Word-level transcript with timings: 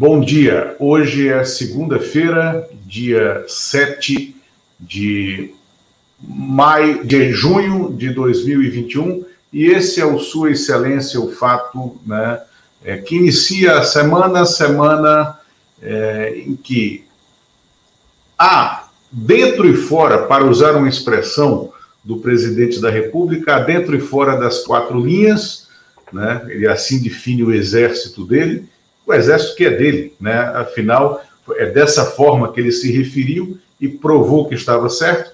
Bom 0.00 0.18
dia. 0.18 0.76
Hoje 0.78 1.28
é 1.28 1.44
segunda-feira, 1.44 2.66
dia 2.86 3.44
7 3.46 4.34
de 4.80 5.52
maio, 6.18 7.06
de 7.06 7.30
junho 7.34 7.92
de 7.92 8.08
2021, 8.08 9.26
e 9.52 9.66
esse 9.66 10.00
é 10.00 10.06
o 10.06 10.18
Sua 10.18 10.52
Excelência, 10.52 11.20
o 11.20 11.30
fato, 11.30 12.00
né, 12.06 12.40
é, 12.82 12.96
que 12.96 13.14
inicia 13.14 13.76
a 13.76 13.82
semana, 13.82 14.46
semana 14.46 15.38
é, 15.82 16.44
em 16.46 16.56
que 16.56 17.04
há 18.38 18.88
dentro 19.12 19.68
e 19.68 19.76
fora, 19.76 20.22
para 20.26 20.46
usar 20.46 20.76
uma 20.76 20.88
expressão 20.88 21.74
do 22.02 22.16
presidente 22.16 22.80
da 22.80 22.88
República, 22.88 23.58
dentro 23.58 23.94
e 23.94 24.00
fora 24.00 24.38
das 24.38 24.60
quatro 24.60 24.98
linhas, 24.98 25.68
né, 26.10 26.40
ele 26.48 26.66
assim 26.66 27.02
define 27.02 27.42
o 27.42 27.52
exército 27.52 28.24
dele, 28.24 28.66
o 29.06 29.12
exército 29.12 29.56
que 29.56 29.64
é 29.64 29.70
dele, 29.70 30.14
né, 30.20 30.38
afinal, 30.54 31.22
é 31.56 31.66
dessa 31.66 32.04
forma 32.04 32.52
que 32.52 32.60
ele 32.60 32.72
se 32.72 32.92
referiu 32.92 33.58
e 33.80 33.88
provou 33.88 34.48
que 34.48 34.54
estava 34.54 34.88
certo. 34.88 35.32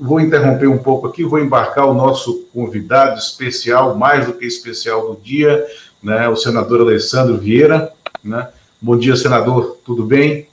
Vou 0.00 0.20
interromper 0.20 0.68
um 0.68 0.78
pouco 0.78 1.06
aqui, 1.06 1.24
vou 1.24 1.38
embarcar 1.38 1.86
o 1.86 1.94
nosso 1.94 2.46
convidado 2.52 3.18
especial, 3.18 3.96
mais 3.96 4.26
do 4.26 4.32
que 4.32 4.46
especial 4.46 5.14
do 5.14 5.20
dia, 5.20 5.66
né, 6.02 6.28
o 6.28 6.36
senador 6.36 6.80
Alessandro 6.80 7.36
Vieira. 7.36 7.92
Né? 8.22 8.48
Bom 8.80 8.96
dia, 8.96 9.16
senador, 9.16 9.78
tudo 9.84 10.04
bem? 10.04 10.48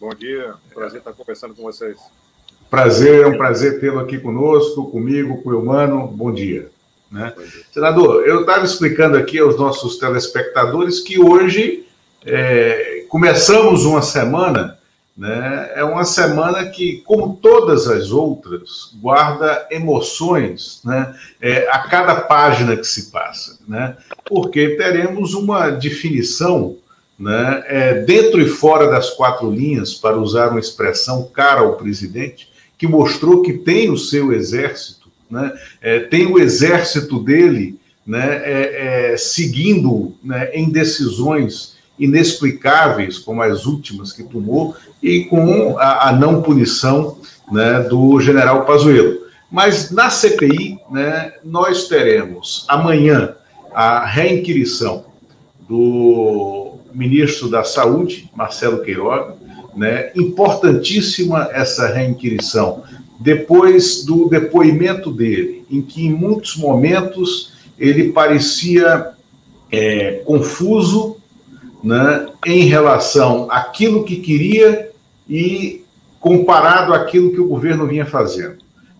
Bom 0.00 0.14
dia, 0.14 0.54
prazer 0.74 0.98
estar 0.98 1.12
conversando 1.12 1.54
com 1.54 1.62
vocês. 1.62 1.96
Prazer, 2.70 3.22
é 3.22 3.26
um 3.26 3.36
prazer 3.36 3.80
tê-lo 3.80 3.98
aqui 3.98 4.18
conosco, 4.18 4.90
comigo, 4.90 5.42
com 5.42 5.50
o 5.50 5.52
Eumano. 5.54 6.06
Bom 6.06 6.30
dia. 6.30 6.70
Né? 7.10 7.32
Senador, 7.72 8.26
eu 8.26 8.42
estava 8.42 8.64
explicando 8.64 9.16
aqui 9.16 9.38
aos 9.38 9.56
nossos 9.56 9.96
telespectadores 9.96 11.00
que 11.00 11.18
hoje 11.18 11.87
é, 12.28 13.04
começamos 13.08 13.84
uma 13.84 14.02
semana 14.02 14.78
né? 15.18 15.72
É 15.74 15.82
uma 15.82 16.04
semana 16.04 16.64
que, 16.66 17.02
como 17.04 17.36
todas 17.42 17.88
as 17.88 18.12
outras, 18.12 18.92
guarda 19.02 19.66
emoções 19.68 20.80
né? 20.84 21.12
É, 21.40 21.68
a 21.72 21.80
cada 21.80 22.14
página 22.20 22.76
que 22.76 22.86
se 22.86 23.10
passa, 23.10 23.58
né? 23.66 23.96
porque 24.24 24.76
teremos 24.76 25.34
uma 25.34 25.70
definição 25.70 26.76
né? 27.18 27.64
É, 27.66 27.94
dentro 28.02 28.40
e 28.40 28.46
fora 28.46 28.88
das 28.88 29.10
quatro 29.10 29.50
linhas, 29.50 29.92
para 29.92 30.16
usar 30.16 30.50
uma 30.50 30.60
expressão 30.60 31.24
cara 31.24 31.62
ao 31.62 31.74
presidente, 31.74 32.48
que 32.78 32.86
mostrou 32.86 33.42
que 33.42 33.54
tem 33.54 33.90
o 33.90 33.98
seu 33.98 34.32
exército, 34.32 35.10
né? 35.28 35.52
É, 35.82 35.98
tem 35.98 36.26
o 36.26 36.38
exército 36.38 37.18
dele 37.18 37.76
né? 38.06 38.40
É, 38.44 39.12
é, 39.12 39.16
seguindo 39.16 40.14
né? 40.22 40.50
em 40.54 40.70
decisões 40.70 41.76
inexplicáveis, 41.98 43.18
como 43.18 43.42
as 43.42 43.66
últimas 43.66 44.12
que 44.12 44.22
tomou, 44.22 44.76
e 45.02 45.24
com 45.24 45.78
a, 45.78 46.08
a 46.08 46.12
não 46.12 46.42
punição 46.42 47.18
né, 47.50 47.80
do 47.80 48.20
general 48.20 48.64
Pazuello. 48.64 49.18
Mas 49.50 49.90
na 49.90 50.10
CPI, 50.10 50.78
né, 50.90 51.32
nós 51.44 51.88
teremos 51.88 52.64
amanhã 52.68 53.34
a 53.72 54.04
reinquirição 54.04 55.06
do 55.68 56.78
ministro 56.92 57.48
da 57.48 57.64
Saúde, 57.64 58.30
Marcelo 58.34 58.82
Queiroga, 58.82 59.36
né, 59.76 60.10
importantíssima 60.16 61.48
essa 61.52 61.86
reinquirição, 61.88 62.82
depois 63.20 64.04
do 64.04 64.28
depoimento 64.28 65.10
dele, 65.10 65.64
em 65.70 65.82
que 65.82 66.06
em 66.06 66.12
muitos 66.12 66.56
momentos 66.56 67.52
ele 67.78 68.12
parecia 68.12 69.10
é, 69.70 70.22
confuso 70.24 71.17
né, 71.82 72.26
em 72.46 72.64
relação 72.64 73.48
àquilo 73.50 74.04
que 74.04 74.16
queria 74.16 74.90
e 75.28 75.84
comparado 76.20 76.92
àquilo 76.92 77.30
que 77.30 77.40
o 77.40 77.46
governo 77.46 77.86
vinha 77.86 78.06
fazendo. 78.06 78.56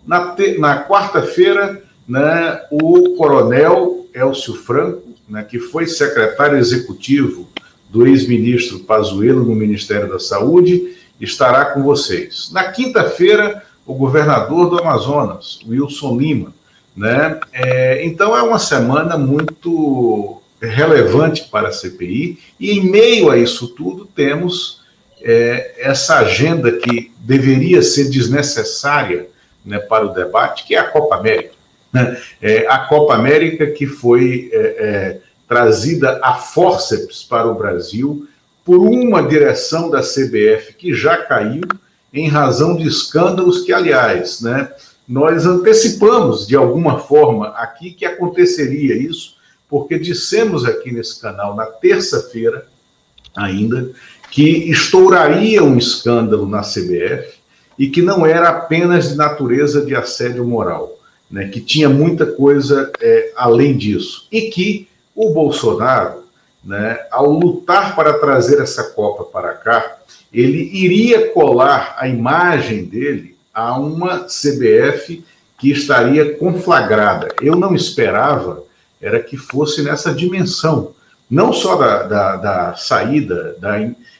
Na, 0.06 0.34
na 0.58 0.84
quarta-feira, 0.84 1.82
né, 2.08 2.60
o 2.70 3.16
coronel 3.16 4.06
Elcio 4.14 4.54
Franco, 4.54 5.14
né, 5.28 5.42
que 5.42 5.58
foi 5.58 5.86
secretário 5.86 6.56
executivo 6.56 7.48
do 7.90 8.06
ex-ministro 8.06 8.80
Pazuello 8.80 9.44
no 9.44 9.54
Ministério 9.54 10.08
da 10.08 10.18
Saúde, 10.18 10.96
estará 11.20 11.66
com 11.66 11.82
vocês. 11.82 12.50
Na 12.52 12.64
quinta-feira, 12.70 13.62
o 13.86 13.94
governador 13.94 14.70
do 14.70 14.78
Amazonas, 14.78 15.60
Wilson 15.66 16.16
Lima. 16.16 16.54
Né? 16.96 17.38
É, 17.52 18.04
então, 18.04 18.36
é 18.36 18.42
uma 18.42 18.58
semana 18.58 19.16
muito 19.16 20.37
relevante 20.60 21.44
para 21.44 21.68
a 21.68 21.72
CPI, 21.72 22.38
e 22.58 22.72
em 22.72 22.90
meio 22.90 23.30
a 23.30 23.36
isso 23.36 23.68
tudo 23.68 24.04
temos 24.04 24.80
é, 25.22 25.74
essa 25.78 26.18
agenda 26.18 26.72
que 26.72 27.12
deveria 27.18 27.82
ser 27.82 28.08
desnecessária 28.08 29.28
né, 29.64 29.78
para 29.78 30.06
o 30.06 30.12
debate, 30.12 30.64
que 30.64 30.74
é 30.74 30.78
a 30.78 30.88
Copa 30.88 31.16
América. 31.16 31.54
Né? 31.92 32.20
É, 32.40 32.66
a 32.68 32.78
Copa 32.78 33.14
América 33.14 33.66
que 33.66 33.86
foi 33.86 34.50
é, 34.52 34.58
é 34.58 35.20
trazida 35.48 36.20
a 36.22 36.34
fórceps 36.34 37.22
para 37.22 37.46
o 37.46 37.54
Brasil 37.54 38.28
por 38.64 38.78
uma 38.80 39.22
direção 39.22 39.88
da 39.88 40.02
CBF 40.02 40.74
que 40.76 40.92
já 40.92 41.16
caiu 41.16 41.62
em 42.12 42.28
razão 42.28 42.76
de 42.76 42.86
escândalos 42.86 43.62
que, 43.62 43.72
aliás, 43.72 44.42
né, 44.42 44.70
nós 45.08 45.46
antecipamos 45.46 46.46
de 46.46 46.54
alguma 46.54 46.98
forma 46.98 47.48
aqui 47.48 47.92
que 47.92 48.04
aconteceria 48.04 48.94
isso 48.94 49.37
porque 49.68 49.98
dissemos 49.98 50.64
aqui 50.64 50.92
nesse 50.92 51.20
canal, 51.20 51.54
na 51.54 51.66
terça-feira 51.66 52.66
ainda, 53.36 53.90
que 54.30 54.70
estouraria 54.70 55.62
um 55.62 55.76
escândalo 55.76 56.48
na 56.48 56.60
CBF 56.60 57.38
e 57.78 57.88
que 57.88 58.02
não 58.02 58.26
era 58.26 58.48
apenas 58.48 59.10
de 59.10 59.16
natureza 59.16 59.84
de 59.84 59.94
assédio 59.94 60.44
moral, 60.44 60.98
né, 61.30 61.48
que 61.48 61.60
tinha 61.60 61.88
muita 61.88 62.26
coisa 62.26 62.90
é, 63.00 63.32
além 63.36 63.76
disso. 63.76 64.26
E 64.32 64.42
que 64.50 64.88
o 65.14 65.30
Bolsonaro, 65.30 66.24
né, 66.64 66.98
ao 67.10 67.30
lutar 67.30 67.94
para 67.94 68.18
trazer 68.18 68.60
essa 68.60 68.84
Copa 68.84 69.24
para 69.24 69.52
cá, 69.54 69.98
ele 70.32 70.70
iria 70.72 71.28
colar 71.28 71.94
a 71.98 72.08
imagem 72.08 72.84
dele 72.84 73.36
a 73.54 73.78
uma 73.78 74.20
CBF 74.24 75.24
que 75.58 75.70
estaria 75.70 76.36
conflagrada. 76.36 77.28
Eu 77.40 77.56
não 77.56 77.74
esperava 77.74 78.62
era 79.00 79.20
que 79.20 79.36
fosse 79.36 79.82
nessa 79.82 80.12
dimensão, 80.12 80.92
não 81.30 81.52
só 81.52 81.76
da, 81.76 82.02
da, 82.02 82.36
da 82.36 82.74
saída, 82.74 83.56
da 83.58 83.78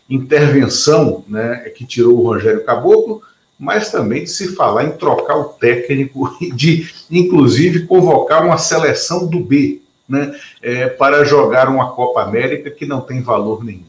intervenção 0.09 1.25
né, 1.29 1.71
que 1.75 1.87
tirou 1.87 2.19
o 2.19 2.23
Rogério 2.23 2.65
Caboclo, 2.65 3.23
mas 3.59 3.91
também 3.91 4.25
de 4.25 4.31
se 4.31 4.55
falar 4.55 4.85
em 4.85 4.93
trocar 4.93 5.37
o 5.37 5.45
técnico 5.45 6.37
e 6.41 6.53
de, 6.53 6.89
inclusive, 7.11 7.87
convocar 7.87 8.45
uma 8.45 8.59
seleção 8.59 9.27
do 9.27 9.41
B 9.41 9.81
né, 10.09 10.35
é, 10.63 10.89
para 10.89 11.25
jogar 11.25 11.69
uma 11.69 11.93
Copa 11.93 12.23
América 12.23 12.71
que 12.71 12.87
não 12.87 13.01
tem 13.01 13.21
valor 13.21 13.65
nenhum. 13.65 13.89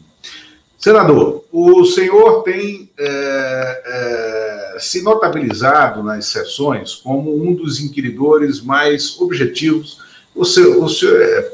Senador, 0.78 1.44
o 1.52 1.86
senhor 1.86 2.42
tem 2.44 2.90
é, 2.98 4.74
é, 4.76 4.80
se 4.80 5.02
notabilizado 5.02 6.02
nas 6.02 6.28
sessões 6.28 6.96
como 6.96 7.36
um 7.36 7.54
dos 7.54 7.82
inquiridores 7.82 8.62
mais 8.62 9.20
objetivos 9.20 10.00
o 10.40 10.46
senhor, 10.46 10.84
o 10.84 10.90
senhor 10.90 11.22
é 11.22 11.52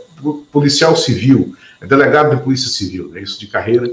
policial 0.52 0.96
civil, 0.96 1.56
é 1.82 1.88
delegado 1.88 2.36
de 2.36 2.44
polícia 2.44 2.70
civil, 2.70 3.12
é 3.16 3.22
isso 3.22 3.40
de 3.40 3.48
carreira, 3.48 3.90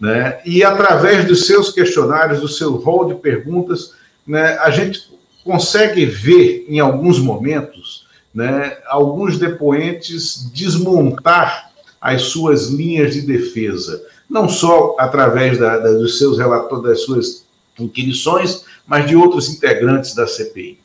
né? 0.00 0.40
E 0.44 0.62
através 0.62 1.26
dos 1.26 1.46
seus 1.46 1.70
questionários, 1.72 2.40
do 2.40 2.48
seu 2.48 2.76
rol 2.76 3.06
de 3.06 3.14
perguntas, 3.16 3.92
né, 4.26 4.56
a 4.58 4.70
gente 4.70 5.10
consegue 5.44 6.04
ver 6.04 6.66
em 6.68 6.78
alguns 6.80 7.18
momentos, 7.18 8.06
né, 8.34 8.76
alguns 8.86 9.38
depoentes 9.38 10.50
desmontar 10.52 11.72
as 12.00 12.22
suas 12.22 12.68
linhas 12.68 13.14
de 13.14 13.22
defesa, 13.22 14.02
não 14.28 14.48
só 14.48 14.94
através 14.98 15.58
da, 15.58 15.78
da, 15.78 15.92
dos 15.92 16.18
seus 16.18 16.38
relatórios, 16.38 16.86
das 16.86 17.02
suas 17.02 17.46
inquirições, 17.78 18.64
mas 18.86 19.06
de 19.06 19.16
outros 19.16 19.48
integrantes 19.48 20.14
da 20.14 20.26
CPI. 20.26 20.78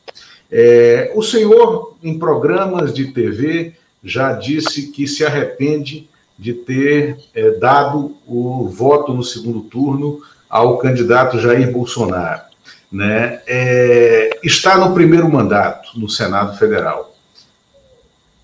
É, 0.54 1.10
o 1.14 1.22
senhor, 1.22 1.96
em 2.02 2.18
programas 2.18 2.92
de 2.92 3.06
TV, 3.06 3.72
já 4.04 4.34
disse 4.34 4.92
que 4.92 5.08
se 5.08 5.24
arrepende 5.24 6.10
de 6.38 6.52
ter 6.52 7.18
é, 7.34 7.52
dado 7.52 8.16
o 8.26 8.68
voto 8.68 9.14
no 9.14 9.22
segundo 9.22 9.62
turno 9.62 10.20
ao 10.50 10.76
candidato 10.76 11.38
Jair 11.38 11.72
Bolsonaro. 11.72 12.42
Né? 12.90 13.40
É, 13.46 14.38
está 14.44 14.76
no 14.76 14.92
primeiro 14.92 15.26
mandato 15.32 15.98
no 15.98 16.10
Senado 16.10 16.58
Federal. 16.58 17.16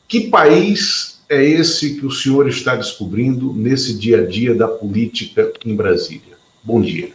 Que 0.06 0.30
país 0.30 1.20
é 1.28 1.44
esse 1.44 1.96
que 1.96 2.06
o 2.06 2.10
senhor 2.10 2.48
está 2.48 2.74
descobrindo 2.74 3.52
nesse 3.52 3.92
dia 3.92 4.22
a 4.22 4.26
dia 4.26 4.54
da 4.54 4.66
política 4.66 5.52
em 5.62 5.76
Brasília? 5.76 6.38
Bom 6.64 6.80
dia. 6.80 7.12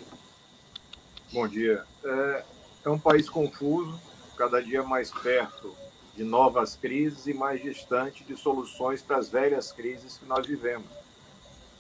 Bom 1.32 1.48
dia. 1.48 1.82
É, 2.06 2.44
é 2.86 2.90
um 2.90 3.00
país 3.00 3.28
confuso, 3.28 4.00
cada 4.38 4.62
dia 4.62 4.84
mais 4.84 5.12
perto 5.12 5.76
de 6.16 6.24
novas 6.24 6.76
crises 6.76 7.26
e 7.28 7.34
mais 7.34 7.62
distante 7.62 8.24
de 8.24 8.36
soluções 8.36 9.02
para 9.02 9.18
as 9.18 9.30
velhas 9.30 9.72
crises 9.72 10.18
que 10.18 10.26
nós 10.26 10.46
vivemos. 10.46 10.92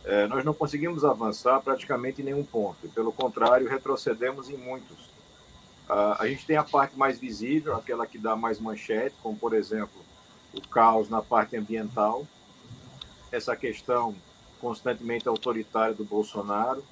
é, 0.06 0.28
nós 0.28 0.44
não 0.44 0.54
conseguimos 0.54 1.06
avançar 1.06 1.62
praticamente 1.62 2.22
em 2.22 2.26
nenhum 2.26 2.44
ponto. 2.44 2.90
Pelo 2.90 3.12
contrário, 3.12 3.70
retrocedemos 3.70 4.50
em 4.50 4.58
muitos. 4.58 5.14
Uh, 5.90 6.16
a 6.18 6.28
gente 6.28 6.46
tem 6.46 6.58
a 6.58 6.64
parte 6.64 6.98
mais 6.98 7.20
visível, 7.20 7.76
aquela 7.76 8.08
que 8.08 8.18
dá 8.18 8.36
mais 8.36 8.60
manchete, 8.60 9.16
como, 9.22 9.38
por 9.38 9.54
exemplo, 9.54 10.02
o 10.54 10.62
caos 10.62 11.10
na 11.10 11.22
parte 11.22 11.56
ambiental, 11.56 12.26
essa 13.32 13.56
questão 13.56 14.16
constantemente 14.60 15.28
autoritária 15.28 15.94
do 15.94 16.04
Bolsonaro, 16.04 16.84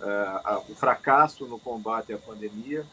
uh, 0.00 0.62
o 0.68 0.74
fracasso 0.74 1.46
no 1.46 1.58
combate 1.58 2.12
à 2.12 2.18
pandemia, 2.18 2.84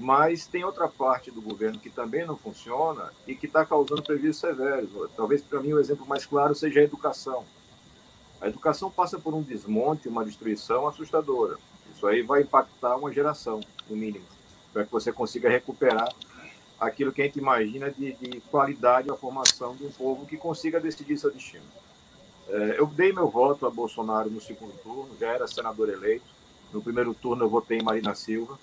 mas 0.00 0.46
tem 0.46 0.64
outra 0.64 0.88
parte 0.88 1.30
do 1.30 1.42
governo 1.42 1.78
que 1.78 1.90
também 1.90 2.24
não 2.24 2.36
funciona 2.36 3.12
e 3.26 3.34
que 3.34 3.46
está 3.46 3.66
causando 3.66 4.02
prejuízos 4.02 4.40
severos. 4.40 4.90
Talvez, 5.14 5.42
para 5.42 5.60
mim, 5.60 5.74
o 5.74 5.78
exemplo 5.78 6.06
mais 6.06 6.24
claro 6.24 6.54
seja 6.54 6.80
a 6.80 6.84
educação. 6.84 7.44
A 8.40 8.48
educação 8.48 8.90
passa 8.90 9.18
por 9.18 9.34
um 9.34 9.42
desmonte, 9.42 10.08
uma 10.08 10.24
destruição 10.24 10.88
assustadora. 10.88 11.58
Isso 11.94 12.06
aí 12.06 12.22
vai 12.22 12.40
impactar 12.40 12.96
uma 12.96 13.12
geração, 13.12 13.60
no 13.88 13.94
mínimo, 13.94 14.24
para 14.72 14.84
que 14.86 14.90
você 14.90 15.12
consiga 15.12 15.50
recuperar 15.50 16.08
aquilo 16.80 17.12
que 17.12 17.20
a 17.20 17.26
gente 17.26 17.38
imagina 17.38 17.90
de, 17.90 18.14
de 18.14 18.40
qualidade 18.50 19.10
a 19.10 19.14
formação 19.14 19.76
de 19.76 19.84
um 19.84 19.90
povo 19.90 20.24
que 20.24 20.38
consiga 20.38 20.80
decidir 20.80 21.18
seu 21.18 21.30
destino. 21.30 21.64
É, 22.48 22.76
eu 22.78 22.86
dei 22.86 23.12
meu 23.12 23.28
voto 23.28 23.66
a 23.66 23.70
Bolsonaro 23.70 24.30
no 24.30 24.40
segundo 24.40 24.72
turno, 24.82 25.10
já 25.20 25.28
era 25.28 25.46
senador 25.46 25.90
eleito. 25.90 26.24
No 26.72 26.80
primeiro 26.80 27.12
turno 27.12 27.44
eu 27.44 27.50
votei 27.50 27.78
em 27.78 27.82
Marina 27.82 28.14
Silva. 28.14 28.58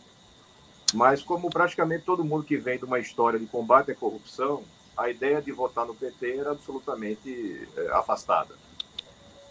Mas 0.93 1.21
como 1.21 1.49
praticamente 1.49 2.05
todo 2.05 2.23
mundo 2.23 2.43
que 2.43 2.57
vem 2.57 2.77
de 2.77 2.85
uma 2.85 2.99
história 2.99 3.37
de 3.37 3.45
combate 3.45 3.91
à 3.91 3.95
corrupção, 3.95 4.63
a 4.95 5.09
ideia 5.09 5.41
de 5.41 5.51
votar 5.51 5.85
no 5.85 5.93
PT 5.93 6.37
era 6.37 6.51
absolutamente 6.51 7.67
é, 7.75 7.91
afastada. 7.91 8.55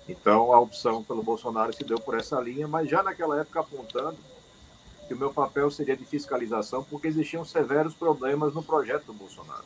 Então 0.09 0.53
a 0.53 0.61
opção 0.61 1.03
pelo 1.03 1.23
Bolsonaro 1.23 1.73
se 1.73 1.85
deu 1.85 1.99
por 1.99 2.17
essa 2.17 2.41
linha, 2.41 2.67
mas 2.67 2.88
já 2.88 3.03
naquela 3.03 3.41
época 3.41 3.61
apontando 3.61 4.17
que 5.06 5.15
o 5.15 5.17
meu 5.17 5.33
papel 5.33 5.71
seria 5.71 5.97
de 5.97 6.05
fiscalização, 6.05 6.83
porque 6.83 7.06
existiam 7.06 7.44
severos 7.44 7.94
problemas 7.94 8.55
no 8.55 8.62
projeto 8.62 9.06
do 9.06 9.12
Bolsonaro. 9.12 9.65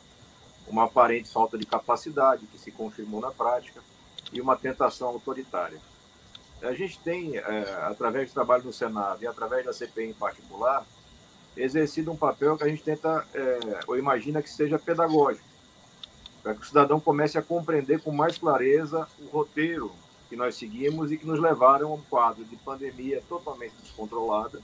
Uma 0.67 0.85
aparente 0.85 1.29
falta 1.29 1.57
de 1.57 1.65
capacidade, 1.65 2.45
que 2.45 2.59
se 2.59 2.71
confirmou 2.71 3.19
na 3.19 3.31
prática, 3.31 3.81
e 4.31 4.39
uma 4.39 4.55
tentação 4.55 5.09
autoritária. 5.09 5.79
A 6.61 6.73
gente 6.73 6.99
tem, 6.99 7.37
é, 7.37 7.79
através 7.81 8.29
do 8.29 8.33
trabalho 8.35 8.63
no 8.63 8.71
Senado 8.71 9.23
e 9.23 9.27
através 9.27 9.65
da 9.65 9.73
CPI 9.73 10.11
em 10.11 10.13
particular, 10.13 10.85
exercido 11.55 12.11
um 12.11 12.15
papel 12.15 12.57
que 12.57 12.63
a 12.63 12.67
gente 12.67 12.83
tenta, 12.83 13.25
é, 13.33 13.79
ou 13.87 13.97
imagina 13.97 14.41
que 14.41 14.49
seja 14.49 14.79
pedagógico, 14.79 15.45
para 16.41 16.55
que 16.55 16.61
o 16.61 16.65
cidadão 16.65 16.99
comece 16.99 17.37
a 17.37 17.41
compreender 17.41 18.01
com 18.01 18.11
mais 18.11 18.37
clareza 18.37 19.07
o 19.19 19.27
roteiro 19.27 19.91
que 20.29 20.35
nós 20.35 20.55
seguimos 20.55 21.11
e 21.11 21.17
que 21.17 21.27
nos 21.27 21.39
levaram 21.39 21.91
a 21.91 21.95
um 21.95 22.01
quadro 22.01 22.43
de 22.45 22.55
pandemia 22.55 23.21
totalmente 23.27 23.73
descontrolada 23.81 24.61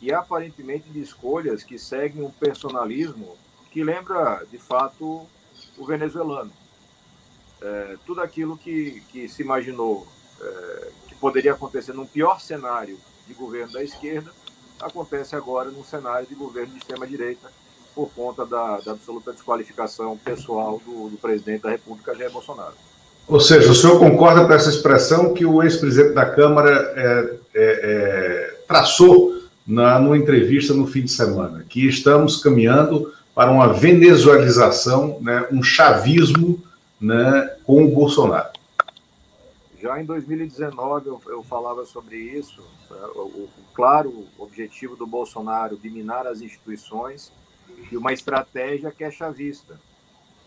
e 0.00 0.12
aparentemente 0.12 0.90
de 0.90 1.00
escolhas 1.00 1.64
que 1.64 1.78
seguem 1.78 2.22
um 2.22 2.30
personalismo 2.30 3.36
que 3.70 3.82
lembra, 3.82 4.44
de 4.50 4.58
fato, 4.58 5.26
o 5.76 5.86
venezuelano. 5.86 6.52
É, 7.60 7.96
tudo 8.04 8.20
aquilo 8.20 8.56
que, 8.56 9.02
que 9.10 9.28
se 9.28 9.42
imaginou 9.42 10.06
é, 10.40 10.92
que 11.08 11.14
poderia 11.14 11.52
acontecer 11.52 11.92
num 11.92 12.06
pior 12.06 12.40
cenário 12.40 12.98
de 13.26 13.34
governo 13.34 13.72
da 13.72 13.82
esquerda, 13.82 14.32
acontece 14.80 15.34
agora 15.34 15.70
num 15.70 15.84
cenário 15.84 16.26
de 16.26 16.34
governo 16.34 16.72
de 16.72 16.78
extrema-direita, 16.78 17.48
por 17.94 18.10
conta 18.14 18.44
da, 18.44 18.78
da, 18.78 18.92
absoluta 18.92 19.32
desqualificação 19.32 20.18
pessoal 20.18 20.80
do, 20.84 21.08
do 21.08 21.16
presidente 21.16 21.62
da 21.62 21.70
República, 21.70 22.14
Jair 22.14 22.30
Bolsonaro. 22.30 22.74
Ou 23.26 23.40
seja, 23.40 23.72
o 23.72 23.74
senhor 23.74 23.98
concorda 23.98 24.44
com 24.46 24.52
essa 24.52 24.68
expressão 24.68 25.32
que 25.32 25.44
o 25.44 25.62
ex-presidente 25.62 26.14
da 26.14 26.26
Câmara 26.26 26.70
é, 26.70 27.34
é, 27.54 27.80
é, 27.82 28.56
traçou 28.68 29.34
na 29.66 29.98
numa 29.98 30.16
entrevista 30.16 30.72
no 30.72 30.86
fim 30.86 31.02
de 31.02 31.10
semana, 31.10 31.64
que 31.68 31.88
estamos 31.88 32.36
caminhando 32.36 33.12
para 33.34 33.50
uma 33.50 33.72
venezuelização, 33.72 35.18
né, 35.20 35.46
um 35.50 35.62
chavismo 35.62 36.62
né, 37.00 37.50
com 37.64 37.84
o 37.84 37.88
Bolsonaro. 37.88 38.48
Já 39.86 40.00
em 40.00 40.04
2019 40.04 41.08
eu, 41.08 41.22
eu 41.26 41.42
falava 41.44 41.84
sobre 41.84 42.16
isso, 42.16 42.60
né, 42.90 43.06
o, 43.14 43.20
o, 43.20 43.50
claro 43.72 44.26
objetivo 44.36 44.96
do 44.96 45.06
Bolsonaro 45.06 45.76
de 45.76 45.88
minar 45.88 46.26
as 46.26 46.40
instituições 46.40 47.32
e 47.92 47.96
uma 47.96 48.12
estratégia 48.12 48.90
que 48.90 49.04
é 49.04 49.12
chavista 49.12 49.78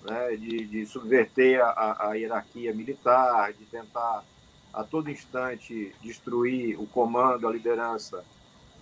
né, 0.03 0.35
de, 0.35 0.65
de 0.65 0.85
subverter 0.85 1.61
a, 1.61 2.09
a 2.09 2.13
hierarquia 2.15 2.73
militar, 2.73 3.53
de 3.53 3.63
tentar 3.63 4.25
a 4.73 4.83
todo 4.83 5.09
instante 5.09 5.95
destruir 6.01 6.77
o 6.77 6.85
comando, 6.85 7.47
a 7.47 7.51
liderança 7.51 8.25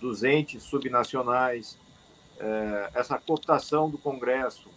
dos 0.00 0.24
entes 0.24 0.64
subnacionais, 0.64 1.78
é, 2.40 2.90
essa 2.94 3.16
cooptação 3.16 3.88
do 3.88 3.96
Congresso, 3.96 4.68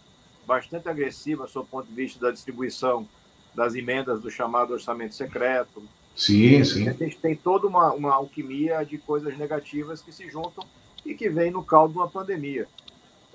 bastante 0.46 0.88
agressiva 0.88 1.48
sob 1.48 1.66
o 1.66 1.68
ponto 1.68 1.88
de 1.88 1.94
vista 1.94 2.20
da 2.20 2.30
distribuição 2.30 3.08
das 3.54 3.74
emendas 3.74 4.20
do 4.20 4.30
chamado 4.30 4.72
orçamento 4.72 5.14
secreto. 5.14 5.82
Sim, 6.14 6.62
sim. 6.64 6.88
A 6.88 6.92
gente 6.92 7.16
tem 7.18 7.34
toda 7.34 7.66
uma, 7.66 7.92
uma 7.92 8.14
alquimia 8.14 8.84
de 8.84 8.98
coisas 8.98 9.36
negativas 9.36 10.00
que 10.02 10.12
se 10.12 10.28
juntam 10.28 10.64
e 11.04 11.14
que 11.14 11.28
vem 11.28 11.50
no 11.50 11.64
caldo 11.64 11.92
de 11.92 11.98
uma 11.98 12.08
pandemia 12.08 12.66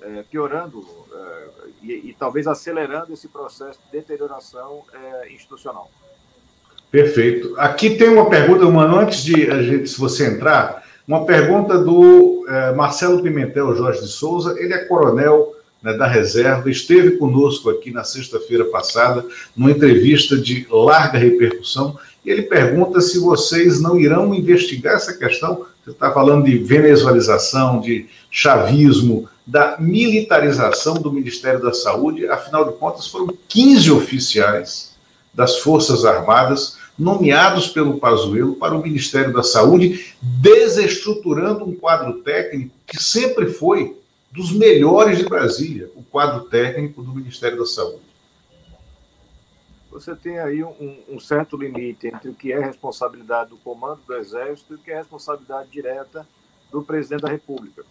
é, 0.02 0.24
piorando 0.30 0.86
é, 1.12 1.48
e, 1.81 1.92
e, 2.10 2.16
talvez 2.18 2.48
acelerando 2.48 3.14
esse 3.14 3.28
processo 3.28 3.80
de 3.86 3.92
deterioração 3.92 4.84
é, 4.94 5.34
institucional. 5.34 5.90
Perfeito. 6.92 7.56
Aqui 7.58 7.96
tem 7.96 8.10
uma 8.10 8.30
pergunta, 8.30 8.66
mano, 8.69 9.00
antes 9.00 9.24
de 9.24 9.50
a 9.50 9.62
gente, 9.62 9.90
se 9.90 10.00
você 10.00 10.28
entrar, 10.28 10.84
uma 11.08 11.25
pergunta 11.25 11.78
do 11.78 12.46
é, 12.48 12.74
Marcelo 12.74 13.22
Pimentel 13.24 13.75
Jorge 13.75 14.02
de 14.02 14.08
Souza. 14.08 14.56
Ele 14.60 14.74
é 14.74 14.86
coronel 14.86 15.54
né, 15.82 15.94
da 15.94 16.08
reserva, 16.08 16.70
esteve 16.70 17.12
conosco 17.18 17.70
aqui 17.70 17.92
na 17.92 18.04
sexta-feira 18.04 18.66
passada, 18.66 19.26
numa 19.56 19.72
entrevista 19.72 20.38
de 20.38 20.68
larga 20.70 21.18
repercussão. 21.18 21.98
E 22.26 22.30
ele 22.30 22.44
pergunta 22.44 23.00
se 23.00 23.19
vocês 23.19 23.81
não 23.81 24.00
irão 24.00 24.34
investigar 24.34 24.96
essa 24.96 25.14
questão. 25.14 25.66
Você 25.84 25.92
está 25.92 26.12
falando 26.12 26.46
de 26.46 26.57
venezualização, 26.57 27.80
de 27.80 28.07
chavismo, 28.30 29.30
da 29.46 29.78
militarização 29.80 30.96
do 30.96 31.12
Ministério 31.12 31.62
da 31.62 31.74
Saúde. 31.74 32.28
Afinal 32.28 32.66
de 32.66 32.78
contas, 32.78 33.07
foram 33.07 33.34
15 33.48 33.92
oficiais 33.92 34.96
das 35.34 35.60
Forças 35.60 36.04
Armadas 36.04 36.76
nomeados 36.98 37.68
pelo 37.68 38.00
Pazuello 38.00 38.56
para 38.56 38.76
o 38.76 38.81
Ministério 38.81 39.31
da 39.31 39.44
Saúde, 39.44 40.16
desestruturando 40.19 41.64
um 41.64 41.76
quadro 41.76 42.22
técnico 42.22 42.72
que 42.88 43.02
sempre 43.02 43.48
foi 43.48 43.96
dos 44.38 44.52
melhores 44.52 45.18
de 45.18 45.26
Brasília, 45.26 45.90
o 45.96 46.04
quadro 46.04 46.48
técnico 46.48 47.02
do 47.02 47.12
Ministério 47.12 47.58
da 47.58 47.66
Saúde. 47.66 48.06
Você 49.90 50.16
tem 50.16 50.38
aí 50.38 50.64
um, 50.64 51.00
um 51.10 51.20
certo 51.20 51.58
limite 51.58 52.08
entre 52.08 52.30
o 52.30 52.36
que 52.36 52.54
é 52.54 52.60
responsabilidade 52.60 53.50
do 53.50 53.58
comando 53.58 54.00
do 54.06 54.14
Exército 54.14 54.74
e 54.74 54.76
o 54.76 54.80
que 54.80 54.92
é 54.92 54.98
responsabilidade 54.98 55.72
direta 55.72 56.28
do 56.72 56.84
presidente 56.84 57.22
da 57.22 57.30
República. 57.30 57.84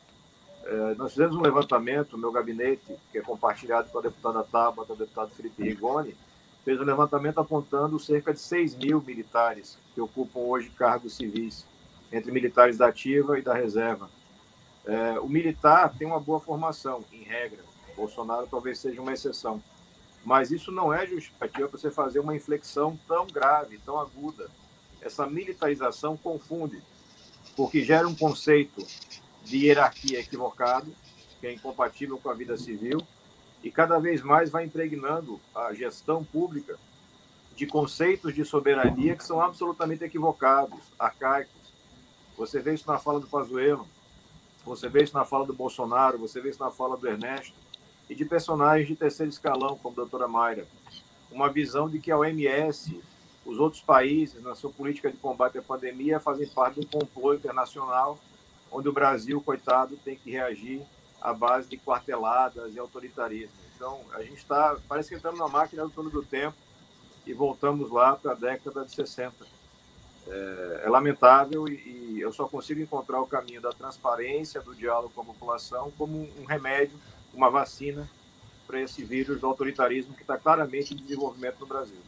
É, 0.65 0.95
nós 0.95 1.12
fizemos 1.12 1.35
um 1.35 1.41
levantamento, 1.41 2.17
meu 2.17 2.31
gabinete, 2.31 2.97
que 3.11 3.19
é 3.19 3.23
compartilhado 3.23 3.91
com 3.91 3.99
a 3.99 4.03
deputada 4.03 4.45
Tabata, 4.45 4.93
o 4.93 4.97
deputado 4.97 5.31
Felipe 5.31 5.65
Rigoni, 5.65 6.15
fez 6.65 6.81
um 6.81 6.85
levantamento 6.85 7.41
apontando 7.41 7.99
cerca 7.99 8.33
de 8.33 8.38
6 8.38 8.76
mil 8.76 9.03
militares 9.03 9.76
que 9.95 10.00
ocupam 10.00 10.41
hoje 10.41 10.71
cargos 10.71 11.17
civis, 11.17 11.67
entre 12.12 12.31
militares 12.31 12.79
da 12.79 12.87
ativa 12.87 13.37
e 13.37 13.43
da 13.43 13.53
reserva. 13.53 14.09
É, 14.87 15.19
o 15.19 15.28
militar 15.28 15.93
tem 15.99 16.07
uma 16.07 16.21
boa 16.21 16.38
formação, 16.38 17.05
em 17.12 17.23
regra. 17.25 17.64
Bolsonaro 17.97 18.47
talvez 18.47 18.78
seja 18.78 19.00
uma 19.02 19.12
exceção. 19.12 19.62
Mas 20.25 20.50
isso 20.50 20.71
não 20.71 20.93
é 20.93 21.07
justificativa 21.07 21.69
para 21.69 21.78
você 21.78 21.90
fazer 21.90 22.21
uma 22.21 22.37
inflexão 22.37 22.99
tão 23.09 23.26
grave, 23.26 23.78
tão 23.78 23.99
aguda. 23.99 24.49
Essa 25.00 25.26
militarização 25.26 26.16
confunde, 26.16 26.83
porque 27.57 27.83
gera 27.83 28.07
um 28.07 28.14
conceito 28.14 28.85
de 29.45 29.66
hierarquia 29.66 30.21
equivocado, 30.21 30.93
que 31.40 31.47
é 31.47 31.52
incompatível 31.52 32.19
com 32.19 32.28
a 32.28 32.35
vida 32.35 32.57
civil, 32.57 33.00
e 33.62 33.71
cada 33.71 33.99
vez 33.99 34.23
mais 34.23 34.50
vai 34.50 34.64
impregnando 34.64 35.40
a 35.55 35.73
gestão 35.73 36.25
pública 36.25 36.78
de 37.55 37.66
conceitos 37.66 38.35
de 38.35 38.45
soberania 38.45 39.16
que 39.16 39.25
são 39.25 39.40
absolutamente 39.40 40.05
equivocados, 40.05 40.78
arcaicos. 40.99 41.73
Você 42.37 42.61
vê 42.61 42.75
isso 42.75 42.87
na 42.87 42.99
fala 42.99 43.19
do 43.19 43.26
Pazuello, 43.26 43.88
você 44.70 44.88
vê 44.88 45.02
isso 45.02 45.14
na 45.14 45.25
fala 45.25 45.46
do 45.46 45.52
Bolsonaro, 45.52 46.18
você 46.18 46.40
vê 46.40 46.50
isso 46.50 46.62
na 46.62 46.70
fala 46.70 46.96
do 46.96 47.06
Ernesto, 47.06 47.54
e 48.08 48.14
de 48.14 48.25
personagens 48.25 48.87
de 48.87 48.96
terceiro 48.96 49.30
escalão, 49.30 49.76
como 49.76 49.94
a 49.94 49.96
doutora 49.96 50.28
Mayra. 50.28 50.66
Uma 51.30 51.49
visão 51.49 51.88
de 51.88 51.99
que 51.99 52.11
a 52.11 52.18
OMS, 52.18 53.00
os 53.44 53.58
outros 53.58 53.82
países, 53.82 54.42
na 54.42 54.54
sua 54.54 54.70
política 54.70 55.11
de 55.11 55.16
combate 55.16 55.58
à 55.58 55.62
pandemia, 55.62 56.20
fazem 56.20 56.46
parte 56.49 56.80
do 56.80 56.87
complô 56.87 57.35
internacional 57.35 58.18
onde 58.70 58.88
o 58.88 58.92
Brasil, 58.92 59.40
coitado, 59.40 59.96
tem 60.04 60.16
que 60.16 60.30
reagir 60.30 60.82
à 61.20 61.32
base 61.32 61.68
de 61.68 61.76
quarteladas 61.76 62.75
e 62.75 62.78
autoritarismo. 62.78 63.54
Então, 63.75 64.00
a 64.12 64.23
gente 64.23 64.37
está, 64.37 64.76
parece 64.88 65.08
que 65.08 65.14
entramos 65.14 65.38
na 65.38 65.49
máquina 65.49 65.85
do 65.85 65.90
túnel 65.90 66.11
do 66.11 66.23
tempo 66.23 66.56
e 67.26 67.32
voltamos 67.32 67.90
lá 67.90 68.16
para 68.16 68.32
a 68.32 68.35
década 68.35 68.85
de 68.85 68.92
60. 68.94 69.46
É, 70.28 70.83
é 70.85 70.88
lamentável 70.88 71.68
e, 71.68 71.73
e, 71.73 72.21
eu 72.21 72.33
só 72.33 72.47
consigo 72.47 72.80
encontrar 72.80 73.21
o 73.21 73.26
caminho 73.26 73.61
da 73.61 73.71
transparência, 73.71 74.61
do 74.61 74.75
diálogo 74.75 75.12
com 75.14 75.21
a 75.21 75.25
população, 75.25 75.92
como 75.97 76.28
um 76.40 76.45
remédio, 76.45 76.97
uma 77.33 77.50
vacina 77.50 78.09
para 78.66 78.80
esse 78.80 79.04
vírus 79.04 79.40
do 79.40 79.47
autoritarismo 79.47 80.14
que 80.14 80.23
está 80.23 80.37
claramente 80.37 80.95
em 80.95 80.97
desenvolvimento 80.97 81.61
no 81.61 81.66
Brasil. 81.66 81.99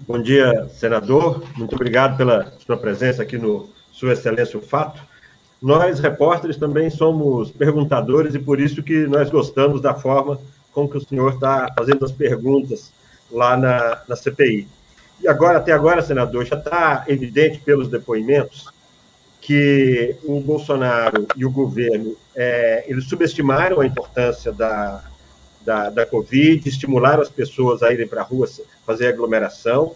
Bom 0.00 0.22
dia, 0.22 0.68
senador. 0.68 1.42
Muito 1.56 1.74
obrigado 1.74 2.16
pela 2.16 2.52
sua 2.64 2.76
presença 2.76 3.22
aqui 3.22 3.36
no 3.36 3.68
Sua 3.90 4.12
Excelência 4.12 4.58
o 4.58 4.62
Fato. 4.62 5.02
Nós, 5.60 5.98
repórteres, 5.98 6.56
também 6.56 6.88
somos 6.88 7.50
perguntadores 7.50 8.34
e 8.34 8.38
por 8.38 8.60
isso 8.60 8.82
que 8.82 9.06
nós 9.06 9.28
gostamos 9.28 9.80
da 9.80 9.92
forma 9.92 10.40
com 10.72 10.88
que 10.88 10.96
o 10.96 11.04
senhor 11.04 11.34
está 11.34 11.72
fazendo 11.76 12.04
as 12.04 12.12
perguntas 12.12 12.92
lá 13.30 13.56
na, 13.56 14.00
na 14.08 14.14
CPI. 14.14 14.68
E 15.20 15.28
agora, 15.28 15.58
até 15.58 15.72
agora, 15.72 16.02
senador, 16.02 16.44
já 16.44 16.56
está 16.56 17.04
evidente 17.08 17.58
pelos 17.60 17.88
depoimentos 17.88 18.66
que 19.40 20.16
o 20.24 20.40
Bolsonaro 20.40 21.26
e 21.36 21.44
o 21.44 21.50
governo 21.50 22.16
é, 22.34 22.84
eles 22.86 23.04
subestimaram 23.04 23.80
a 23.80 23.86
importância 23.86 24.52
da, 24.52 25.02
da, 25.64 25.90
da 25.90 26.06
Covid, 26.06 26.68
estimularam 26.68 27.22
as 27.22 27.30
pessoas 27.30 27.82
a 27.82 27.92
irem 27.92 28.06
para 28.06 28.20
a 28.20 28.24
rua 28.24 28.48
fazer 28.84 29.08
aglomeração, 29.08 29.94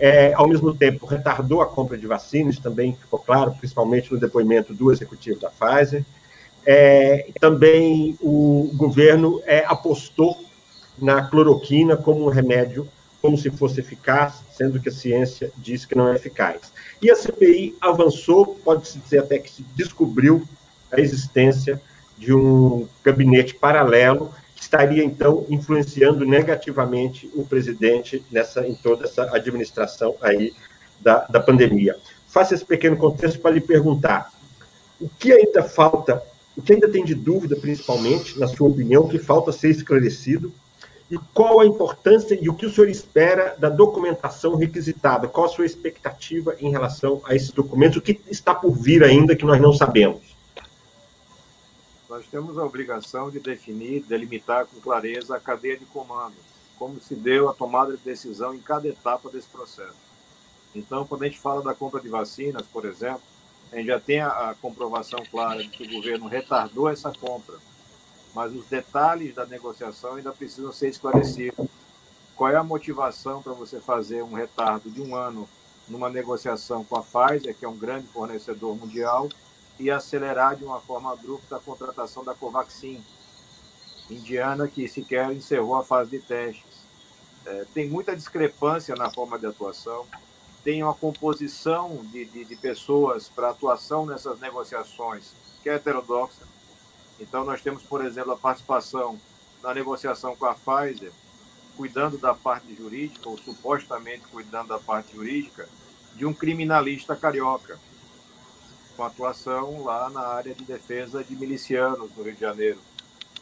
é, 0.00 0.32
ao 0.32 0.48
mesmo 0.48 0.74
tempo 0.74 1.04
retardou 1.04 1.60
a 1.60 1.66
compra 1.66 1.98
de 1.98 2.06
vacinas, 2.06 2.58
também 2.58 2.94
ficou 2.94 3.18
claro, 3.18 3.52
principalmente 3.52 4.10
no 4.10 4.18
depoimento 4.18 4.72
do 4.72 4.90
executivo 4.90 5.38
da 5.38 5.50
Pfizer. 5.50 6.04
É, 6.64 7.28
também 7.38 8.16
o 8.20 8.70
governo 8.74 9.42
é, 9.44 9.62
apostou 9.66 10.42
na 10.98 11.22
cloroquina 11.22 11.98
como 11.98 12.24
um 12.24 12.30
remédio, 12.30 12.88
como 13.20 13.36
se 13.36 13.50
fosse 13.50 13.80
eficaz, 13.80 14.42
sendo 14.52 14.80
que 14.80 14.88
a 14.88 14.92
ciência 14.92 15.50
diz 15.56 15.84
que 15.84 15.96
não 15.96 16.08
é 16.08 16.16
eficaz. 16.16 16.72
E 17.02 17.10
a 17.10 17.16
CPI 17.16 17.76
avançou, 17.80 18.56
pode-se 18.64 18.98
dizer 18.98 19.18
até 19.18 19.38
que 19.38 19.50
se 19.50 19.62
descobriu 19.74 20.42
a 20.90 21.00
existência 21.00 21.80
de 22.18 22.34
um 22.34 22.88
gabinete 23.02 23.54
paralelo 23.54 24.32
estaria 24.60 25.02
então 25.02 25.46
influenciando 25.48 26.24
negativamente 26.26 27.30
o 27.34 27.44
presidente 27.44 28.22
nessa 28.30 28.66
em 28.66 28.74
toda 28.74 29.06
essa 29.06 29.34
administração 29.34 30.14
aí 30.20 30.52
da, 31.00 31.24
da 31.24 31.40
pandemia. 31.40 31.96
Faça 32.28 32.54
esse 32.54 32.64
pequeno 32.64 32.96
contexto 32.96 33.40
para 33.40 33.52
lhe 33.52 33.60
perguntar 33.60 34.30
o 35.00 35.08
que 35.08 35.32
ainda 35.32 35.62
falta, 35.62 36.22
o 36.54 36.60
que 36.60 36.74
ainda 36.74 36.90
tem 36.90 37.04
de 37.04 37.14
dúvida, 37.14 37.56
principalmente, 37.56 38.38
na 38.38 38.46
sua 38.46 38.68
opinião, 38.68 39.08
que 39.08 39.18
falta 39.18 39.50
ser 39.50 39.70
esclarecido, 39.70 40.52
e 41.10 41.18
qual 41.34 41.60
a 41.60 41.66
importância 41.66 42.38
e 42.40 42.48
o 42.48 42.54
que 42.54 42.66
o 42.66 42.70
senhor 42.70 42.88
espera 42.88 43.56
da 43.58 43.68
documentação 43.68 44.54
requisitada? 44.54 45.26
Qual 45.26 45.46
a 45.46 45.48
sua 45.48 45.66
expectativa 45.66 46.54
em 46.60 46.70
relação 46.70 47.20
a 47.24 47.34
esses 47.34 47.50
documentos? 47.50 47.96
O 47.96 48.00
que 48.00 48.20
está 48.28 48.54
por 48.54 48.72
vir 48.72 49.02
ainda 49.02 49.34
que 49.34 49.44
nós 49.44 49.60
não 49.60 49.72
sabemos? 49.72 50.30
nós 52.10 52.26
temos 52.26 52.58
a 52.58 52.64
obrigação 52.64 53.30
de 53.30 53.38
definir, 53.38 54.02
delimitar 54.02 54.66
com 54.66 54.80
clareza 54.80 55.36
a 55.36 55.40
cadeia 55.40 55.78
de 55.78 55.84
comando, 55.86 56.34
como 56.76 57.00
se 57.00 57.14
deu 57.14 57.48
a 57.48 57.54
tomada 57.54 57.96
de 57.96 58.02
decisão 58.02 58.52
em 58.52 58.58
cada 58.58 58.88
etapa 58.88 59.30
desse 59.30 59.46
processo. 59.46 59.94
Então, 60.74 61.06
quando 61.06 61.22
a 61.22 61.26
gente 61.26 61.38
fala 61.38 61.62
da 61.62 61.72
compra 61.72 62.00
de 62.00 62.08
vacinas, 62.08 62.66
por 62.66 62.84
exemplo, 62.84 63.22
a 63.72 63.76
gente 63.76 63.86
já 63.86 64.00
tem 64.00 64.20
a, 64.20 64.56
comprovação 64.60 65.20
clara 65.30 65.62
de 65.62 65.68
que 65.68 65.84
o 65.84 65.90
governo 65.90 66.26
retardou 66.26 66.88
essa 66.88 67.12
compra, 67.12 67.54
mas 68.34 68.54
os 68.54 68.66
detalhes 68.66 69.34
da 69.34 69.46
negociação 69.46 70.14
ainda 70.14 70.32
precisam 70.32 70.72
ser 70.72 70.88
esclarecidos. 70.88 71.66
Qual 72.36 72.50
é 72.50 72.56
a 72.56 72.64
motivação 72.64 73.42
para 73.42 73.52
você 73.52 73.80
fazer 73.80 74.22
um 74.22 74.32
retardo 74.32 74.90
de 74.90 75.00
um 75.00 75.14
ano 75.14 75.48
numa 75.88 76.08
negociação 76.08 76.84
com 76.84 76.96
a 76.96 77.02
Pfizer, 77.02 77.54
que 77.54 77.64
é 77.64 77.68
um 77.68 77.76
grande 77.76 78.06
fornecedor 78.06 78.76
mundial, 78.76 79.28
e 79.78 79.90
acelerar 79.90 80.56
de 80.56 80.64
uma 80.64 80.80
forma 80.80 81.12
abrupta 81.12 81.56
a 81.56 81.60
contratação 81.60 82.24
da 82.24 82.34
Covaxin, 82.34 83.02
indiana 84.08 84.68
que 84.68 84.86
sequer 84.88 85.32
encerrou 85.32 85.76
a 85.76 85.84
fase 85.84 86.10
de 86.10 86.18
testes. 86.20 86.80
É, 87.44 87.64
tem 87.72 87.88
muita 87.88 88.14
discrepância 88.14 88.94
na 88.94 89.10
forma 89.10 89.38
de 89.38 89.46
atuação, 89.46 90.06
tem 90.62 90.82
uma 90.82 90.94
composição 90.94 92.04
de, 92.12 92.26
de, 92.26 92.44
de 92.44 92.56
pessoas 92.56 93.28
para 93.28 93.50
atuação 93.50 94.04
nessas 94.04 94.38
negociações 94.38 95.32
que 95.62 95.68
é 95.68 95.74
heterodoxa. 95.74 96.42
Então, 97.20 97.44
nós 97.44 97.60
temos, 97.60 97.82
por 97.82 98.04
exemplo, 98.04 98.32
a 98.32 98.36
participação 98.36 99.20
na 99.62 99.74
negociação 99.74 100.34
com 100.34 100.46
a 100.46 100.54
Pfizer, 100.54 101.12
cuidando 101.76 102.18
da 102.18 102.34
parte 102.34 102.74
jurídica, 102.74 103.28
ou 103.28 103.38
supostamente 103.38 104.24
cuidando 104.32 104.68
da 104.68 104.78
parte 104.78 105.14
jurídica, 105.14 105.68
de 106.14 106.26
um 106.26 106.32
criminalista 106.32 107.14
carioca 107.14 107.78
com 108.96 109.04
atuação 109.04 109.84
lá 109.84 110.10
na 110.10 110.20
área 110.20 110.54
de 110.54 110.64
defesa 110.64 111.22
de 111.22 111.34
milicianos 111.36 112.10
no 112.16 112.22
Rio 112.22 112.34
de 112.34 112.40
Janeiro. 112.40 112.78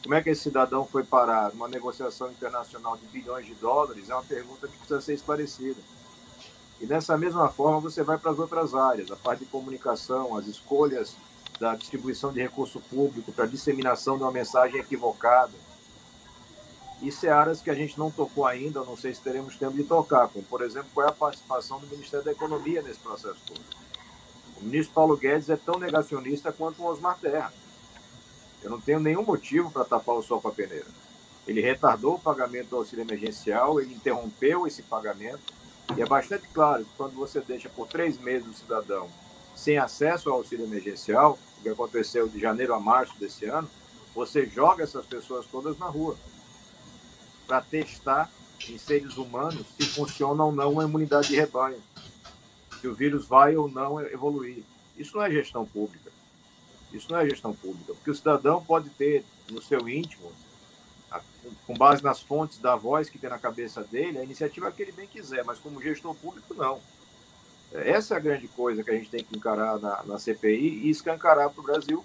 Como 0.02 0.14
é 0.14 0.23
que 0.23 0.30
esse 0.30 0.42
cidadão 0.42 0.87
foi 0.87 1.02
parar 1.02 1.52
numa 1.52 1.66
negociação 1.66 2.30
internacional 2.30 2.97
de 2.97 3.06
bilhões 3.06 3.47
de 3.47 3.54
dólares? 3.54 4.08
É 4.08 4.14
uma 4.14 4.23
pergunta 4.23 4.68
que 4.68 4.76
precisa 4.76 5.00
ser 5.00 5.14
esclarecida. 5.14 5.80
E 6.80 6.87
dessa 6.87 7.18
mesma 7.18 7.49
forma 7.49 7.80
você 7.80 8.04
vai 8.04 8.16
para 8.16 8.30
as 8.30 8.38
outras 8.38 8.75
áreas, 8.75 9.11
a 9.11 9.16
parte 9.16 9.40
de 9.40 9.50
comunicação, 9.50 10.37
as 10.37 10.47
escolhas 10.47 11.16
da 11.59 11.75
distribuição 11.75 12.33
de 12.33 12.41
recurso 12.41 12.81
público 12.81 13.33
para 13.33 13.47
disseminação 13.47 14.17
de 14.17 14.23
uma 14.23 14.33
mensagem 14.33 14.81
equivocada. 14.81 15.53
É 17.23 17.29
áreas 17.29 17.61
que 17.61 17.71
a 17.71 17.75
gente 17.75 17.97
não 17.97 18.11
tocou 18.11 18.45
ainda, 18.45 18.83
não 18.83 18.97
sei 18.97 19.15
se 19.15 19.21
teremos 19.21 19.57
tempo 19.57 19.77
de 19.77 19.85
tocar, 19.85 20.29
como, 20.29 20.45
por 20.45 20.62
exemplo, 20.62 20.88
qual 20.93 21.07
é 21.07 21.11
a 21.11 21.12
participação 21.12 21.79
do 21.79 21.87
Ministério 21.87 22.25
da 22.25 22.33
Economia 22.33 22.83
nesse 22.83 22.99
processo 22.99 23.38
todo. 23.47 23.61
O 24.61 24.65
ministro 24.65 24.95
Paulo 24.95 25.17
Guedes 25.17 25.49
é 25.49 25.57
tão 25.57 25.79
negacionista 25.79 26.53
quanto 26.53 26.83
o 26.83 26.87
Osmar 26.87 27.17
Terra. 27.21 27.53
Eu 28.62 28.71
não 28.71 28.81
tenho 28.81 28.99
nenhum 28.99 29.23
motivo 29.23 29.71
para 29.71 29.85
tapar 29.85 30.17
o 30.17 30.23
sol 30.23 30.41
com 30.41 30.49
a 30.49 30.53
peneira. 30.53 30.87
Ele 31.47 31.61
retardou 31.61 32.17
o 32.17 32.21
pagamento 32.21 32.71
do 32.71 32.77
auxílio 32.77 33.05
emergencial, 33.05 33.81
ele 33.81 33.95
interrompeu 33.95 34.67
esse 34.67 34.83
pagamento, 34.83 35.55
e 35.97 36.03
é 36.03 36.07
bastante 36.07 36.49
claro 36.49 36.85
que 36.85 36.91
quando 36.97 37.15
você 37.15 37.41
deixa 37.41 37.69
por 37.69 37.87
três 37.87 38.19
meses 38.19 38.49
o 38.49 38.53
cidadão 38.53 39.09
sem 39.55 39.79
acesso 39.79 40.31
ao 40.31 40.37
auxílio 40.37 40.67
emergencial, 40.67 41.38
que 41.59 41.69
aconteceu 41.69 42.29
de 42.29 42.38
janeiro 42.38 42.75
a 42.75 42.81
março 42.81 43.19
desse 43.19 43.45
ano, 43.47 43.69
você 44.15 44.47
joga 44.47 44.83
essas 44.83 45.07
pessoas 45.07 45.47
todas 45.47 45.79
na 45.79 45.87
rua 45.87 46.17
para 47.47 47.61
testar 47.61 48.31
em 48.69 48.77
seres 48.77 49.17
humanos 49.17 49.65
se 49.79 49.87
funciona 49.87 50.45
ou 50.45 50.53
não 50.53 50.73
uma 50.73 50.85
imunidade 50.85 51.29
de 51.29 51.37
rebanho 51.37 51.81
se 52.81 52.87
o 52.87 52.95
vírus 52.95 53.27
vai 53.27 53.57
ou 53.57 53.69
não 53.69 54.00
evoluir. 54.00 54.62
Isso 54.97 55.17
não 55.17 55.25
é 55.25 55.31
gestão 55.31 55.65
pública. 55.65 56.11
Isso 56.93 57.11
não 57.11 57.19
é 57.19 57.29
gestão 57.29 57.53
pública, 57.53 57.93
porque 57.93 58.11
o 58.11 58.15
cidadão 58.15 58.65
pode 58.65 58.88
ter 58.91 59.25
no 59.50 59.61
seu 59.61 59.88
íntimo, 59.88 60.33
com 61.67 61.75
base 61.75 62.03
nas 62.03 62.21
fontes 62.21 62.59
da 62.59 62.77
voz 62.77 63.11
que 63.11 63.19
tem 63.19 63.29
na 63.29 63.38
cabeça 63.38 63.83
dele, 63.83 64.19
a 64.19 64.25
iniciativa 64.25 64.71
que 64.73 64.83
ele 64.83 64.93
bem 64.93 65.07
quiser, 65.07 65.45
mas 65.45 65.59
como 65.59 65.83
gestor 65.83 66.15
público, 66.15 66.55
não. 66.55 66.81
Essa 67.73 68.15
é 68.15 68.17
a 68.17 68.21
grande 68.21 68.49
coisa 68.49 68.83
que 68.83 68.91
a 68.91 68.95
gente 68.95 69.11
tem 69.11 69.23
que 69.23 69.37
encarar 69.37 69.79
na, 69.79 70.03
na 70.05 70.19
CPI 70.19 70.83
e 70.85 70.91
escancarar 70.91 71.51
para 71.51 71.61
o 71.61 71.65
Brasil 71.65 72.05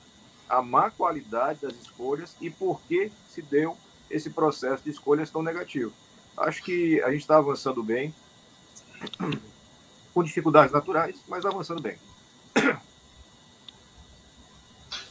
a 0.50 0.62
má 0.62 0.90
qualidade 0.90 1.60
das 1.62 1.74
escolhas 1.74 2.36
e 2.42 2.50
por 2.50 2.82
que 2.82 3.12
se 3.30 3.42
deu 3.42 3.78
esse 4.10 4.30
processo 4.30 4.84
de 4.84 4.92
escolhas 4.92 5.30
tão 5.30 5.42
negativo. 5.42 5.92
Acho 6.38 6.64
que 6.64 7.02
a 7.02 7.12
gente 7.12 7.22
está 7.22 7.38
avançando 7.38 7.82
bem 7.82 8.14
com 10.14 10.24
dificuldades 10.24 10.74
naturais, 10.74 11.16
mas 11.28 11.46
avançando 11.46 11.82
bem. 11.82 11.98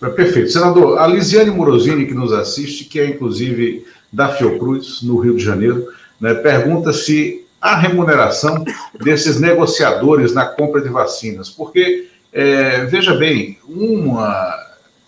É 0.03 0.09
perfeito. 0.11 0.51
Senador, 0.51 0.99
a 0.99 1.07
Lisiane 1.07 1.51
Morosini, 1.51 2.07
que 2.07 2.15
nos 2.15 2.33
assiste, 2.33 2.85
que 2.87 2.99
é 2.99 3.07
inclusive 3.07 3.87
da 4.13 4.35
Fiocruz, 4.35 5.01
no 5.03 5.19
Rio 5.19 5.37
de 5.37 5.45
Janeiro, 5.45 5.93
né, 6.21 6.35
pergunta 6.35 6.93
se 6.93 7.47
há 7.63 7.77
remuneração 7.77 8.65
desses 9.01 9.41
negociadores 9.41 10.35
na 10.35 10.45
compra 10.45 10.81
de 10.81 10.89
vacinas. 10.89 11.49
Porque, 11.49 12.09
é, 12.33 12.85
veja 12.87 13.15
bem, 13.15 13.57
uma, 13.69 14.53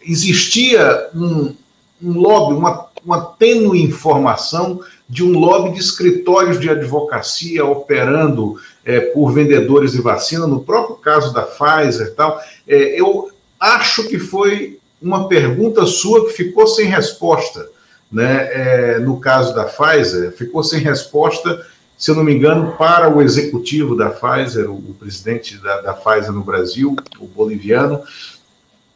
existia 0.00 1.08
um, 1.12 1.52
um 2.00 2.12
lobby, 2.12 2.54
uma, 2.54 2.86
uma 3.04 3.20
tênue 3.20 3.82
informação 3.82 4.80
de 5.08 5.24
um 5.24 5.36
lobby 5.36 5.72
de 5.72 5.80
escritórios 5.80 6.60
de 6.60 6.70
advocacia 6.70 7.64
operando 7.64 8.56
é, 8.84 9.00
por 9.00 9.32
vendedores 9.32 9.92
de 9.92 10.00
vacina, 10.00 10.46
no 10.46 10.60
próprio 10.60 10.96
caso 10.96 11.34
da 11.34 11.42
Pfizer 11.42 12.06
e 12.06 12.10
tal. 12.12 12.40
É, 12.68 13.00
eu 13.00 13.30
acho 13.58 14.06
que 14.08 14.18
foi 14.18 14.78
uma 15.02 15.28
pergunta 15.28 15.84
sua 15.86 16.26
que 16.26 16.32
ficou 16.32 16.66
sem 16.66 16.86
resposta. 16.86 17.68
Né? 18.10 18.48
É, 18.52 18.98
no 19.00 19.18
caso 19.18 19.54
da 19.54 19.64
Pfizer, 19.64 20.32
ficou 20.32 20.62
sem 20.62 20.80
resposta, 20.80 21.66
se 22.04 22.10
eu 22.10 22.14
não 22.14 22.22
me 22.22 22.34
engano, 22.34 22.72
para 22.76 23.08
o 23.08 23.22
executivo 23.22 23.96
da 23.96 24.10
Pfizer, 24.10 24.70
o, 24.70 24.92
presidente 24.92 25.56
da, 25.56 25.80
da 25.80 25.94
Pfizer 25.94 26.32
no 26.32 26.42
Brasil, 26.42 26.94
o 27.18 27.26
boliviano, 27.26 28.02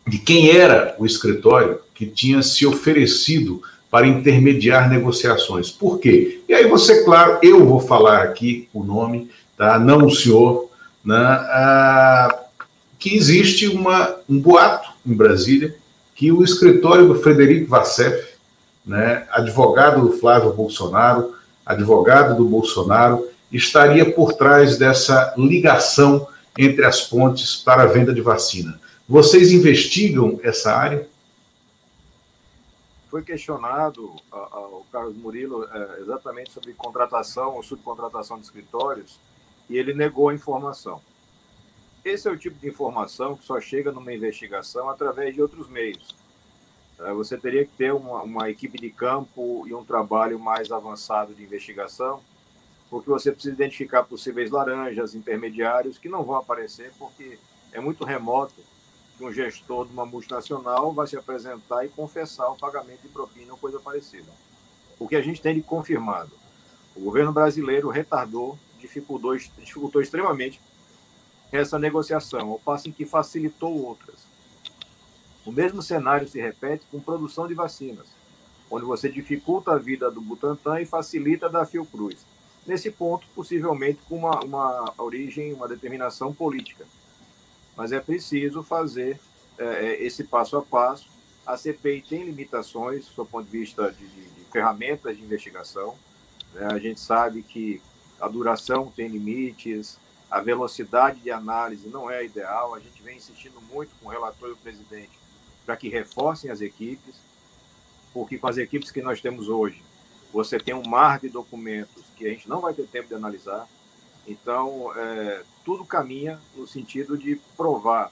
de 0.07 0.19
quem 0.19 0.51
era 0.55 0.95
o 0.99 1.07
escritório 1.07 1.81
que 1.95 2.05
tinha 2.05 2.43
se 2.43 2.67
oferecido 2.67 3.63
para 3.91 4.07
intermediar 4.07 4.91
negociações. 4.91 5.71
Por 5.71 5.99
quê? 5.99 6.43
E 6.47 6.53
aí 6.53 6.69
você, 6.69 7.03
claro, 7.03 7.39
eu 7.43 7.65
vou 7.65 7.81
falar 7.81 8.25
aqui 8.25 8.69
o 8.75 8.85
nome, 8.85 9.31
tá? 9.57 9.79
Não 9.79 10.05
o 10.05 10.11
senhor, 10.11 10.69
né, 11.03 11.17
ah, 11.17 12.41
que 12.99 13.17
existe 13.17 13.69
uma, 13.69 14.17
um 14.29 14.39
boato 14.39 14.91
em 15.07 15.15
Brasília 15.15 15.75
que 16.15 16.31
o 16.31 16.45
escritório 16.45 17.09
do 17.09 17.15
Frederico 17.15 17.71
Vassef, 17.71 18.35
né, 18.85 19.27
advogado 19.31 20.03
do 20.03 20.13
Flávio 20.19 20.53
Bolsonaro, 20.53 21.38
advogado 21.69 22.35
do 22.35 22.45
Bolsonaro, 22.47 23.29
estaria 23.53 24.11
por 24.11 24.33
trás 24.33 24.79
dessa 24.79 25.35
ligação 25.37 26.27
entre 26.57 26.85
as 26.85 27.03
pontes 27.03 27.55
para 27.57 27.83
a 27.83 27.87
venda 27.87 28.13
de 28.13 28.21
vacina. 28.21 28.81
Vocês 29.07 29.53
investigam 29.53 30.41
essa 30.43 30.75
área? 30.75 31.09
Foi 33.11 33.23
questionado 33.23 34.17
o 34.33 34.85
Carlos 34.91 35.17
Murilo 35.17 35.65
é, 35.65 36.01
exatamente 36.01 36.51
sobre 36.53 36.73
contratação 36.73 37.55
ou 37.55 37.63
subcontratação 37.63 38.39
de 38.39 38.45
escritórios 38.45 39.19
e 39.69 39.77
ele 39.79 39.95
negou 39.95 40.29
a 40.29 40.35
informação. 40.35 41.01
Esse 42.05 42.29
é 42.29 42.31
o 42.31 42.37
tipo 42.37 42.59
de 42.59 42.69
informação 42.69 43.37
que 43.37 43.45
só 43.45 43.61
chega 43.61 43.93
numa 43.93 44.13
investigação 44.13 44.89
através 44.89 45.35
de 45.35 45.43
outros 45.43 45.69
meios. 45.69 46.15
É, 47.01 47.13
você 47.13 47.37
teria 47.37 47.65
que 47.65 47.73
ter 47.73 47.93
uma, 47.93 48.23
uma 48.23 48.51
equipe 48.51 48.79
de 48.79 48.91
campo 48.91 49.65
e 49.67 49.75
um 49.75 49.85
trabalho 49.85 50.39
mais 50.39 50.71
avançado 50.71 51.35
de 51.35 51.43
investigação 51.43 52.21
porque 52.91 53.11
você 53.11 53.31
precisa 53.31 53.55
identificar 53.55 54.03
possíveis 54.05 54.51
laranjas, 54.51 55.15
intermediários, 55.15 55.99
que 55.99 56.09
não 56.09 56.25
vão 56.25 56.37
aparecer 56.37 56.93
porque 56.99 57.39
é 57.73 57.81
muito 57.81 58.05
remoto 58.05 58.55
que 59.17 59.25
um 59.25 59.33
gestor 59.33 59.87
de 59.87 59.93
uma 59.93 60.07
multinacional 60.07 60.93
vai 60.93 61.07
se 61.07 61.17
apresentar 61.17 61.85
e 61.85 61.89
confessar 61.89 62.49
o 62.49 62.57
pagamento 62.57 63.03
de 63.03 63.09
propina 63.09 63.53
ou 63.53 63.59
coisa 63.59 63.79
parecida. 63.79 64.31
O 64.99 65.07
que 65.07 65.17
a 65.17 65.21
gente 65.21 65.43
tem 65.43 65.55
de 65.55 65.63
confirmado, 65.63 66.31
o 66.97 67.01
governo 67.01 67.33
brasileiro 67.33 67.89
retardou, 67.91 68.59
dificultou, 68.81 69.37
dificultou 69.37 70.01
extremamente 70.01 70.61
essa 71.53 71.79
negociação, 71.79 72.51
ao 72.51 72.59
passo 72.59 72.89
em 72.89 72.93
que 72.93 73.05
facilitou 73.05 73.85
outras. 73.85 74.28
O 75.49 75.53
mesmo 75.53 75.81
cenário 75.81 76.29
se 76.29 76.39
repete 76.39 76.85
com 76.91 77.01
produção 77.01 77.49
de 77.49 77.55
vacinas, 77.55 78.07
onde 78.71 78.85
você 78.85 79.09
dificulta 79.09 79.73
a 79.73 79.79
vida 79.79 80.11
do 80.11 80.21
Butantan 80.21 80.79
e 80.79 80.85
facilita 80.85 81.47
a 81.47 81.49
da 81.49 81.65
Fiocruz 81.65 82.19
nesse 82.67 82.91
ponto, 82.91 83.27
possivelmente 83.35 83.99
com 84.07 84.19
uma, 84.19 84.41
uma 84.45 84.93
origem, 84.99 85.55
uma 85.55 85.67
determinação 85.67 86.35
política. 86.35 86.85
Mas 87.75 87.93
é 87.93 87.99
preciso 87.99 88.63
fazer 88.63 89.19
é, 89.57 89.65
é 89.65 90.05
esse 90.05 90.25
passo 90.25 90.55
a 90.59 90.63
passo. 90.63 91.09
A 91.47 91.57
CPI 91.57 92.03
tem 92.03 92.25
limitações, 92.25 93.07
do 93.17 93.25
ponto 93.25 93.51
de 93.51 93.59
vista 93.59 93.91
de, 93.91 94.07
de, 94.07 94.29
de 94.29 94.45
ferramentas 94.53 95.17
de 95.17 95.25
investigação. 95.25 95.97
Né? 96.53 96.69
A 96.71 96.79
gente 96.79 97.01
sabe 97.01 97.43
que 97.43 97.81
a 98.21 98.29
duração 98.29 98.93
tem 98.95 99.09
limites, 99.09 99.99
a 100.31 100.43
velocidade 100.43 101.21
de 101.21 101.31
análise 101.31 101.89
não 101.89 102.11
é 102.11 102.23
ideal. 102.23 102.75
A 102.75 102.81
gente 102.81 103.03
vem 103.03 103.17
insistindo 103.17 103.63
muito 103.73 103.93
com 103.99 104.11
o 104.11 104.13
relator 104.13 104.51
e 104.51 104.53
o 104.53 104.57
presidente 104.59 105.18
para 105.69 105.77
que 105.77 105.91
reforcem 105.91 106.51
as 106.51 106.63
equipes, 106.63 107.17
porque 108.15 108.39
com 108.39 108.47
as 108.49 108.57
equipes 108.57 108.91
que 108.91 109.03
nós 109.03 109.21
temos 109.21 109.51
hoje, 109.51 109.83
você 110.33 110.59
tem 110.59 110.75
um 110.75 110.83
mar 110.83 111.21
de 111.21 111.29
documentos 111.29 112.05
que 112.17 112.27
a 112.27 112.31
gente 112.31 112.49
não 112.49 112.63
vai 112.63 112.73
ter 112.73 112.87
tempo 112.87 113.09
de 113.09 113.15
analisar. 113.15 113.69
Então, 114.27 114.91
é, 114.97 115.43
tudo 115.67 115.85
caminha 115.85 116.41
no 116.57 116.67
sentido 116.67 117.19
de 117.19 117.39
provar 117.55 118.11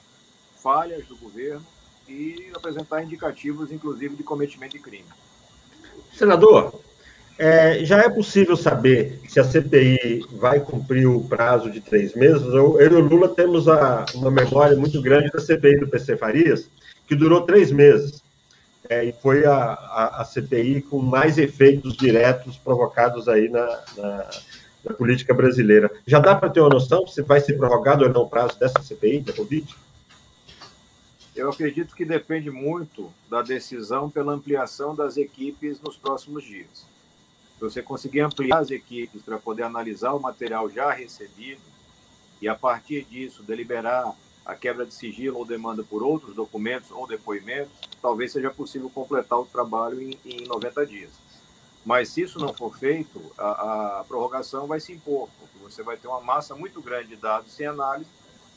falhas 0.61 1.07
do 1.07 1.17
governo 1.17 1.65
e 2.07 2.51
apresentar 2.53 3.01
indicativos, 3.01 3.71
inclusive, 3.71 4.15
de 4.15 4.21
cometimento 4.21 4.77
de 4.77 4.83
crime. 4.83 5.07
Senador, 6.13 6.79
é, 7.39 7.83
já 7.83 8.03
é 8.03 8.09
possível 8.09 8.55
saber 8.55 9.19
se 9.27 9.39
a 9.39 9.43
CPI 9.43 10.27
vai 10.33 10.59
cumprir 10.59 11.07
o 11.07 11.23
prazo 11.23 11.71
de 11.71 11.81
três 11.81 12.13
meses? 12.13 12.43
Eu, 12.53 12.79
eu 12.79 12.91
e 12.91 12.95
o 12.95 12.99
Lula 12.99 13.29
temos 13.29 13.67
a, 13.67 14.05
uma 14.13 14.29
memória 14.29 14.77
muito 14.77 15.01
grande 15.01 15.31
da 15.31 15.39
CPI 15.39 15.79
do 15.79 15.87
PC 15.87 16.17
Farias, 16.17 16.69
que 17.07 17.15
durou 17.15 17.41
três 17.41 17.71
meses 17.71 18.21
é, 18.89 19.05
e 19.05 19.11
foi 19.11 19.45
a, 19.45 19.55
a, 19.55 20.21
a, 20.21 20.25
CPI 20.25 20.81
com 20.81 20.99
mais 20.99 21.37
efeitos 21.37 21.95
diretos 21.95 22.57
provocados 22.57 23.27
aí 23.27 23.49
na, 23.49 23.65
na, 23.95 24.29
na 24.85 24.93
política 24.93 25.33
brasileira. 25.33 25.91
Já 26.05 26.19
dá 26.19 26.35
para 26.35 26.49
ter 26.49 26.59
uma 26.59 26.69
noção 26.69 27.05
se 27.07 27.21
vai 27.21 27.39
ser 27.39 27.57
prorrogado 27.57 28.05
ou 28.05 28.09
não 28.09 28.21
o 28.21 28.29
prazo 28.29 28.57
dessa 28.59 28.81
CPI, 28.81 29.21
da 29.21 29.33
Covid? 29.33 29.75
Eu 31.35 31.49
acredito 31.49 31.95
que 31.95 32.03
depende 32.03 32.49
muito 32.49 33.11
da 33.29 33.41
decisão 33.41 34.09
pela 34.09 34.33
ampliação 34.33 34.95
das 34.95 35.17
equipes 35.17 35.79
nos 35.81 35.95
próximos 35.95 36.43
dias. 36.43 36.85
Se 37.57 37.61
você 37.61 37.81
conseguir 37.81 38.21
ampliar 38.21 38.59
as 38.59 38.71
equipes 38.71 39.21
para 39.21 39.37
poder 39.37 39.63
analisar 39.63 40.13
o 40.13 40.19
material 40.19 40.69
já 40.69 40.91
recebido 40.91 41.61
e, 42.41 42.47
a 42.47 42.55
partir 42.55 43.03
disso, 43.03 43.43
deliberar 43.43 44.13
a 44.47 44.55
quebra 44.55 44.85
de 44.85 44.93
sigilo 44.93 45.37
ou 45.37 45.45
demanda 45.45 45.83
por 45.83 46.01
outros 46.01 46.33
documentos 46.33 46.89
ou 46.89 47.05
depoimentos, 47.05 47.73
talvez 48.01 48.31
seja 48.31 48.49
possível 48.49 48.89
completar 48.89 49.37
o 49.37 49.45
trabalho 49.45 50.01
em, 50.01 50.17
em 50.23 50.47
90 50.47 50.85
dias. 50.85 51.11
Mas 51.85 52.09
se 52.09 52.21
isso 52.21 52.39
não 52.39 52.53
for 52.53 52.77
feito, 52.77 53.21
a, 53.37 53.99
a, 53.99 54.03
prorrogação 54.05 54.65
vai 54.65 54.79
se 54.79 54.93
impor, 54.93 55.27
porque 55.37 55.57
você 55.61 55.83
vai 55.83 55.97
ter 55.97 56.07
uma 56.07 56.21
massa 56.21 56.55
muito 56.55 56.81
grande 56.81 57.09
de 57.09 57.17
dados 57.17 57.51
sem 57.51 57.65
análise 57.65 58.09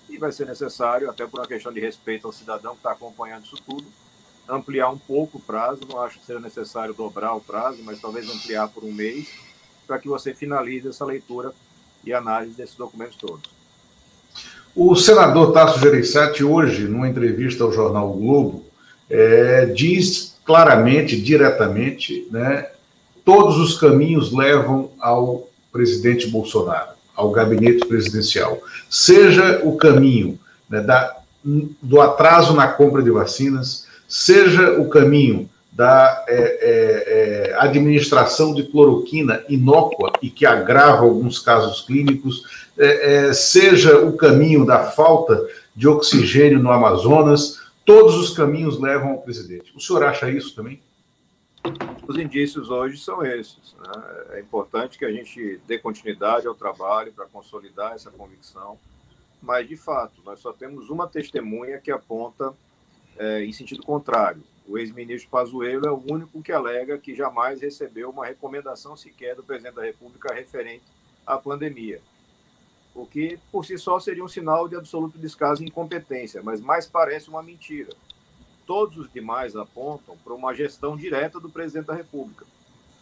e 0.09 0.16
vai 0.16 0.31
ser 0.31 0.46
necessário, 0.46 1.11
até 1.11 1.26
por 1.26 1.40
uma 1.40 1.46
questão 1.46 1.72
de 1.72 1.81
respeito 1.81 2.24
ao 2.24 2.33
cidadão 2.33 2.72
que 2.72 2.79
está 2.79 2.92
acompanhando 2.92 3.44
isso 3.44 3.57
tudo, 3.57 3.87
ampliar 4.48 4.90
um 4.90 4.98
pouco 4.98 5.38
o 5.38 5.40
prazo. 5.40 5.81
Não 5.88 6.00
acho 6.00 6.20
que 6.20 6.26
seja 6.26 6.38
necessário 6.38 6.94
dobrar 6.94 7.35
o 7.35 7.40
prazo, 7.40 7.83
mas 7.83 8.00
talvez 8.00 8.29
ampliar 8.31 8.68
por 8.68 8.85
um 8.85 8.92
mês, 8.92 9.29
para 9.88 9.98
que 9.98 10.09
você 10.09 10.33
finalize 10.33 10.87
essa 10.87 11.05
leitura 11.05 11.53
e 12.05 12.12
análise 12.12 12.55
desses 12.55 12.76
documentos 12.76 13.16
todos. 13.16 13.60
O 14.74 14.94
senador 14.94 15.52
Tasso 15.52 15.80
Gereissati, 15.80 16.44
hoje, 16.44 16.85
numa 16.85 17.09
entrevista 17.09 17.64
ao 17.64 17.72
jornal 17.72 18.11
o 18.11 18.14
Globo, 18.14 18.64
é, 19.09 19.66
diz 19.66 20.37
claramente, 20.44 21.20
diretamente, 21.20 22.26
né, 22.30 22.68
todos 23.24 23.59
os 23.59 23.78
caminhos 23.78 24.33
levam 24.33 24.90
ao 25.00 25.48
presidente 25.72 26.28
Bolsonaro, 26.28 26.90
ao 27.14 27.30
gabinete 27.30 27.87
presidencial. 27.87 28.61
Seja 28.88 29.61
o 29.64 29.76
caminho 29.76 30.38
né, 30.68 30.80
da, 30.80 31.16
do 31.44 32.00
atraso 32.00 32.54
na 32.54 32.68
compra 32.68 33.02
de 33.02 33.11
vacinas, 33.11 33.87
seja 34.09 34.78
o 34.78 34.88
caminho 34.88 35.48
da 35.72 36.24
é, 36.28 36.35
é, 36.35 37.50
é 37.50 37.56
administração 37.59 38.54
de 38.54 38.64
cloroquina 38.64 39.42
inócua 39.48 40.12
e 40.20 40.30
que 40.30 40.44
agrava 40.44 41.04
alguns 41.04 41.38
casos 41.38 41.80
clínicos, 41.83 42.42
é, 42.81 43.27
é, 43.29 43.33
seja 43.35 43.99
o 44.01 44.16
caminho 44.16 44.64
da 44.64 44.90
falta 44.90 45.47
de 45.77 45.87
oxigênio 45.87 46.59
no 46.59 46.73
Amazonas, 46.73 47.61
todos 47.85 48.16
os 48.16 48.35
caminhos 48.35 48.81
levam 48.81 49.11
ao 49.11 49.21
presidente. 49.21 49.77
O 49.77 49.81
senhor 49.81 50.03
acha 50.03 50.31
isso 50.31 50.55
também? 50.55 50.81
Os 52.09 52.16
indícios 52.16 52.71
hoje 52.71 52.97
são 52.97 53.23
esses. 53.23 53.77
Né? 53.79 54.25
É 54.31 54.40
importante 54.40 54.97
que 54.97 55.05
a 55.05 55.12
gente 55.12 55.61
dê 55.66 55.79
continuidade 55.79 56.47
ao 56.47 56.55
trabalho 56.55 57.12
para 57.12 57.27
consolidar 57.27 57.93
essa 57.93 58.11
convicção, 58.11 58.79
mas, 59.43 59.69
de 59.69 59.77
fato, 59.77 60.23
nós 60.25 60.40
só 60.40 60.51
temos 60.51 60.88
uma 60.88 61.07
testemunha 61.07 61.79
que 61.79 61.90
aponta 61.90 62.55
é, 63.19 63.45
em 63.45 63.53
sentido 63.53 63.83
contrário. 63.83 64.43
O 64.66 64.79
ex-ministro 64.79 65.29
Pazuello 65.31 65.87
é 65.87 65.90
o 65.90 66.03
único 66.11 66.43
que 66.43 66.53
alega 66.53 66.97
que 66.97 67.14
jamais 67.14 67.61
recebeu 67.61 68.09
uma 68.09 68.25
recomendação 68.25 68.97
sequer 68.97 69.37
do 69.37 69.43
presidente 69.43 69.75
da 69.75 69.83
República 69.83 70.33
referente 70.33 70.85
à 71.27 71.37
pandemia 71.37 72.01
o 72.94 73.07
que 73.07 73.38
por 73.50 73.64
si 73.64 73.79
só 73.79 74.00
seria 74.00 74.24
um 74.24 74.29
sinal 74.29 74.68
de 74.68 74.76
absoluto 74.76 75.18
descaso 75.18 75.62
e 75.62 75.66
incompetência, 75.66 76.42
mas 76.42 76.61
mais 76.61 76.87
parece 76.87 77.29
uma 77.29 77.42
mentira. 77.42 77.90
Todos 78.66 78.96
os 78.98 79.12
demais 79.12 79.57
apontam 79.57 80.16
para 80.18 80.35
uma 80.35 80.55
gestão 80.55 80.96
direta 80.96 81.40
do 81.40 81.50
presidente 81.50 81.87
da 81.87 81.94
República, 81.94 82.44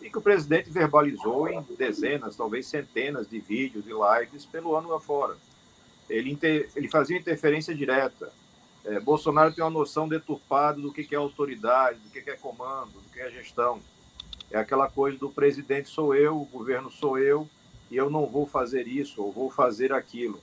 e 0.01 0.09
que 0.09 0.18
o 0.18 0.22
presidente 0.22 0.70
verbalizou 0.70 1.48
em 1.48 1.61
dezenas, 1.77 2.37
talvez 2.37 2.66
centenas 2.66 3.29
de 3.29 3.38
vídeos 3.38 3.85
e 3.87 3.90
lives 3.90 4.46
pelo 4.46 4.77
ano 4.77 4.94
afora. 4.94 5.37
Ele, 6.09 6.31
inter... 6.31 6.70
ele 6.74 6.88
fazia 6.88 7.18
interferência 7.18 7.74
direta. 7.74 8.33
É, 8.85 9.01
Bolsonaro 9.01 9.53
tem 9.53 9.62
uma 9.62 9.70
noção 9.70 10.09
deturpada 10.09 10.81
do 10.81 10.92
que 10.92 11.14
é 11.14 11.18
autoridade, 11.18 11.98
do 11.98 12.11
que 12.11 12.31
é 12.31 12.37
comando, 12.37 12.92
do 12.92 13.12
que 13.12 13.20
é 13.20 13.31
gestão. 13.31 13.81
É 14.51 14.59
aquela 14.59 14.88
coisa 14.88 15.18
do 15.18 15.29
presidente 15.29 15.90
sou 15.90 16.14
eu, 16.14 16.40
o 16.40 16.46
governo 16.46 16.90
sou 16.90 17.18
eu, 17.18 17.46
e 17.90 17.96
eu 17.96 18.11
não 18.11 18.27
vou 18.27 18.46
fazer 18.46 18.87
isso 18.87 19.22
ou 19.22 19.33
vou 19.33 19.51
fazer 19.51 19.92
aquilo. 19.92 20.40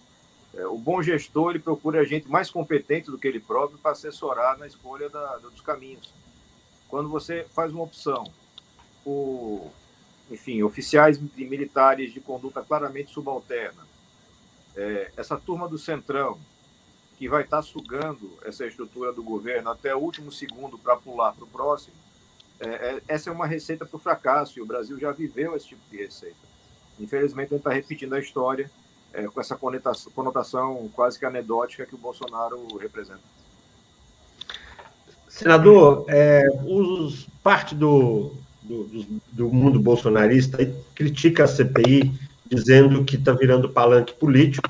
É, 0.54 0.66
o 0.66 0.78
bom 0.78 1.02
gestor 1.02 1.52
ele 1.52 1.60
procura 1.60 2.06
gente 2.06 2.30
mais 2.30 2.50
competente 2.50 3.12
do 3.12 3.18
que 3.18 3.28
ele 3.28 3.40
próprio 3.40 3.78
para 3.78 3.92
assessorar 3.92 4.58
na 4.58 4.68
escolha 4.68 5.10
da, 5.10 5.38
dos 5.38 5.62
caminhos. 5.62 6.14
Quando 6.88 7.10
você 7.10 7.46
faz 7.54 7.72
uma 7.74 7.84
opção 7.84 8.32
por, 9.04 9.72
enfim, 10.32 10.64
oficiais 10.64 11.20
e 11.36 11.46
militares 11.46 12.14
de 12.14 12.22
conduta 12.22 12.62
claramente 12.62 13.12
subalterna, 13.12 13.86
é, 14.76 15.12
essa 15.18 15.38
turma 15.38 15.68
do 15.68 15.78
Centrão, 15.78 16.40
que 17.18 17.30
vai 17.30 17.44
estar 17.44 17.62
sugando 17.62 18.38
essa 18.44 18.66
estrutura 18.66 19.14
do 19.14 19.24
governo 19.24 19.70
até 19.70 19.96
o 19.96 20.00
último 20.00 20.32
segundo 20.32 20.78
para 20.78 20.98
pular 20.98 21.34
para 21.34 21.46
o 21.46 21.48
próximo, 21.48 21.96
é, 22.60 22.68
é, 22.68 23.02
essa 23.08 23.30
é 23.30 23.34
uma 23.34 23.48
receita 23.48 23.86
para 23.86 23.96
o 23.96 24.00
fracasso 24.00 24.58
e 24.60 24.62
o 24.62 24.66
Brasil 24.66 24.98
já 25.00 25.12
viveu 25.12 25.56
esse 25.56 25.68
tipo 25.68 25.82
de 25.90 25.98
receita. 25.98 26.55
Infelizmente, 27.00 27.48
a 27.48 27.50
gente 27.50 27.62
está 27.62 27.72
repetindo 27.72 28.14
a 28.14 28.20
história 28.20 28.70
é, 29.14 29.24
com 29.28 29.40
essa 29.40 29.56
conotação, 29.56 30.12
conotação 30.14 30.90
quase 30.94 31.18
que 31.18 31.26
anedótica 31.26 31.86
que 31.86 31.96
o 31.96 31.98
Bolsonaro 31.98 32.78
representa. 32.78 33.22
Senador, 35.28 36.06
é, 36.08 36.48
os, 36.66 37.28
parte 37.44 37.76
do, 37.76 38.32
do, 38.62 39.06
do, 39.32 39.50
mundo 39.50 39.80
bolsonarista 39.80 40.58
critica 40.94 41.44
a 41.44 41.48
CPI, 41.48 42.14
dizendo 42.46 43.04
que 43.04 43.18
está 43.18 43.34
virando 43.34 43.70
palanque 43.70 44.14
político, 44.14 44.70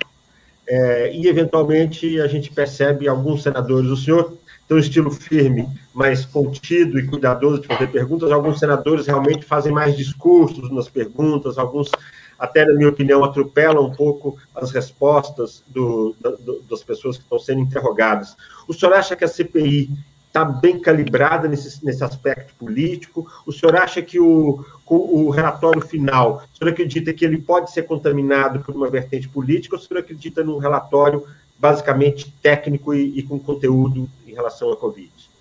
é, 0.67 1.15
e 1.15 1.27
eventualmente 1.27 2.19
a 2.19 2.27
gente 2.27 2.51
percebe 2.51 3.07
alguns 3.07 3.43
senadores, 3.43 3.89
o 3.89 3.97
senhor 3.97 4.35
tem 4.67 4.77
um 4.77 4.79
estilo 4.79 5.11
firme, 5.11 5.67
mais 5.93 6.25
contido 6.25 6.99
e 6.99 7.07
cuidadoso 7.07 7.61
de 7.61 7.67
fazer 7.67 7.87
perguntas, 7.87 8.31
alguns 8.31 8.59
senadores 8.59 9.05
realmente 9.05 9.45
fazem 9.45 9.71
mais 9.71 9.95
discursos 9.95 10.71
nas 10.71 10.89
perguntas, 10.89 11.57
alguns 11.57 11.91
até, 12.37 12.65
na 12.65 12.73
minha 12.73 12.89
opinião, 12.89 13.23
atropelam 13.23 13.85
um 13.85 13.91
pouco 13.91 14.37
as 14.53 14.71
respostas 14.71 15.63
do, 15.67 16.15
do, 16.19 16.61
das 16.69 16.83
pessoas 16.83 17.17
que 17.17 17.23
estão 17.23 17.39
sendo 17.39 17.61
interrogadas. 17.61 18.35
O 18.67 18.73
senhor 18.73 18.93
acha 18.93 19.15
que 19.15 19.23
a 19.23 19.27
CPI 19.27 19.89
está 20.27 20.43
bem 20.43 20.77
calibrada 20.79 21.47
nesse, 21.47 21.83
nesse 21.85 22.03
aspecto 22.03 22.53
político? 22.55 23.25
O 23.45 23.53
senhor 23.53 23.75
acha 23.77 24.01
que 24.01 24.19
o, 24.19 24.65
o 24.85 25.29
relatório 25.29 25.81
final, 25.81 26.43
o 26.53 26.57
senhor 26.57 26.71
acredita 26.71 27.13
que 27.13 27.23
ele 27.23 27.37
pode 27.37 27.71
ser 27.71 27.83
contaminado 27.83 28.59
por 28.59 28.75
uma 28.75 28.89
vertente 28.89 29.29
política 29.29 29.75
ou 29.77 29.81
o 29.81 29.85
senhor 29.85 30.01
acredita 30.01 30.43
num 30.43 30.57
relatório 30.57 31.25
basicamente 31.57 32.33
técnico 32.41 32.93
e, 32.93 33.17
e 33.17 33.23
com 33.23 33.39
conteúdo 33.39 34.09
em 34.35 34.37
relação 34.37 34.69
à 34.69 34.75
Covid? 34.75 35.31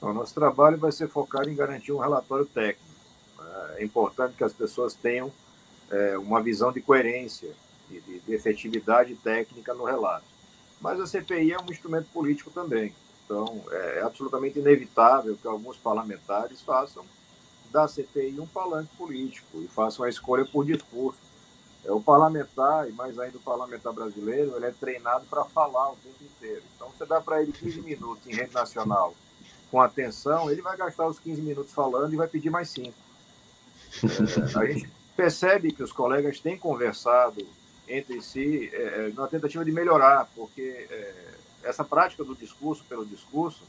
O 0.00 0.12
nosso 0.12 0.32
trabalho 0.32 0.78
vai 0.78 0.92
ser 0.92 1.08
focado 1.08 1.50
em 1.50 1.56
garantir 1.56 1.90
um 1.90 1.98
relatório 1.98 2.46
técnico. 2.46 2.94
É 3.76 3.84
importante 3.84 4.36
que 4.36 4.44
as 4.44 4.52
pessoas 4.52 4.94
tenham 4.94 5.32
é, 5.90 6.16
uma 6.16 6.40
visão 6.40 6.70
de 6.70 6.80
coerência 6.80 7.50
e 7.90 7.98
de, 8.00 8.20
de 8.20 8.32
efetividade 8.32 9.16
técnica 9.16 9.74
no 9.74 9.84
relato. 9.84 10.24
Mas 10.80 11.00
a 11.00 11.06
CPI 11.06 11.52
é 11.52 11.58
um 11.58 11.70
instrumento 11.70 12.06
político 12.12 12.52
também. 12.52 12.94
Então, 13.24 13.64
é 13.70 14.02
absolutamente 14.02 14.60
inevitável 14.60 15.36
que 15.36 15.48
alguns 15.48 15.76
parlamentares 15.76 16.62
façam 16.62 17.04
da 17.72 17.88
CPI 17.88 18.38
um 18.38 18.46
palanque 18.46 18.96
político 18.96 19.60
e 19.60 19.66
façam 19.66 20.04
a 20.04 20.08
escolha 20.08 20.44
por 20.44 20.64
discurso. 20.64 21.20
É, 21.84 21.92
o 21.92 22.00
parlamentar, 22.00 22.88
e 22.88 22.92
mais 22.92 23.18
ainda 23.18 23.38
o 23.38 23.40
parlamentar 23.40 23.92
brasileiro, 23.92 24.56
ele 24.56 24.66
é 24.66 24.70
treinado 24.70 25.26
para 25.26 25.44
falar 25.44 25.92
o 25.92 25.96
tempo 25.96 26.22
inteiro. 26.22 26.62
Então, 26.76 26.90
você 26.90 27.06
dá 27.06 27.20
para 27.20 27.42
ele 27.42 27.52
15 27.52 27.80
minutos 27.80 28.26
em 28.26 28.34
rede 28.34 28.52
nacional 28.52 29.14
com 29.70 29.80
atenção, 29.80 30.50
ele 30.50 30.62
vai 30.62 30.76
gastar 30.76 31.06
os 31.06 31.18
15 31.18 31.42
minutos 31.42 31.72
falando 31.72 32.12
e 32.12 32.16
vai 32.16 32.26
pedir 32.26 32.50
mais 32.50 32.70
5. 32.70 32.94
É, 34.54 34.58
a 34.58 34.66
gente 34.66 34.90
percebe 35.16 35.72
que 35.72 35.82
os 35.82 35.92
colegas 35.92 36.40
têm 36.40 36.56
conversado 36.56 37.46
entre 37.86 38.20
si 38.20 38.70
é, 38.72 39.08
é 39.08 39.12
na 39.14 39.26
tentativa 39.26 39.64
de 39.64 39.72
melhorar, 39.72 40.28
porque 40.34 40.86
é, 40.90 41.34
essa 41.62 41.84
prática 41.84 42.24
do 42.24 42.34
discurso 42.34 42.84
pelo 42.88 43.04
discurso 43.04 43.62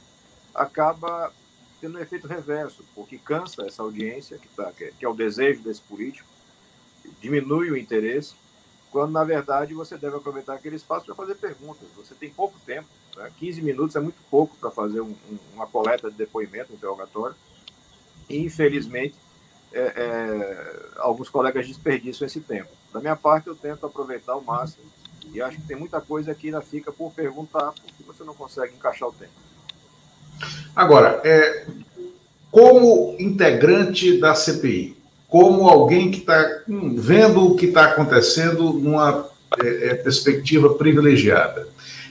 acaba 0.53 1.31
tendo 1.79 1.97
um 1.97 2.01
efeito 2.01 2.27
reverso, 2.27 2.83
porque 2.93 3.17
cansa 3.17 3.65
essa 3.65 3.81
audiência, 3.81 4.37
que, 4.37 4.47
tá, 4.49 4.71
que, 4.71 5.05
é 5.05 5.07
o 5.07 5.13
desejo 5.13 5.61
desse 5.61 5.81
político, 5.81 6.27
diminui 7.21 7.71
o 7.71 7.77
interesse, 7.77 8.33
quando 8.91 9.11
na 9.11 9.23
verdade 9.23 9.73
você 9.73 9.97
deve 9.97 10.17
aproveitar 10.17 10.53
aquele 10.53 10.75
espaço 10.75 11.05
para 11.05 11.15
fazer 11.15 11.35
perguntas. 11.35 11.87
Você 11.95 12.15
tem 12.15 12.29
pouco 12.29 12.57
tempo, 12.65 12.87
né? 13.15 13.31
15 13.37 13.61
minutos 13.61 13.95
é 13.95 13.99
muito 13.99 14.17
pouco 14.29 14.55
para 14.57 14.71
fazer 14.71 15.01
um, 15.01 15.15
um, 15.29 15.37
uma 15.53 15.67
coleta 15.67 16.09
de 16.09 16.17
depoimento, 16.17 16.73
interrogatório, 16.73 17.35
e 18.29 18.39
infelizmente 18.39 19.15
é, 19.71 19.79
é, 19.79 20.97
alguns 20.97 21.29
colegas 21.29 21.67
desperdiçam 21.67 22.25
esse 22.25 22.39
tempo. 22.39 22.69
Da 22.93 22.99
minha 22.99 23.15
parte, 23.15 23.47
eu 23.47 23.55
tento 23.55 23.85
aproveitar 23.85 24.35
o 24.35 24.43
máximo 24.43 24.83
e 25.31 25.41
acho 25.41 25.57
que 25.57 25.67
tem 25.67 25.77
muita 25.77 26.01
coisa 26.01 26.33
que 26.33 26.47
ainda 26.47 26.61
fica 26.61 26.91
por 26.91 27.11
perguntar, 27.11 27.71
porque 27.73 28.03
você 28.03 28.23
não 28.23 28.33
consegue 28.33 28.73
encaixar 28.73 29.09
o 29.09 29.13
tempo. 29.13 29.31
Agora, 30.75 31.21
é, 31.23 31.67
como 32.51 33.15
integrante 33.19 34.19
da 34.19 34.33
CPI, 34.33 34.97
como 35.29 35.69
alguém 35.69 36.09
que 36.09 36.19
está 36.19 36.63
hum, 36.67 36.95
vendo 36.97 37.45
o 37.45 37.55
que 37.55 37.67
está 37.67 37.85
acontecendo 37.85 38.73
numa 38.73 39.27
é, 39.63 39.89
é, 39.89 39.93
perspectiva 39.95 40.73
privilegiada, 40.73 41.67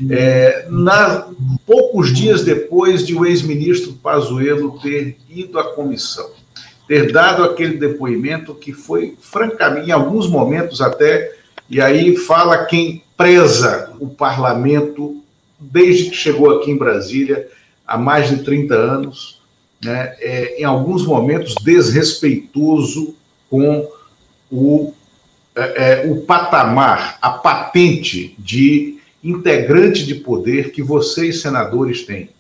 é, 0.09 0.67
na, 0.71 1.29
poucos 1.67 2.15
dias 2.15 2.45
depois 2.45 3.05
de 3.05 3.17
o 3.17 3.27
ex-ministro 3.27 3.95
Pazuello 3.95 4.79
ter 4.81 5.17
ido 5.29 5.59
à 5.59 5.75
comissão, 5.75 6.31
ter 6.87 7.11
dado 7.11 7.43
aquele 7.43 7.77
depoimento 7.77 8.55
que 8.55 8.73
foi, 8.73 9.17
francamente, 9.21 9.89
em 9.89 9.93
alguns 9.93 10.29
momentos 10.29 10.81
até, 10.81 11.33
e 11.69 11.81
aí 11.81 12.17
fala 12.17 12.65
quem 12.65 13.03
preza 13.17 13.93
o 13.99 14.09
parlamento 14.09 15.21
desde 15.59 16.11
que 16.11 16.17
chegou 16.17 16.57
aqui 16.57 16.71
em 16.71 16.79
Brasília, 16.79 17.49
há 17.85 17.99
mais 17.99 18.29
de 18.29 18.45
30 18.45 18.75
anos, 18.75 19.38
né, 19.83 20.15
é, 20.21 20.61
em 20.61 20.65
alguns 20.65 21.07
momentos 21.07 21.55
desrespeitoso 21.63 23.15
com 23.49 23.89
o, 24.51 24.93
é, 25.55 26.07
é, 26.07 26.11
o 26.11 26.23
patamar, 26.23 27.19
a 27.23 27.31
patente 27.31 28.35
de 28.39 28.99
integrante 29.23 30.05
de 30.05 30.17
poder 30.17 30.71
que 30.73 30.83
vocês, 30.83 31.41
senadores, 31.41 32.05
têm. 32.05 32.31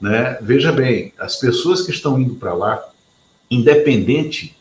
Né? 0.00 0.38
Veja 0.40 0.70
bem, 0.70 1.12
as 1.18 1.36
pessoas 1.36 1.82
que 1.82 1.90
estão 1.90 2.20
indo 2.20 2.34
para 2.34 2.54
lá, 2.54 2.82
independente 3.50 4.56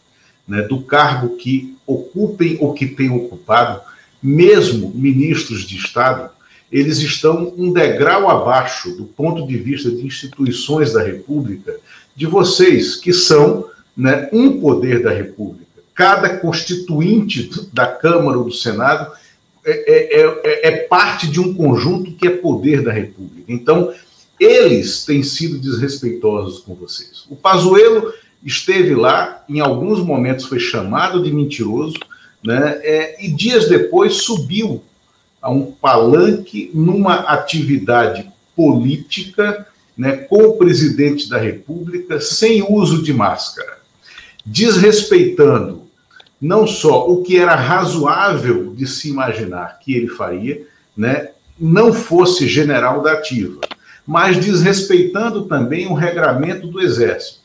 né, 0.47 0.61
do 0.63 0.81
cargo 0.81 1.35
que 1.37 1.75
ocupem 1.85 2.57
ou 2.59 2.73
que 2.73 2.87
tenham 2.87 3.17
ocupado, 3.17 3.81
mesmo 4.21 4.91
ministros 4.95 5.61
de 5.63 5.77
Estado, 5.77 6.31
eles 6.71 6.97
estão 6.97 7.53
um 7.57 7.71
degrau 7.71 8.29
abaixo 8.29 8.95
do 8.95 9.05
ponto 9.05 9.47
de 9.47 9.57
vista 9.57 9.89
de 9.89 10.05
instituições 10.05 10.91
da 10.93 11.01
República 11.01 11.79
de 12.17 12.25
vocês, 12.25 12.95
que 12.95 13.13
são 13.13 13.67
né, 13.95 14.27
um 14.33 14.59
poder 14.59 15.03
da 15.03 15.11
República. 15.11 15.67
Cada 15.93 16.37
constituinte 16.39 17.49
da 17.71 17.85
Câmara 17.85 18.39
ou 18.39 18.45
do 18.45 18.51
Senado 18.51 19.11
é, 19.63 19.93
é, 19.93 20.23
é, 20.43 20.67
é 20.67 20.77
parte 20.77 21.27
de 21.27 21.39
um 21.39 21.53
conjunto 21.53 22.11
que 22.13 22.27
é 22.27 22.31
poder 22.31 22.83
da 22.83 22.91
República. 22.91 23.43
Então, 23.47 23.93
eles 24.39 25.05
têm 25.05 25.21
sido 25.21 25.59
desrespeitosos 25.59 26.59
com 26.61 26.73
vocês. 26.73 27.25
O 27.29 27.35
Pazuello 27.35 28.11
esteve 28.43 28.95
lá, 28.95 29.43
em 29.47 29.59
alguns 29.59 29.99
momentos 29.99 30.45
foi 30.45 30.59
chamado 30.59 31.21
de 31.21 31.31
mentiroso, 31.31 31.97
né? 32.43 32.79
É, 32.83 33.23
e 33.23 33.29
dias 33.29 33.67
depois 33.67 34.23
subiu 34.23 34.83
a 35.41 35.51
um 35.51 35.71
palanque 35.71 36.71
numa 36.73 37.15
atividade 37.15 38.27
política 38.55 39.67
né, 39.97 40.17
com 40.17 40.43
o 40.43 40.57
presidente 40.57 41.29
da 41.29 41.37
República 41.37 42.19
sem 42.21 42.63
uso 42.63 43.01
de 43.01 43.13
máscara, 43.13 43.77
desrespeitando 44.45 45.87
não 46.39 46.67
só 46.67 47.09
o 47.09 47.23
que 47.23 47.37
era 47.37 47.55
razoável 47.55 48.73
de 48.75 48.85
se 48.85 49.09
imaginar 49.09 49.79
que 49.79 49.95
ele 49.95 50.07
faria, 50.07 50.65
né, 50.95 51.29
não 51.59 51.91
fosse 51.91 52.47
general 52.47 53.01
da 53.01 53.13
ativa, 53.13 53.59
mas 54.05 54.37
desrespeitando 54.37 55.45
também 55.45 55.87
o 55.87 55.93
regramento 55.93 56.67
do 56.67 56.79
Exército. 56.79 57.39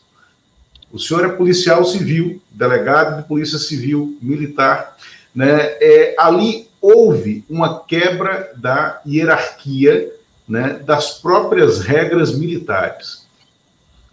O 0.92 0.98
senhor 0.98 1.24
é 1.24 1.28
policial 1.30 1.84
civil, 1.86 2.40
delegado 2.50 3.22
de 3.22 3.26
polícia 3.26 3.58
civil, 3.58 4.18
militar, 4.20 4.94
né? 5.34 5.74
É, 5.80 6.14
ali 6.18 6.68
houve 6.80 7.44
uma 7.48 7.82
quebra 7.84 8.52
da 8.56 9.00
hierarquia, 9.06 10.12
né, 10.52 10.78
das 10.84 11.12
próprias 11.12 11.80
regras 11.80 12.36
militares. 12.36 13.26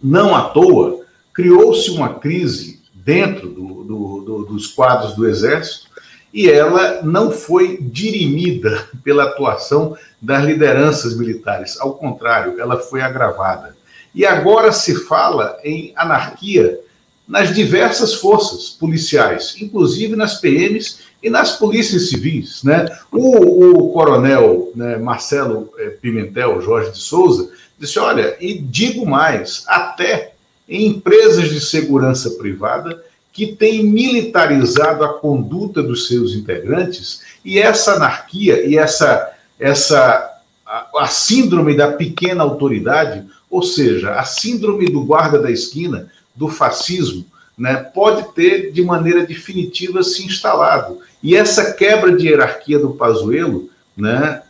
Não 0.02 0.34
à 0.34 0.48
toa, 0.48 1.04
criou-se 1.34 1.90
uma 1.90 2.14
crise 2.14 2.80
dentro 2.94 3.50
do, 3.50 3.84
do, 3.84 4.20
do, 4.22 4.44
dos 4.46 4.68
quadros 4.68 5.14
do 5.14 5.28
Exército 5.28 5.90
e 6.32 6.48
ela 6.50 7.02
não 7.02 7.30
foi 7.30 7.76
dirimida 7.82 8.88
pela 9.04 9.24
atuação 9.24 9.94
das 10.18 10.42
lideranças 10.42 11.14
militares. 11.14 11.78
Ao 11.78 11.92
contrário, 11.92 12.58
ela 12.58 12.78
foi 12.78 13.02
agravada. 13.02 13.76
E 14.14 14.24
agora 14.24 14.72
se 14.72 14.94
fala 14.94 15.58
em 15.62 15.92
anarquia 15.94 16.80
nas 17.28 17.54
diversas 17.54 18.14
forças 18.14 18.70
policiais, 18.70 19.56
inclusive 19.60 20.16
nas 20.16 20.40
PMs 20.40 21.00
e 21.22 21.28
nas 21.28 21.58
polícias 21.58 22.08
civis. 22.08 22.62
Né? 22.62 22.86
O, 23.10 23.88
o 23.88 23.92
coronel 23.92 24.72
né, 24.74 24.96
Marcelo 24.96 25.72
eh, 25.78 25.90
Pimentel 26.00 26.60
Jorge 26.60 26.92
de 26.92 26.98
Souza 26.98 27.50
disse: 27.78 27.98
olha, 27.98 28.36
e 28.40 28.58
digo 28.58 29.06
mais, 29.06 29.64
até 29.66 30.32
em 30.68 30.86
empresas 30.86 31.48
de 31.50 31.60
segurança 31.60 32.30
privada 32.30 33.04
que 33.32 33.46
têm 33.54 33.84
militarizado 33.84 35.04
a 35.04 35.14
conduta 35.14 35.82
dos 35.82 36.08
seus 36.08 36.34
integrantes, 36.34 37.22
e 37.44 37.58
essa 37.58 37.92
anarquia 37.92 38.66
e 38.66 38.76
essa, 38.76 39.30
essa 39.58 40.40
a, 40.66 40.88
a 40.98 41.06
síndrome 41.06 41.76
da 41.76 41.92
pequena 41.92 42.42
autoridade 42.42 43.24
ou 43.50 43.62
seja, 43.62 44.12
a 44.12 44.24
síndrome 44.24 44.86
do 44.86 45.04
guarda 45.04 45.38
da 45.40 45.50
esquina, 45.50 46.08
do 46.34 46.48
fascismo, 46.48 47.26
né, 47.60 47.76
pode 47.76 48.32
ter 48.32 48.72
de 48.72 48.82
maneira 48.82 49.26
definitiva 49.26 50.02
se 50.02 50.24
instalado. 50.24 51.00
E 51.22 51.36
essa 51.36 51.74
quebra 51.74 52.16
de 52.16 52.26
hierarquia 52.26 52.78
do 52.78 52.94
Pazuello 52.94 53.68
né, 53.94 54.42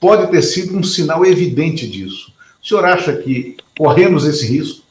pode 0.00 0.30
ter 0.30 0.40
sido 0.40 0.74
um 0.74 0.82
sinal 0.82 1.26
evidente 1.26 1.86
disso. 1.86 2.32
O 2.62 2.66
senhor 2.66 2.86
acha 2.86 3.14
que 3.18 3.58
corremos 3.76 4.24
esse 4.24 4.46
risco? 4.46 4.82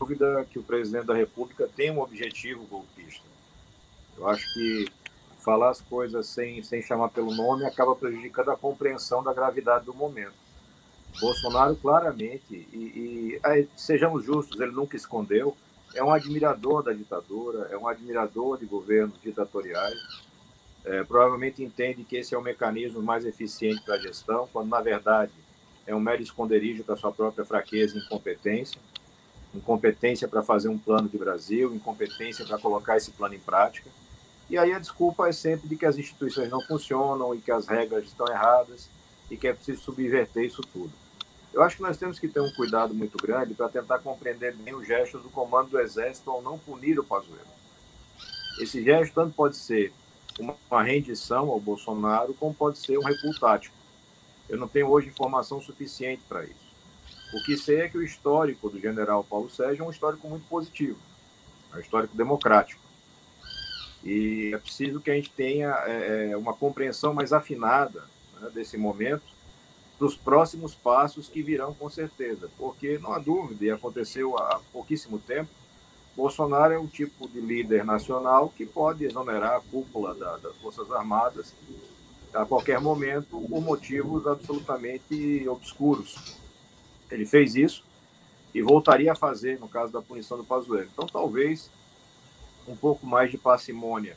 dúvida 0.00 0.46
que 0.50 0.58
o 0.58 0.62
presidente 0.62 1.04
da 1.04 1.14
República 1.14 1.68
tem 1.76 1.90
um 1.90 2.00
objetivo 2.00 2.64
golpista. 2.64 3.22
Eu 4.16 4.28
acho 4.28 4.52
que 4.54 4.86
falar 5.38 5.70
as 5.70 5.82
coisas 5.82 6.26
sem, 6.26 6.62
sem 6.62 6.80
chamar 6.80 7.10
pelo 7.10 7.34
nome 7.34 7.66
acaba 7.66 7.94
prejudicando 7.94 8.50
a 8.50 8.56
compreensão 8.56 9.22
da 9.22 9.34
gravidade 9.34 9.84
do 9.84 9.92
momento. 9.92 10.43
Bolsonaro, 11.20 11.76
claramente, 11.76 12.44
e, 12.50 12.76
e 12.76 13.40
aí, 13.42 13.68
sejamos 13.76 14.24
justos, 14.24 14.60
ele 14.60 14.72
nunca 14.72 14.96
escondeu, 14.96 15.56
é 15.94 16.02
um 16.02 16.12
admirador 16.12 16.82
da 16.82 16.92
ditadura, 16.92 17.68
é 17.70 17.76
um 17.76 17.86
admirador 17.86 18.58
de 18.58 18.66
governos 18.66 19.14
ditatoriais, 19.22 19.98
é, 20.84 21.02
provavelmente 21.04 21.62
entende 21.62 22.04
que 22.04 22.16
esse 22.16 22.34
é 22.34 22.38
o 22.38 22.42
mecanismo 22.42 23.00
mais 23.00 23.24
eficiente 23.24 23.82
para 23.82 23.94
a 23.94 23.98
gestão, 23.98 24.48
quando, 24.52 24.68
na 24.68 24.80
verdade, 24.80 25.32
é 25.86 25.94
um 25.94 26.00
mero 26.00 26.22
esconderijo 26.22 26.82
da 26.82 26.96
sua 26.96 27.12
própria 27.12 27.44
fraqueza 27.44 27.96
e 27.96 28.00
incompetência 28.00 28.80
incompetência 29.54 30.26
para 30.26 30.42
fazer 30.42 30.68
um 30.68 30.78
plano 30.78 31.08
de 31.08 31.16
Brasil, 31.16 31.74
incompetência 31.74 32.44
para 32.44 32.58
colocar 32.58 32.96
esse 32.96 33.12
plano 33.12 33.34
em 33.34 33.38
prática. 33.38 33.88
E 34.50 34.58
aí 34.58 34.72
a 34.72 34.78
desculpa 34.78 35.28
é 35.28 35.32
sempre 35.32 35.68
de 35.68 35.76
que 35.76 35.86
as 35.86 35.96
instituições 35.96 36.50
não 36.50 36.60
funcionam 36.60 37.34
e 37.34 37.40
que 37.40 37.50
as 37.50 37.66
regras 37.66 38.04
estão 38.04 38.26
erradas 38.26 38.88
e 39.30 39.36
que 39.36 39.48
é 39.48 39.54
preciso 39.54 39.82
subverter 39.82 40.44
isso 40.44 40.62
tudo. 40.72 40.92
Eu 41.54 41.62
acho 41.62 41.76
que 41.76 41.82
nós 41.82 41.96
temos 41.96 42.18
que 42.18 42.26
ter 42.26 42.40
um 42.40 42.50
cuidado 42.50 42.92
muito 42.92 43.16
grande 43.16 43.54
para 43.54 43.68
tentar 43.68 44.00
compreender 44.00 44.56
bem 44.56 44.74
os 44.74 44.84
gestos 44.84 45.22
do 45.22 45.30
comando 45.30 45.70
do 45.70 45.78
Exército 45.78 46.28
ao 46.28 46.42
não 46.42 46.58
punir 46.58 46.98
o 46.98 47.04
Pazuello. 47.04 47.46
Esse 48.58 48.82
gesto 48.82 49.14
tanto 49.14 49.36
pode 49.36 49.56
ser 49.56 49.92
uma 50.36 50.82
rendição 50.82 51.48
ao 51.50 51.60
Bolsonaro, 51.60 52.34
como 52.34 52.52
pode 52.52 52.78
ser 52.78 52.98
um 52.98 53.04
recuo 53.04 53.38
tático. 53.38 53.76
Eu 54.48 54.58
não 54.58 54.66
tenho 54.66 54.88
hoje 54.88 55.08
informação 55.08 55.60
suficiente 55.60 56.22
para 56.28 56.42
isso. 56.42 56.64
O 57.32 57.44
que 57.44 57.56
sei 57.56 57.82
é 57.82 57.88
que 57.88 57.98
o 57.98 58.02
histórico 58.02 58.68
do 58.68 58.80
general 58.80 59.22
Paulo 59.22 59.48
Sérgio 59.48 59.84
é 59.84 59.86
um 59.86 59.92
histórico 59.92 60.28
muito 60.28 60.46
positivo, 60.48 60.98
é 61.72 61.76
um 61.76 61.80
histórico 61.80 62.16
democrático. 62.16 62.82
E 64.02 64.50
é 64.52 64.58
preciso 64.58 65.00
que 65.00 65.10
a 65.10 65.14
gente 65.14 65.30
tenha 65.30 65.70
é, 65.86 66.30
é 66.32 66.36
uma 66.36 66.52
compreensão 66.52 67.14
mais 67.14 67.32
afinada 67.32 68.04
né, 68.40 68.50
desse 68.52 68.76
momento, 68.76 69.33
dos 69.98 70.16
próximos 70.16 70.74
passos 70.74 71.28
que 71.28 71.42
virão 71.42 71.72
com 71.72 71.88
certeza, 71.88 72.50
porque 72.58 72.98
não 72.98 73.12
há 73.12 73.18
dúvida, 73.18 73.64
e 73.64 73.70
aconteceu 73.70 74.36
há 74.36 74.60
pouquíssimo 74.72 75.18
tempo, 75.18 75.50
Bolsonaro 76.16 76.72
é 76.72 76.78
um 76.78 76.86
tipo 76.86 77.28
de 77.28 77.40
líder 77.40 77.84
nacional 77.84 78.52
que 78.56 78.64
pode 78.64 79.04
exonerar 79.04 79.56
a 79.56 79.60
cúpula 79.60 80.14
da, 80.14 80.36
das 80.36 80.56
Forças 80.56 80.90
Armadas 80.92 81.52
a 82.32 82.44
qualquer 82.44 82.80
momento 82.80 83.40
por 83.48 83.60
motivos 83.60 84.26
absolutamente 84.26 85.48
obscuros. 85.48 86.36
Ele 87.10 87.26
fez 87.26 87.54
isso 87.54 87.84
e 88.52 88.62
voltaria 88.62 89.12
a 89.12 89.16
fazer 89.16 89.58
no 89.58 89.68
caso 89.68 89.92
da 89.92 90.00
punição 90.00 90.36
do 90.36 90.44
Pazuello. 90.44 90.88
Então, 90.92 91.06
talvez 91.06 91.70
um 92.66 92.76
pouco 92.76 93.06
mais 93.06 93.30
de 93.30 93.38
parcimônia 93.38 94.16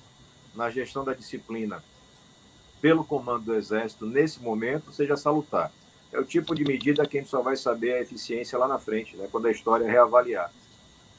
na 0.55 0.69
gestão 0.69 1.03
da 1.03 1.13
disciplina 1.13 1.83
pelo 2.81 3.03
comando 3.03 3.45
do 3.45 3.55
Exército 3.55 4.05
nesse 4.05 4.39
momento 4.41 4.91
seja 4.91 5.17
salutar. 5.17 5.71
É 6.11 6.19
o 6.19 6.25
tipo 6.25 6.55
de 6.55 6.63
medida 6.63 7.05
que 7.05 7.17
a 7.17 7.21
gente 7.21 7.29
só 7.29 7.41
vai 7.41 7.57
saber 7.57 7.93
a 7.93 8.01
eficiência 8.01 8.57
lá 8.57 8.67
na 8.67 8.79
frente, 8.79 9.15
né, 9.17 9.27
quando 9.31 9.47
a 9.47 9.51
história 9.51 9.89
reavaliar. 9.89 10.51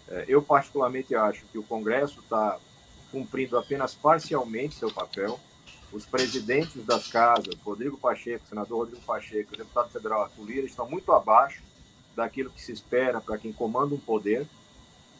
É, 0.08 0.24
eu, 0.26 0.42
particularmente, 0.42 1.14
acho 1.14 1.44
que 1.52 1.58
o 1.58 1.62
Congresso 1.62 2.20
está 2.20 2.58
cumprindo 3.10 3.58
apenas 3.58 3.94
parcialmente 3.94 4.76
seu 4.76 4.90
papel. 4.90 5.38
Os 5.92 6.04
presidentes 6.04 6.84
das 6.84 7.08
casas, 7.08 7.54
Rodrigo 7.64 7.96
Pacheco, 7.96 8.46
senador 8.46 8.78
Rodrigo 8.78 9.02
Pacheco, 9.02 9.56
deputado 9.56 9.90
federal 9.90 10.22
Arthur 10.22 10.44
Lira, 10.44 10.66
estão 10.66 10.88
muito 10.88 11.12
abaixo 11.12 11.62
daquilo 12.14 12.50
que 12.50 12.60
se 12.60 12.72
espera 12.72 13.20
para 13.20 13.38
quem 13.38 13.52
comanda 13.52 13.94
um 13.94 13.98
poder 13.98 14.46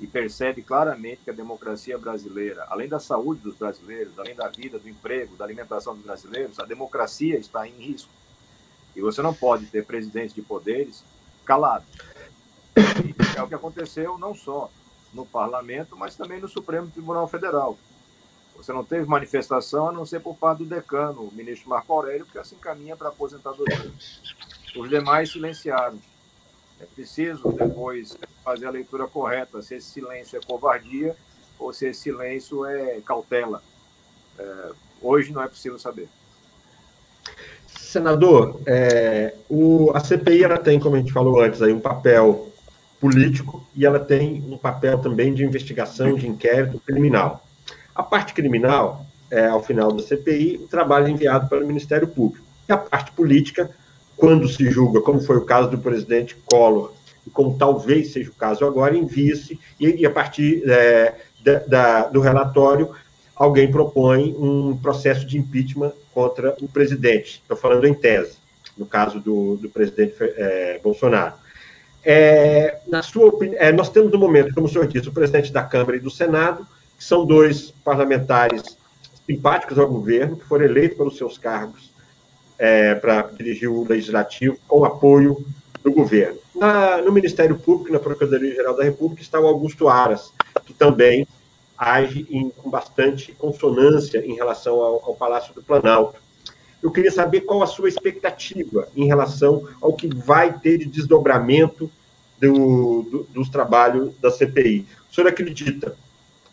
e 0.00 0.06
percebe 0.06 0.62
claramente 0.62 1.22
que 1.24 1.30
a 1.30 1.34
democracia 1.34 1.98
brasileira, 1.98 2.66
além 2.68 2.88
da 2.88 3.00
saúde 3.00 3.40
dos 3.40 3.56
brasileiros, 3.56 4.16
além 4.18 4.34
da 4.34 4.48
vida, 4.48 4.78
do 4.78 4.88
emprego, 4.88 5.37
da 5.37 5.44
alimentação 5.44 5.94
dos 5.94 6.04
brasileiros, 6.04 6.58
a 6.61 6.64
democracia 6.64 7.37
está 7.37 7.66
em 7.66 7.72
risco. 7.72 8.11
E 8.94 9.00
você 9.00 9.20
não 9.22 9.34
pode 9.34 9.66
ter 9.66 9.84
presidentes 9.84 10.34
de 10.34 10.42
poderes 10.42 11.04
calados. 11.44 11.88
E 12.76 13.38
é 13.38 13.42
o 13.42 13.48
que 13.48 13.54
aconteceu 13.54 14.16
não 14.18 14.34
só 14.34 14.70
no 15.12 15.26
parlamento, 15.26 15.96
mas 15.96 16.16
também 16.16 16.40
no 16.40 16.48
Supremo 16.48 16.88
Tribunal 16.88 17.26
Federal. 17.26 17.76
Você 18.56 18.72
não 18.72 18.84
teve 18.84 19.06
manifestação 19.06 19.88
a 19.88 19.92
não 19.92 20.04
ser 20.04 20.20
por 20.20 20.37
parte 20.37 20.58
do 20.58 20.64
decano, 20.64 21.22
o 21.22 21.32
ministro 21.32 21.70
Marco 21.70 21.92
Aurélio, 21.92 22.26
que 22.26 22.38
assim 22.38 22.56
caminha 22.56 22.96
para 22.96 23.08
aposentadoria. 23.08 23.92
Os 24.76 24.88
demais 24.88 25.30
silenciaram. 25.30 25.98
É 26.80 26.84
preciso 26.86 27.52
depois 27.52 28.16
fazer 28.44 28.66
a 28.66 28.70
leitura 28.70 29.06
correta, 29.06 29.60
se 29.62 29.74
esse 29.74 29.88
silêncio 29.88 30.38
é 30.38 30.46
covardia 30.46 31.16
ou 31.58 31.72
se 31.72 31.88
esse 31.88 32.00
silêncio 32.00 32.64
é 32.64 33.00
cautela. 33.04 33.62
É, 34.38 34.70
hoje 35.02 35.32
não 35.32 35.42
é 35.42 35.48
possível 35.48 35.78
saber. 35.78 36.08
Senador, 37.66 38.60
é, 38.66 39.34
o, 39.48 39.90
a 39.94 40.00
CPI 40.00 40.44
ela 40.44 40.58
tem, 40.58 40.78
como 40.78 40.96
a 40.96 40.98
gente 40.98 41.12
falou 41.12 41.40
antes, 41.40 41.62
aí, 41.62 41.72
um 41.72 41.80
papel 41.80 42.52
político 43.00 43.66
e 43.74 43.86
ela 43.86 43.98
tem 43.98 44.44
um 44.48 44.58
papel 44.58 44.98
também 44.98 45.32
de 45.32 45.44
investigação, 45.44 46.14
de 46.14 46.26
inquérito 46.26 46.78
criminal. 46.80 47.44
A 47.94 48.02
parte 48.02 48.34
criminal, 48.34 49.06
é, 49.30 49.46
ao 49.46 49.62
final 49.62 49.92
da 49.92 50.02
CPI, 50.02 50.60
o 50.62 50.68
trabalho 50.68 51.06
é 51.06 51.10
enviado 51.10 51.48
para 51.48 51.62
o 51.62 51.66
Ministério 51.66 52.06
Público. 52.06 52.44
E 52.68 52.72
a 52.72 52.76
parte 52.76 53.12
política, 53.12 53.70
quando 54.18 54.48
se 54.48 54.68
julga, 54.68 55.00
como 55.00 55.20
foi 55.20 55.37
o 55.37 55.44
caso 55.44 55.70
do 55.70 55.78
presidente 55.78 56.37
Collor, 56.44 56.92
e 57.24 57.31
como 57.31 57.57
talvez 57.57 58.12
seja 58.12 58.31
o 58.31 58.35
caso 58.35 58.64
agora, 58.64 58.96
envia-se, 58.96 59.59
e, 59.78 59.87
e, 59.87 60.04
a 60.04 60.11
partir 60.11 60.68
é, 60.68 61.14
da, 61.40 61.59
da, 61.61 62.02
do 62.09 62.20
relatório, 62.20 62.90
alguém 63.35 63.70
propõe 63.70 64.35
um 64.37 64.76
processo 64.76 65.24
de 65.24 65.38
impeachment 65.38 65.92
contra 66.12 66.57
o 66.61 66.66
presidente. 66.66 67.40
Estou 67.40 67.57
falando 67.57 67.87
em 67.87 67.94
tese, 67.94 68.37
no 68.76 68.85
caso 68.85 69.20
do, 69.20 69.57
do 69.57 69.70
presidente 69.70 70.14
é, 70.20 70.81
Bolsonaro. 70.83 71.35
É, 72.04 72.78
na 72.88 73.02
sua 73.02 73.26
opinião, 73.26 73.61
é, 73.61 73.70
nós 73.70 73.88
temos 73.88 74.11
no 74.11 74.18
momento, 74.18 74.52
como 74.52 74.66
o 74.66 74.70
senhor 74.70 74.88
disse, 74.88 75.09
o 75.09 75.12
presidente 75.12 75.52
da 75.52 75.62
Câmara 75.62 75.96
e 75.96 76.00
do 76.00 76.11
Senado, 76.11 76.66
que 76.98 77.04
são 77.04 77.24
dois 77.24 77.70
parlamentares 77.85 78.76
simpáticos 79.24 79.78
ao 79.78 79.87
governo, 79.87 80.37
que 80.37 80.44
foram 80.44 80.64
eleitos 80.64 80.96
pelos 80.96 81.16
seus 81.16 81.38
cargos 81.38 81.96
é, 82.58 82.94
para 82.94 83.22
dirigir 83.22 83.70
o 83.70 83.86
legislativo 83.86 84.58
com 84.66 84.84
apoio 84.84 85.44
do 85.82 85.92
governo. 85.92 86.38
Na, 86.54 86.98
no 86.98 87.12
Ministério 87.12 87.56
Público, 87.56 87.92
na 87.92 88.00
Procuradoria-Geral 88.00 88.76
da 88.76 88.84
República, 88.84 89.22
está 89.22 89.38
o 89.40 89.46
Augusto 89.46 89.88
Aras, 89.88 90.32
que 90.66 90.74
também 90.74 91.26
age 91.76 92.26
em, 92.28 92.50
com 92.50 92.68
bastante 92.68 93.32
consonância 93.32 94.18
em 94.26 94.34
relação 94.34 94.74
ao, 94.80 95.04
ao 95.04 95.14
Palácio 95.14 95.54
do 95.54 95.62
Planalto. 95.62 96.20
Eu 96.82 96.90
queria 96.90 97.10
saber 97.10 97.42
qual 97.42 97.62
a 97.62 97.66
sua 97.66 97.88
expectativa 97.88 98.88
em 98.96 99.06
relação 99.06 99.66
ao 99.80 99.92
que 99.92 100.08
vai 100.08 100.58
ter 100.58 100.78
de 100.78 100.86
desdobramento 100.86 101.90
do, 102.40 103.02
do, 103.02 103.26
dos 103.30 103.48
trabalhos 103.48 104.12
da 104.20 104.30
CPI. 104.30 104.86
O 105.10 105.14
senhor 105.14 105.28
acredita 105.28 105.96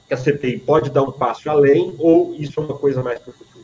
que 0.07 0.13
a 0.13 0.17
CPI 0.17 0.59
pode 0.59 0.89
dar 0.89 1.03
um 1.03 1.11
passo 1.11 1.49
além 1.49 1.95
ou 1.97 2.35
isso 2.35 2.59
é 2.59 2.63
uma 2.63 2.77
coisa 2.77 3.01
mais 3.01 3.19
para 3.19 3.31
o 3.31 3.33
futuro? 3.33 3.54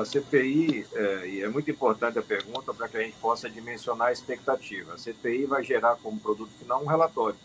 A 0.00 0.04
CPI, 0.04 0.86
é, 0.92 1.28
e 1.28 1.42
é 1.42 1.48
muito 1.48 1.70
importante 1.70 2.18
a 2.18 2.22
pergunta 2.22 2.72
para 2.72 2.88
que 2.88 2.96
a 2.96 3.02
gente 3.02 3.16
possa 3.18 3.48
dimensionar 3.48 4.08
a 4.08 4.12
expectativa. 4.12 4.94
A 4.94 4.98
CPI 4.98 5.46
vai 5.46 5.62
gerar 5.62 5.96
como 5.96 6.18
produto 6.18 6.50
final 6.58 6.82
um 6.82 6.86
relatório. 6.86 7.38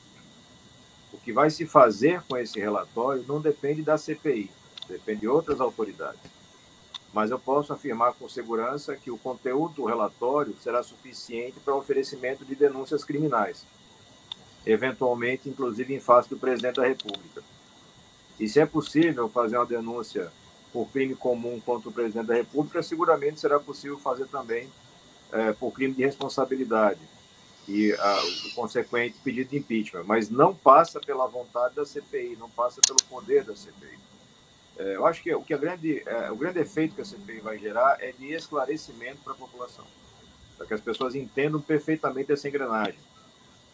O 1.12 1.18
que 1.18 1.32
vai 1.32 1.50
se 1.50 1.66
fazer 1.66 2.22
com 2.28 2.38
esse 2.38 2.60
relatório 2.60 3.24
não 3.28 3.40
depende 3.40 3.82
da 3.82 3.98
CPI, 3.98 4.50
depende 4.88 5.22
de 5.22 5.28
outras 5.28 5.60
autoridades. 5.60 6.22
Mas 7.14 7.32
eu 7.32 7.40
posso 7.40 7.72
afirmar 7.72 8.14
com 8.14 8.28
segurança 8.28 8.96
que 8.96 9.12
o 9.12 9.18
conteúdo 9.18 9.76
do 9.76 9.86
relatório 9.86 10.56
será 10.62 10.84
suficiente 10.84 11.60
para 11.60 11.74
o 11.74 11.78
oferecimento 11.78 12.44
de 12.44 12.56
denúncias 12.56 13.04
criminais 13.04 13.66
eventualmente, 14.66 15.48
inclusive 15.48 15.94
em 15.94 16.00
face 16.00 16.30
do 16.30 16.38
presidente 16.38 16.78
da 16.78 16.88
República. 16.88 17.44
E 18.40 18.50
se 18.50 18.60
é 18.60 18.66
possível 18.66 19.30
fazer 19.30 19.58
uma 19.58 19.66
denúncia 19.66 20.32
por 20.76 20.90
crime 20.90 21.16
comum 21.16 21.58
contra 21.62 21.88
o 21.88 21.92
presidente 21.94 22.26
da 22.28 22.34
República, 22.34 22.84
seguramente 22.84 23.40
será 23.40 23.58
possível 23.62 23.98
fazer 23.98 24.28
também 24.28 24.70
é, 25.32 25.54
por 25.54 25.72
crime 25.72 25.94
de 25.94 26.04
responsabilidade 26.04 27.00
e 27.66 27.94
a, 27.94 28.22
o 28.48 28.56
consequente 28.56 29.16
pedido 29.24 29.52
de 29.52 29.58
impeachment, 29.58 30.04
mas 30.04 30.30
não 30.30 30.54
passa 30.54 31.00
pela 31.00 31.26
vontade 31.28 31.76
da 31.76 31.86
CPI, 31.86 32.36
não 32.38 32.50
passa 32.50 32.82
pelo 32.86 33.02
poder 33.10 33.46
da 33.46 33.56
CPI. 33.56 33.98
É, 34.78 34.98
eu 34.98 35.06
acho 35.06 35.24
que 35.24 35.34
o 35.34 35.42
que 35.42 35.54
a 35.54 35.58
grande, 35.58 36.04
é, 36.06 36.30
o 36.30 36.36
grande 36.36 36.60
efeito 36.60 36.94
que 36.94 37.02
a 37.02 37.06
CPI 37.06 37.40
vai 37.40 37.58
gerar 37.58 37.96
é 38.02 38.12
de 38.12 38.34
esclarecimento 38.34 39.22
para 39.24 39.32
a 39.32 39.38
população, 39.38 39.86
para 40.58 40.68
que 40.68 40.74
as 40.74 40.82
pessoas 40.82 41.16
entendam 41.16 41.62
perfeitamente 41.62 42.34
essa 42.34 42.50
engrenagem 42.50 43.00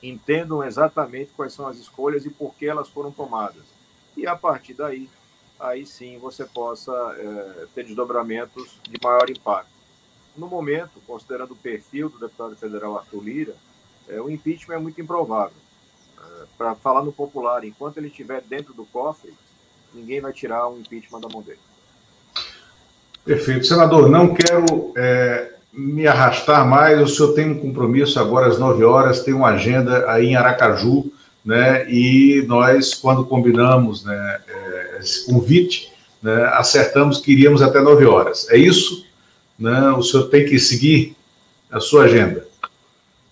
entendam 0.03 0.63
exatamente 0.63 1.31
quais 1.35 1.53
são 1.53 1.67
as 1.67 1.77
escolhas 1.77 2.25
e 2.25 2.29
por 2.31 2.55
que 2.55 2.65
elas 2.65 2.89
foram 2.89 3.11
tomadas. 3.11 3.63
E 4.17 4.25
a 4.25 4.35
partir 4.35 4.73
daí, 4.73 5.07
aí 5.61 5.85
sim 5.85 6.17
você 6.17 6.43
possa 6.43 6.91
é, 7.17 7.65
ter 7.73 7.85
desdobramentos 7.85 8.79
de 8.89 8.97
maior 9.01 9.29
impacto. 9.29 9.71
No 10.35 10.47
momento, 10.47 11.01
considerando 11.05 11.51
o 11.51 11.57
perfil 11.57 12.09
do 12.09 12.19
deputado 12.19 12.55
federal 12.55 12.97
Arthur 12.97 13.23
Lira, 13.23 13.55
é, 14.09 14.19
o 14.19 14.29
impeachment 14.29 14.75
é 14.75 14.79
muito 14.79 14.99
improvável. 14.99 15.57
É, 16.17 16.45
Para 16.57 16.75
falar 16.75 17.03
no 17.03 17.11
popular, 17.11 17.63
enquanto 17.63 17.97
ele 17.97 18.07
estiver 18.07 18.41
dentro 18.41 18.73
do 18.73 18.85
cofre, 18.85 19.33
ninguém 19.93 20.19
vai 20.19 20.33
tirar 20.33 20.67
o 20.67 20.79
impeachment 20.79 21.19
da 21.19 21.29
mão 21.29 21.41
dele. 21.41 21.59
Perfeito. 23.23 23.67
Senador, 23.67 24.09
não 24.09 24.33
quero 24.33 24.93
é, 24.97 25.53
me 25.71 26.07
arrastar 26.07 26.67
mais, 26.67 26.99
o 26.99 27.07
senhor 27.07 27.33
tem 27.33 27.51
um 27.51 27.59
compromisso 27.59 28.19
agora 28.19 28.47
às 28.47 28.57
9 28.57 28.83
horas, 28.83 29.23
tem 29.23 29.33
uma 29.33 29.49
agenda 29.49 30.09
aí 30.09 30.27
em 30.27 30.35
Aracaju, 30.35 31.11
né? 31.43 31.89
E 31.89 32.43
nós, 32.47 32.93
quando 32.93 33.25
combinamos 33.25 34.03
né, 34.03 34.41
é, 34.47 34.70
esse 35.01 35.25
convite, 35.25 35.91
né, 36.21 36.45
acertamos 36.53 37.19
que 37.19 37.31
iríamos 37.31 37.61
até 37.61 37.81
9 37.81 38.05
horas. 38.05 38.49
É 38.49 38.57
isso? 38.57 39.05
Né? 39.57 39.91
O 39.91 40.01
senhor 40.01 40.29
tem 40.29 40.45
que 40.45 40.59
seguir 40.59 41.15
a 41.69 41.79
sua 41.79 42.05
agenda. 42.05 42.47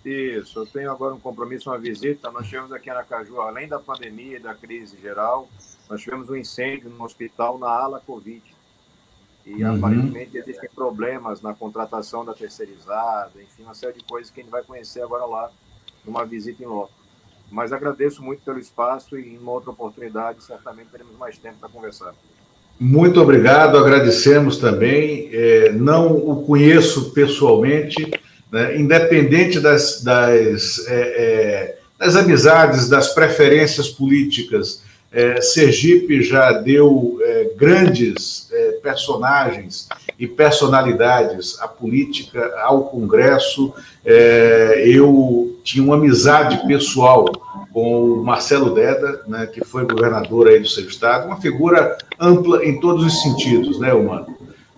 Isso, 0.04 0.58
eu 0.58 0.66
tenho 0.66 0.90
agora 0.90 1.14
um 1.14 1.20
compromisso, 1.20 1.70
uma 1.70 1.78
visita. 1.78 2.30
Nós 2.30 2.46
tivemos 2.46 2.72
aqui 2.72 2.88
em 2.88 2.92
Aracaju, 2.92 3.40
além 3.40 3.68
da 3.68 3.78
pandemia 3.78 4.36
e 4.36 4.40
da 4.40 4.54
crise 4.54 4.96
geral, 5.00 5.48
nós 5.88 6.00
tivemos 6.00 6.30
um 6.30 6.36
incêndio 6.36 6.88
no 6.88 7.04
hospital 7.04 7.58
na 7.58 7.68
ala 7.68 8.00
Covid. 8.00 8.42
E 9.44 9.62
uhum. 9.62 9.76
aparentemente 9.76 10.38
existem 10.38 10.70
problemas 10.74 11.42
na 11.42 11.52
contratação 11.52 12.24
da 12.24 12.32
terceirizada, 12.32 13.32
enfim, 13.42 13.62
uma 13.62 13.74
série 13.74 13.98
de 13.98 14.04
coisas 14.04 14.30
que 14.30 14.40
a 14.40 14.42
gente 14.42 14.52
vai 14.52 14.62
conhecer 14.62 15.02
agora 15.02 15.24
lá, 15.26 15.50
numa 16.04 16.24
visita 16.24 16.62
em 16.62 16.66
loco. 16.66 16.99
Mas 17.50 17.72
agradeço 17.72 18.22
muito 18.22 18.42
pelo 18.42 18.58
espaço 18.58 19.18
e 19.18 19.34
em 19.34 19.38
uma 19.38 19.52
outra 19.52 19.70
oportunidade, 19.70 20.42
certamente 20.44 20.88
teremos 20.92 21.16
mais 21.18 21.36
tempo 21.36 21.56
para 21.58 21.68
conversar. 21.68 22.14
Muito 22.78 23.20
obrigado, 23.20 23.76
agradecemos 23.76 24.56
também. 24.56 25.28
É, 25.32 25.72
não 25.72 26.16
o 26.16 26.44
conheço 26.46 27.12
pessoalmente, 27.12 28.10
né, 28.50 28.78
independente 28.78 29.60
das, 29.60 30.02
das, 30.02 30.86
é, 30.86 30.94
é, 30.94 31.78
das 31.98 32.16
amizades, 32.16 32.88
das 32.88 33.12
preferências 33.12 33.88
políticas 33.88 34.82
é, 35.12 35.40
Sergipe 35.40 36.22
já 36.22 36.52
deu 36.52 37.18
é, 37.20 37.50
grandes 37.56 38.48
é, 38.52 38.72
personagens 38.82 39.88
e 40.20 40.26
personalidades 40.26 41.58
à 41.62 41.66
política, 41.66 42.54
ao 42.62 42.84
Congresso. 42.84 43.72
É, 44.04 44.84
eu 44.86 45.58
tinha 45.64 45.82
uma 45.82 45.96
amizade 45.96 46.64
pessoal 46.66 47.24
com 47.72 48.04
o 48.04 48.22
Marcelo 48.22 48.74
Deda, 48.74 49.22
né, 49.26 49.46
que 49.46 49.64
foi 49.64 49.86
governador 49.86 50.48
aí 50.48 50.60
do 50.60 50.68
seu 50.68 50.84
estado, 50.84 51.26
uma 51.26 51.40
figura 51.40 51.96
ampla 52.18 52.62
em 52.62 52.78
todos 52.78 53.06
os 53.06 53.22
sentidos, 53.22 53.80
né, 53.80 53.94
Humano? 53.94 54.36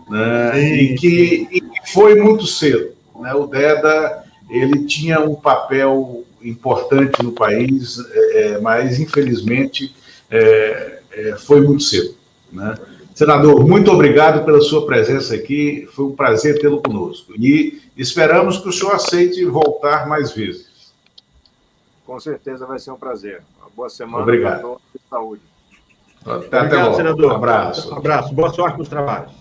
Né, 0.09 0.62
e, 0.62 0.94
que, 0.94 1.48
e 1.50 1.62
foi 1.92 2.14
muito 2.14 2.46
cedo. 2.46 2.92
Né, 3.18 3.35
o 3.35 3.48
Deda 3.48 4.22
ele 4.48 4.85
tinha 4.85 5.18
um 5.18 5.35
papel 5.35 6.24
importante 6.40 7.20
no 7.20 7.33
país, 7.33 7.98
é, 8.14 8.61
mas 8.61 9.00
infelizmente 9.00 9.92
é, 10.31 11.00
é, 11.12 11.37
foi 11.37 11.62
muito 11.62 11.83
cedo. 11.83 12.14
Né? 12.52 12.74
Senador, 13.14 13.66
muito 13.66 13.90
obrigado 13.90 14.44
pela 14.44 14.61
sua 14.61 14.87
presença 14.87 15.35
aqui, 15.35 15.87
foi 15.92 16.07
um 16.07 16.16
prazer 16.16 16.59
tê-lo 16.59 16.83
conosco. 16.83 17.35
E 17.38 17.83
esperamos 17.96 18.59
que 18.59 18.68
o 18.68 18.72
senhor 18.72 18.94
aceite 18.94 19.44
voltar 19.44 20.09
mais 20.09 20.33
vezes. 20.33 20.92
Com 22.07 22.18
certeza 22.18 22.66
vai 22.66 22.79
ser 22.79 22.90
um 22.90 22.96
prazer. 22.96 23.42
Uma 23.61 23.70
boa 23.77 23.88
semana. 23.90 24.22
Obrigado. 24.22 24.81
Saúde. 25.11 25.42
Até, 26.25 26.35
Obrigado, 26.35 26.66
até 26.66 26.83
logo. 26.83 26.96
senador. 26.96 27.33
Um 27.33 27.37
abraço. 27.37 27.92
Um 27.92 27.96
abraço. 27.96 28.35
Boa 28.35 28.51
sorte 28.51 28.79
nos 28.79 28.88
trabalhos. 28.88 29.33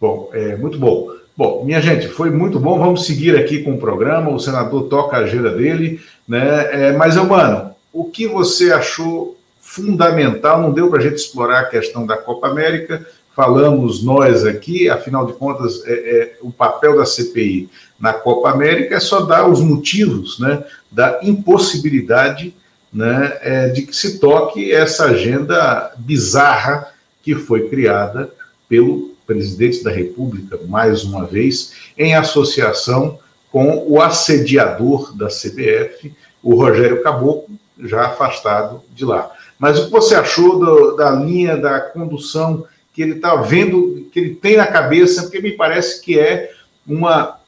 Bom, 0.00 0.30
é, 0.32 0.56
muito 0.56 0.78
bom. 0.78 1.10
Bom, 1.36 1.64
minha 1.64 1.80
gente, 1.80 2.08
foi 2.08 2.30
muito 2.30 2.60
bom. 2.60 2.78
Vamos 2.78 3.06
seguir 3.06 3.36
aqui 3.36 3.62
com 3.62 3.74
o 3.74 3.78
programa. 3.78 4.30
O 4.30 4.38
senador 4.38 4.88
toca 4.88 5.16
a 5.16 5.20
agenda 5.20 5.50
dele, 5.50 6.00
né? 6.28 6.88
É, 6.88 6.92
mas, 6.92 7.16
mano, 7.16 7.74
o 7.92 8.04
que 8.04 8.26
você 8.26 8.72
achou 8.72 9.36
fundamental? 9.74 10.60
Não 10.60 10.72
deu 10.72 10.88
para 10.88 11.00
a 11.00 11.02
gente 11.02 11.16
explorar 11.16 11.60
a 11.60 11.66
questão 11.66 12.06
da 12.06 12.16
Copa 12.16 12.46
América. 12.46 13.04
Falamos 13.34 14.04
nós 14.04 14.44
aqui, 14.44 14.88
afinal 14.88 15.26
de 15.26 15.32
contas, 15.32 15.82
é, 15.84 15.92
é, 15.92 16.36
o 16.40 16.52
papel 16.52 16.96
da 16.96 17.04
CPI 17.04 17.68
na 17.98 18.12
Copa 18.12 18.50
América 18.50 18.94
é 18.94 19.00
só 19.00 19.22
dar 19.22 19.48
os 19.48 19.60
motivos 19.60 20.38
né, 20.38 20.62
da 20.90 21.18
impossibilidade 21.22 22.54
né, 22.92 23.36
é, 23.40 23.68
de 23.70 23.82
que 23.82 23.96
se 23.96 24.20
toque 24.20 24.72
essa 24.72 25.06
agenda 25.06 25.92
bizarra 25.98 26.92
que 27.22 27.34
foi 27.34 27.68
criada 27.68 28.32
pelo 28.68 29.14
presidente 29.26 29.82
da 29.82 29.90
República, 29.90 30.60
mais 30.68 31.02
uma 31.02 31.24
vez, 31.24 31.72
em 31.98 32.14
associação 32.14 33.18
com 33.50 33.84
o 33.88 34.00
assediador 34.00 35.16
da 35.16 35.26
CBF, 35.26 36.14
o 36.42 36.54
Rogério 36.54 37.02
Caboclo, 37.02 37.56
já 37.82 38.06
afastado 38.06 38.82
de 38.94 39.04
lá. 39.04 39.30
Mas 39.64 39.78
o 39.78 39.86
que 39.86 39.92
você 39.92 40.14
achou 40.14 40.58
do, 40.58 40.94
da 40.94 41.10
linha 41.10 41.56
da 41.56 41.80
condução 41.80 42.66
que 42.92 43.00
ele 43.00 43.12
está 43.12 43.34
vendo, 43.36 44.10
que 44.12 44.20
ele 44.20 44.34
tem 44.34 44.58
na 44.58 44.66
cabeça, 44.66 45.22
porque 45.22 45.40
me 45.40 45.52
parece 45.52 46.02
que 46.02 46.20
é 46.20 46.52
uma 46.86 47.40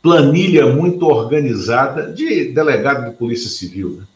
planilha 0.00 0.66
muito 0.68 1.04
organizada 1.04 2.10
de 2.10 2.46
delegado 2.54 3.04
de 3.04 3.18
Polícia 3.18 3.50
Civil. 3.50 3.98
Né? 3.98 4.06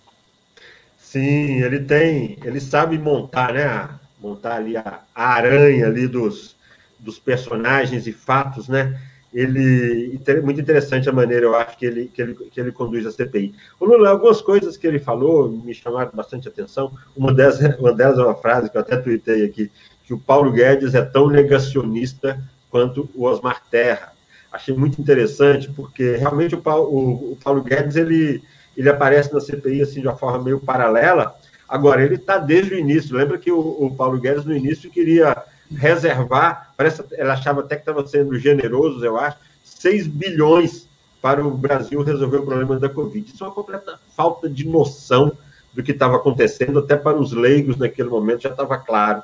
Sim, 0.99 1.62
ele 1.62 1.81
tem, 1.81 2.38
ele 2.42 2.59
sabe 2.59 2.96
montar, 2.96 3.53
né? 3.53 3.87
Montar 4.18 4.57
ali 4.57 4.75
a, 4.75 5.01
a 5.14 5.29
aranha 5.35 5.88
ali 5.88 6.09
dos, 6.09 6.57
dos 6.99 7.18
personagens 7.18 8.07
e 8.07 8.14
fatos, 8.14 8.66
né? 8.66 8.99
Ele 9.37 10.18
muito 10.42 10.59
interessante 10.59 11.11
a 11.11 11.12
maneira, 11.12 11.44
eu 11.44 11.55
acho 11.55 11.77
que 11.77 11.85
ele 11.85 12.07
que 12.07 12.22
ele, 12.22 12.35
que 12.35 12.59
ele 12.59 12.72
conduz 12.72 13.05
a 13.05 13.12
CPI. 13.12 13.55
O 13.79 13.85
Lula, 13.85 14.09
algumas 14.09 14.40
coisas 14.40 14.79
que 14.79 14.87
ele 14.87 14.99
falou 14.99 15.51
me 15.51 15.75
chamaram 15.75 16.11
bastante 16.14 16.49
atenção. 16.49 16.90
Uma 17.14 17.35
delas, 17.35 17.61
uma 17.79 17.92
delas 17.92 18.18
é 18.18 18.22
uma 18.22 18.35
frase 18.35 18.70
que 18.70 18.79
eu 18.79 18.81
até 18.81 18.96
tuitei 18.96 19.44
aqui, 19.44 19.70
que 20.05 20.14
o 20.14 20.18
Paulo 20.18 20.51
Guedes 20.51 20.94
é 20.94 21.03
tão 21.03 21.29
negacionista 21.29 22.42
quanto 22.70 23.11
o 23.14 23.25
Osmar 23.25 23.62
Terra. 23.70 24.12
Achei 24.51 24.75
muito 24.75 24.99
interessante 24.99 25.70
porque 25.70 26.16
realmente 26.16 26.55
o 26.55 26.62
Paulo, 26.62 26.88
o, 26.88 27.33
o 27.33 27.38
Paulo 27.44 27.62
Guedes 27.62 27.94
ele 27.94 28.42
ele 28.75 28.88
aparece 28.88 29.35
na 29.35 29.40
CPI 29.40 29.83
assim 29.83 30.01
de 30.01 30.09
uma 30.09 30.16
forma 30.16 30.42
meio 30.42 30.61
paralela. 30.61 31.35
Agora 31.68 32.03
ele 32.03 32.14
está 32.14 32.38
desde 32.38 32.75
o 32.75 32.79
início. 32.79 33.14
Lembra 33.14 33.37
que 33.37 33.53
o, 33.53 33.59
o 33.59 33.94
Paulo 33.94 34.18
Guedes 34.18 34.46
no 34.46 34.57
início 34.57 34.90
queria 34.90 35.37
reservar, 35.70 36.72
parece, 36.76 37.02
ela 37.12 37.35
achava 37.35 37.61
até 37.61 37.76
que 37.76 37.83
estava 37.83 38.07
sendo 38.07 38.38
generoso, 38.38 39.05
eu 39.05 39.16
acho, 39.16 39.38
6 39.64 40.07
bilhões 40.07 40.88
para 41.20 41.44
o 41.44 41.50
Brasil 41.50 42.02
resolver 42.02 42.38
o 42.38 42.46
problema 42.46 42.79
da 42.79 42.88
Covid. 42.88 43.33
Isso 43.33 43.42
é 43.42 43.46
uma 43.46 43.55
completa 43.55 43.98
falta 44.16 44.48
de 44.48 44.66
noção 44.66 45.37
do 45.74 45.83
que 45.83 45.92
estava 45.92 46.16
acontecendo, 46.16 46.79
até 46.79 46.96
para 46.96 47.18
os 47.18 47.33
leigos 47.33 47.76
naquele 47.76 48.09
momento 48.09 48.42
já 48.42 48.50
estava 48.50 48.79
claro 48.79 49.22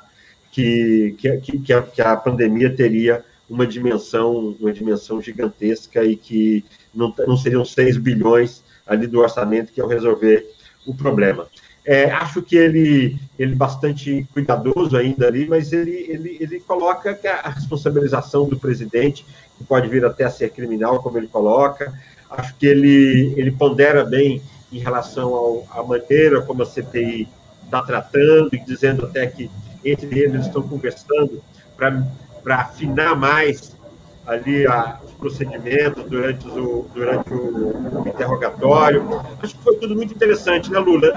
que, 0.51 1.15
que, 1.17 1.59
que, 1.59 1.73
a, 1.73 1.81
que 1.81 2.01
a 2.01 2.15
pandemia 2.15 2.73
teria 2.75 3.23
uma 3.49 3.65
dimensão, 3.65 4.55
uma 4.59 4.71
dimensão 4.71 5.21
gigantesca 5.21 6.03
e 6.03 6.15
que 6.15 6.63
não, 6.93 7.13
não 7.27 7.37
seriam 7.37 7.65
6 7.65 7.97
bilhões 7.97 8.63
ali 8.85 9.07
do 9.07 9.19
orçamento 9.19 9.71
que 9.71 9.79
iam 9.79 9.87
resolver 9.87 10.45
o 10.85 10.93
problema. 10.93 11.47
É, 11.85 12.09
acho 12.11 12.41
que 12.41 12.55
ele 12.55 13.19
ele 13.37 13.55
bastante 13.55 14.25
cuidadoso 14.31 14.95
ainda 14.95 15.27
ali, 15.27 15.47
mas 15.47 15.73
ele, 15.73 16.05
ele, 16.07 16.37
ele 16.39 16.59
coloca 16.59 17.19
a 17.43 17.49
responsabilização 17.49 18.47
do 18.47 18.57
presidente, 18.57 19.25
que 19.57 19.63
pode 19.63 19.87
vir 19.89 20.05
até 20.05 20.23
a 20.23 20.29
ser 20.29 20.51
criminal, 20.51 21.01
como 21.01 21.17
ele 21.17 21.27
coloca, 21.27 21.93
acho 22.29 22.55
que 22.55 22.65
ele, 22.65 23.33
ele 23.35 23.51
pondera 23.51 24.05
bem 24.05 24.41
em 24.71 24.79
relação 24.79 25.63
à 25.71 25.83
maneira 25.83 26.41
como 26.41 26.63
a 26.63 26.65
CPI 26.65 27.27
está 27.65 27.81
tratando, 27.81 28.49
e 28.53 28.59
dizendo 28.59 29.05
até 29.05 29.25
que 29.27 29.49
entre 29.83 30.19
eles 30.19 30.45
estão 30.45 30.61
conversando 30.61 31.43
para 31.75 32.55
afinar 32.55 33.15
mais 33.15 33.75
ali 34.25 34.65
a, 34.65 34.99
os 35.03 35.11
procedimentos 35.13 36.05
durante 36.05 36.47
o, 36.47 36.87
durante 36.93 37.33
o 37.33 38.03
interrogatório. 38.07 39.03
Acho 39.41 39.55
que 39.57 39.63
foi 39.63 39.75
tudo 39.77 39.95
muito 39.95 40.13
interessante, 40.13 40.71
né, 40.71 40.79
Lula? 40.79 41.13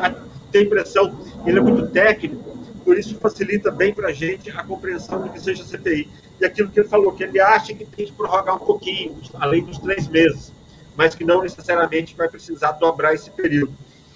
Tem 0.50 0.62
a 0.62 0.64
impressão 0.64 1.14
que 1.42 1.50
ele 1.50 1.58
é 1.58 1.62
muito 1.62 1.86
técnico, 1.88 2.56
por 2.84 2.96
isso 2.96 3.16
facilita 3.16 3.70
bem 3.70 3.92
para 3.92 4.08
a 4.08 4.12
gente 4.12 4.50
a 4.50 4.62
compreensão 4.62 5.22
do 5.22 5.28
que 5.30 5.40
seja 5.40 5.64
CPI. 5.64 6.08
E 6.40 6.44
aquilo 6.44 6.70
que 6.70 6.80
ele 6.80 6.88
falou, 6.88 7.12
que 7.12 7.24
ele 7.24 7.40
acha 7.40 7.74
que 7.74 7.84
tem 7.84 8.06
que 8.06 8.12
prorrogar 8.12 8.54
um 8.54 8.64
pouquinho, 8.64 9.16
além 9.34 9.64
dos 9.64 9.78
três 9.78 10.06
meses, 10.06 10.52
mas 10.96 11.14
que 11.14 11.24
não 11.24 11.42
necessariamente 11.42 12.14
vai 12.14 12.28
precisar 12.28 12.72
dobrar 12.72 13.14
esse 13.14 13.30
período. 13.30 13.72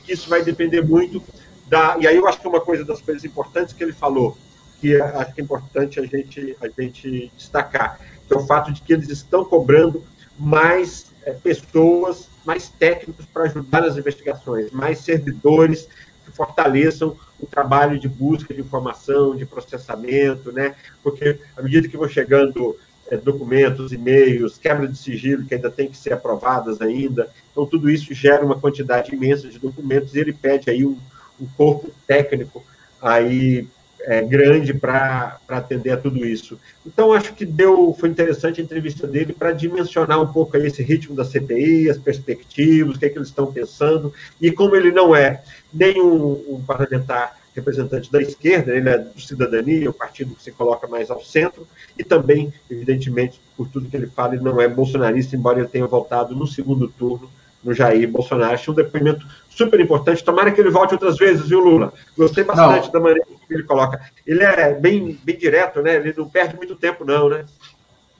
Isso 0.08 0.28
vai 0.28 0.42
depender 0.42 0.82
muito 0.82 1.22
da. 1.66 1.96
E 1.98 2.06
aí 2.06 2.16
eu 2.16 2.26
acho 2.26 2.40
que 2.40 2.48
uma 2.48 2.60
coisa 2.60 2.84
das 2.84 3.00
coisas 3.00 3.24
importantes 3.24 3.74
que 3.74 3.82
ele 3.82 3.92
falou, 3.92 4.36
que 4.80 5.00
acho 5.00 5.34
que 5.34 5.40
é 5.40 5.44
importante 5.44 6.00
a 6.00 6.04
gente, 6.04 6.56
a 6.60 6.68
gente 6.80 7.32
destacar, 7.36 7.98
que 8.26 8.34
é 8.34 8.36
o 8.36 8.46
fato 8.46 8.72
de 8.72 8.80
que 8.82 8.92
eles 8.92 9.08
estão 9.08 9.44
cobrando 9.44 10.02
mais 10.38 11.06
é, 11.24 11.32
pessoas, 11.32 12.28
mais 12.44 12.68
técnicos 12.68 13.26
para 13.26 13.44
ajudar 13.44 13.82
nas 13.82 13.96
investigações, 13.96 14.70
mais 14.70 15.00
servidores 15.00 15.88
que 16.30 16.36
fortaleçam 16.36 17.16
o 17.38 17.46
trabalho 17.46 17.98
de 17.98 18.08
busca 18.08 18.54
de 18.54 18.60
informação, 18.60 19.34
de 19.34 19.44
processamento, 19.44 20.52
né? 20.52 20.74
Porque 21.02 21.38
à 21.56 21.62
medida 21.62 21.88
que 21.88 21.96
vão 21.96 22.08
chegando 22.08 22.76
é, 23.10 23.16
documentos, 23.16 23.92
e-mails, 23.92 24.56
quebra 24.56 24.86
de 24.86 24.96
sigilo 24.96 25.44
que 25.44 25.54
ainda 25.54 25.70
tem 25.70 25.88
que 25.88 25.96
ser 25.96 26.12
aprovadas 26.12 26.80
ainda, 26.80 27.28
então 27.50 27.66
tudo 27.66 27.90
isso 27.90 28.14
gera 28.14 28.44
uma 28.44 28.58
quantidade 28.58 29.14
imensa 29.14 29.48
de 29.48 29.58
documentos 29.58 30.14
e 30.14 30.20
ele 30.20 30.32
pede 30.32 30.70
aí 30.70 30.84
um, 30.84 30.96
um 31.40 31.46
corpo 31.56 31.90
técnico 32.06 32.64
aí 33.02 33.66
é, 34.04 34.22
grande 34.22 34.72
para 34.72 35.38
atender 35.48 35.90
a 35.90 35.96
tudo 35.96 36.24
isso. 36.24 36.58
Então, 36.86 37.12
acho 37.12 37.34
que 37.34 37.44
deu, 37.44 37.94
foi 37.98 38.08
interessante 38.08 38.60
a 38.60 38.64
entrevista 38.64 39.06
dele 39.06 39.32
para 39.32 39.52
dimensionar 39.52 40.20
um 40.20 40.26
pouco 40.26 40.56
esse 40.56 40.82
ritmo 40.82 41.14
da 41.14 41.24
CPI, 41.24 41.90
as 41.90 41.98
perspectivas, 41.98 42.96
o 42.96 42.98
que, 42.98 43.06
é 43.06 43.08
que 43.08 43.18
eles 43.18 43.28
estão 43.28 43.52
pensando, 43.52 44.12
e 44.40 44.50
como 44.50 44.76
ele 44.76 44.90
não 44.90 45.14
é 45.14 45.42
nem 45.72 46.00
um, 46.00 46.32
um 46.48 46.62
parlamentar 46.66 47.38
representante 47.54 48.10
da 48.10 48.22
esquerda, 48.22 48.74
ele 48.74 48.88
é 48.88 48.98
do 48.98 49.20
Cidadania, 49.20 49.90
o 49.90 49.94
partido 49.94 50.34
que 50.34 50.42
se 50.42 50.52
coloca 50.52 50.86
mais 50.86 51.10
ao 51.10 51.22
centro, 51.22 51.66
e 51.98 52.04
também, 52.04 52.52
evidentemente, 52.70 53.40
por 53.56 53.68
tudo 53.68 53.88
que 53.88 53.96
ele 53.96 54.06
fala, 54.06 54.34
ele 54.34 54.44
não 54.44 54.60
é 54.60 54.68
bolsonarista, 54.68 55.36
embora 55.36 55.58
ele 55.58 55.68
tenha 55.68 55.86
voltado 55.86 56.34
no 56.34 56.46
segundo 56.46 56.88
turno 56.88 57.28
no 57.62 57.74
Jair 57.74 58.08
Bolsonaro. 58.08 58.54
Achei 58.54 58.72
um 58.72 58.76
depoimento 58.76 59.26
super 59.48 59.78
importante. 59.80 60.24
Tomara 60.24 60.50
que 60.50 60.60
ele 60.60 60.70
volte 60.70 60.94
outras 60.94 61.16
vezes, 61.16 61.48
viu, 61.48 61.60
Lula? 61.60 61.92
Gostei 62.16 62.44
bastante 62.44 62.86
não. 62.86 62.92
da 62.92 63.00
maneira 63.00 63.26
que 63.46 63.54
ele 63.54 63.62
coloca. 63.64 64.00
Ele 64.26 64.42
é 64.42 64.74
bem, 64.74 65.18
bem 65.22 65.36
direto, 65.36 65.82
né? 65.82 65.96
Ele 65.96 66.14
não 66.16 66.28
perde 66.28 66.56
muito 66.56 66.74
tempo, 66.74 67.04
não, 67.04 67.28
né? 67.28 67.44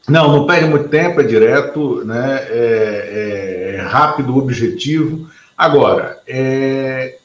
Não, 0.09 0.33
não 0.33 0.47
perde 0.47 0.69
muito 0.69 0.89
tempo, 0.89 1.21
é 1.21 1.25
direto, 1.25 2.05
né? 2.05 2.47
é, 2.51 3.77
é 3.77 3.83
rápido, 3.83 4.37
objetivo. 4.37 5.31
Agora, 5.57 6.21
é... 6.27 7.17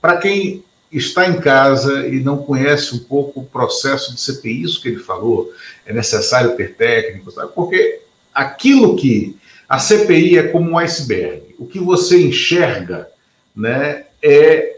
para 0.00 0.18
quem 0.18 0.62
está 0.92 1.26
em 1.26 1.40
casa 1.40 2.06
e 2.06 2.20
não 2.20 2.36
conhece 2.36 2.94
um 2.94 2.98
pouco 2.98 3.40
o 3.40 3.46
processo 3.46 4.14
de 4.14 4.20
CPI, 4.20 4.62
isso 4.62 4.82
que 4.82 4.88
ele 4.88 4.98
falou, 4.98 5.50
é 5.86 5.92
necessário 5.92 6.54
ter 6.56 6.74
técnicos, 6.74 7.34
porque 7.54 8.02
aquilo 8.34 8.94
que 8.96 9.36
a 9.72 9.78
CPI 9.78 10.36
é 10.36 10.48
como 10.48 10.72
um 10.72 10.78
iceberg. 10.78 11.54
O 11.58 11.64
que 11.64 11.78
você 11.78 12.20
enxerga 12.20 13.08
né, 13.56 14.04
é 14.22 14.76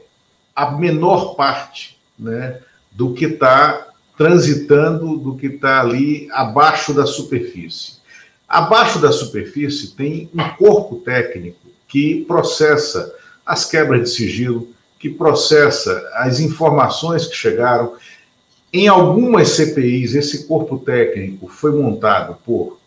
a 0.54 0.70
menor 0.70 1.34
parte 1.34 1.98
né, 2.16 2.60
do 2.92 3.12
que 3.12 3.24
está 3.24 3.88
transitando, 4.16 5.16
do 5.16 5.34
que 5.34 5.48
está 5.48 5.80
ali 5.80 6.28
abaixo 6.30 6.94
da 6.94 7.06
superfície. 7.06 7.94
Abaixo 8.48 9.00
da 9.00 9.10
superfície 9.10 9.96
tem 9.96 10.30
um 10.32 10.48
corpo 10.50 11.00
técnico 11.00 11.58
que 11.88 12.24
processa 12.24 13.12
as 13.44 13.64
quebras 13.64 14.02
de 14.02 14.10
sigilo, 14.10 14.68
que 14.96 15.10
processa 15.10 16.08
as 16.14 16.38
informações 16.38 17.26
que 17.26 17.34
chegaram. 17.34 17.96
Em 18.72 18.86
algumas 18.86 19.48
CPIs, 19.48 20.14
esse 20.14 20.46
corpo 20.46 20.78
técnico 20.78 21.48
foi 21.48 21.72
montado 21.72 22.38
por 22.46 22.78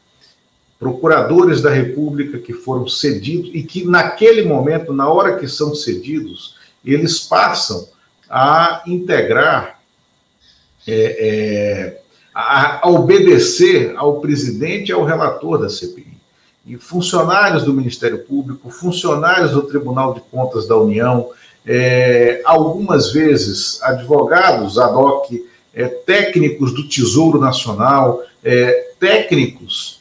procuradores 0.80 1.62
da 1.62 1.72
República 1.72 2.38
que 2.38 2.54
foram 2.54 2.88
cedidos 2.88 3.50
e 3.54 3.64
que, 3.64 3.86
naquele 3.86 4.44
momento, 4.44 4.94
na 4.94 5.10
hora 5.10 5.38
que 5.38 5.48
são 5.48 5.74
cedidos, 5.74 6.56
eles 6.86 7.20
passam 7.20 7.88
a 8.30 8.84
integrar, 8.86 9.80
é, 10.88 10.94
é, 10.94 12.02
a, 12.34 12.86
a, 12.86 12.90
obedecer 12.90 13.94
ao 13.98 14.22
presidente 14.22 14.90
e 14.90 14.94
ao 14.94 15.04
relator 15.04 15.58
da 15.58 15.70
CPI. 15.70 16.18
E 16.66 16.78
funcionários 16.78 17.64
do 17.64 17.74
Ministério 17.74 18.20
Público, 18.20 18.70
funcionários 18.70 19.52
do 19.52 19.64
Tribunal 19.64 20.14
de 20.14 20.22
Contas 20.22 20.68
da 20.68 20.78
União, 20.78 21.32
é, 21.66 22.42
algumas 22.46 23.12
vezes 23.12 23.82
advogados 23.82 24.78
ad 24.78 24.94
hoc, 24.94 25.32
é, 25.74 25.86
técnicos 25.86 26.74
do 26.74 26.88
Tesouro 26.88 27.40
Nacional, 27.40 28.22
é, 28.44 28.92
técnicos 29.00 29.97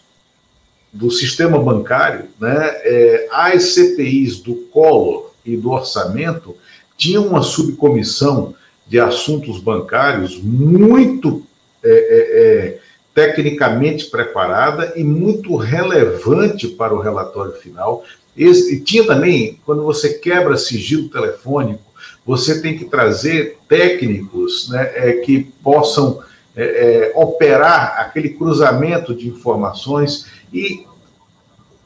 do 0.96 1.10
sistema 1.10 1.58
bancário, 1.58 2.26
né, 2.40 2.56
é, 2.82 3.28
as 3.30 3.74
CPIs 3.74 4.40
do 4.40 4.54
Collor 4.54 5.30
e 5.44 5.56
do 5.56 5.70
orçamento 5.70 6.56
tinham 6.96 7.26
uma 7.26 7.42
subcomissão 7.42 8.54
de 8.86 8.98
assuntos 8.98 9.60
bancários 9.60 10.40
muito 10.42 11.44
é, 11.84 11.88
é, 11.88 11.94
é, 11.94 12.78
tecnicamente 13.14 14.06
preparada 14.06 14.94
e 14.96 15.04
muito 15.04 15.56
relevante 15.56 16.68
para 16.68 16.94
o 16.94 17.00
relatório 17.00 17.52
final. 17.52 18.04
E 18.36 18.80
tinha 18.80 19.06
também, 19.06 19.58
quando 19.64 19.82
você 19.82 20.14
quebra 20.14 20.56
sigilo 20.56 21.08
telefônico, 21.08 21.84
você 22.24 22.60
tem 22.60 22.76
que 22.76 22.86
trazer 22.86 23.58
técnicos 23.68 24.68
né, 24.70 24.92
é, 24.94 25.12
que 25.14 25.44
possam 25.62 26.20
é, 26.56 26.64
é, 26.64 27.12
operar 27.14 28.00
aquele 28.00 28.30
cruzamento 28.30 29.14
de 29.14 29.28
informações 29.28 30.26
e 30.52 30.86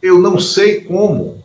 eu 0.01 0.19
não 0.19 0.39
sei 0.39 0.81
como, 0.83 1.43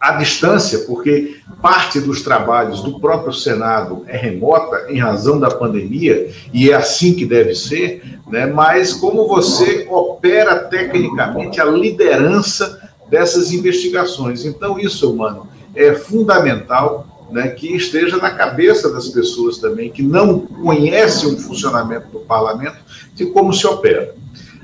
à 0.00 0.12
distância, 0.12 0.80
porque 0.80 1.36
parte 1.60 2.00
dos 2.00 2.22
trabalhos 2.22 2.82
do 2.82 2.98
próprio 2.98 3.32
Senado 3.32 4.04
é 4.06 4.16
remota 4.16 4.86
em 4.88 4.98
razão 4.98 5.38
da 5.38 5.50
pandemia, 5.50 6.30
e 6.52 6.70
é 6.70 6.74
assim 6.74 7.14
que 7.14 7.26
deve 7.26 7.54
ser, 7.54 8.18
né? 8.26 8.46
mas 8.46 8.92
como 8.92 9.28
você 9.28 9.86
opera 9.90 10.58
tecnicamente 10.58 11.60
a 11.60 11.64
liderança 11.64 12.90
dessas 13.08 13.52
investigações. 13.52 14.44
Então, 14.44 14.78
isso, 14.78 15.14
mano, 15.14 15.48
é 15.74 15.94
fundamental 15.94 17.06
né, 17.30 17.48
que 17.48 17.74
esteja 17.74 18.16
na 18.16 18.30
cabeça 18.30 18.92
das 18.92 19.08
pessoas 19.08 19.58
também, 19.58 19.90
que 19.90 20.02
não 20.02 20.40
conhecem 20.40 21.34
o 21.34 21.38
funcionamento 21.38 22.08
do 22.08 22.20
parlamento, 22.20 22.78
de 23.14 23.26
como 23.26 23.52
se 23.52 23.66
opera. 23.66 24.14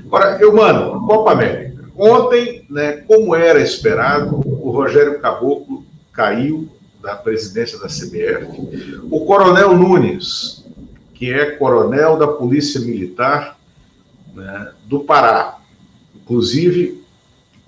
Agora, 0.05 0.37
eu, 0.39 0.55
mano, 0.55 1.05
Copa 1.05 1.31
América. 1.31 1.85
Ontem, 1.95 2.65
né, 2.69 2.97
como 3.07 3.35
era 3.35 3.59
esperado, 3.59 4.41
o 4.45 4.69
Rogério 4.69 5.19
Caboclo 5.19 5.83
caiu 6.13 6.69
da 7.01 7.15
presidência 7.15 7.79
da 7.79 7.87
CBF. 7.87 9.01
O 9.09 9.25
Coronel 9.25 9.75
Nunes, 9.75 10.65
que 11.13 11.31
é 11.31 11.51
coronel 11.51 12.17
da 12.17 12.27
Polícia 12.27 12.79
Militar 12.79 13.57
né, 14.35 14.71
do 14.85 14.99
Pará, 14.99 15.57
inclusive 16.15 17.03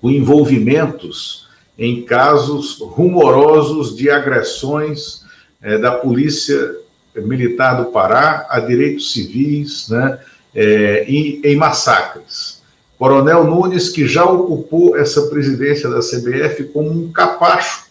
com 0.00 0.10
envolvimentos 0.10 1.48
em 1.80 2.02
casos 2.02 2.78
rumorosos 2.78 3.96
de 3.96 4.10
agressões 4.10 5.22
é, 5.62 5.78
da 5.78 5.92
Polícia 5.92 6.76
Militar 7.16 7.82
do 7.82 7.90
Pará 7.90 8.46
a 8.50 8.60
direitos 8.60 9.14
civis 9.14 9.88
né, 9.88 10.18
é, 10.54 11.06
e 11.08 11.40
em 11.42 11.56
massacres. 11.56 12.60
Coronel 12.98 13.44
Nunes, 13.44 13.88
que 13.88 14.06
já 14.06 14.26
ocupou 14.26 14.94
essa 14.94 15.22
presidência 15.28 15.88
da 15.88 16.00
CBF 16.00 16.64
como 16.64 16.90
um 16.90 17.10
capacho 17.10 17.86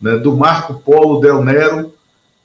né, 0.00 0.16
do 0.16 0.34
Marco 0.34 0.80
Polo 0.80 1.20
Del 1.20 1.44
Nero, 1.44 1.92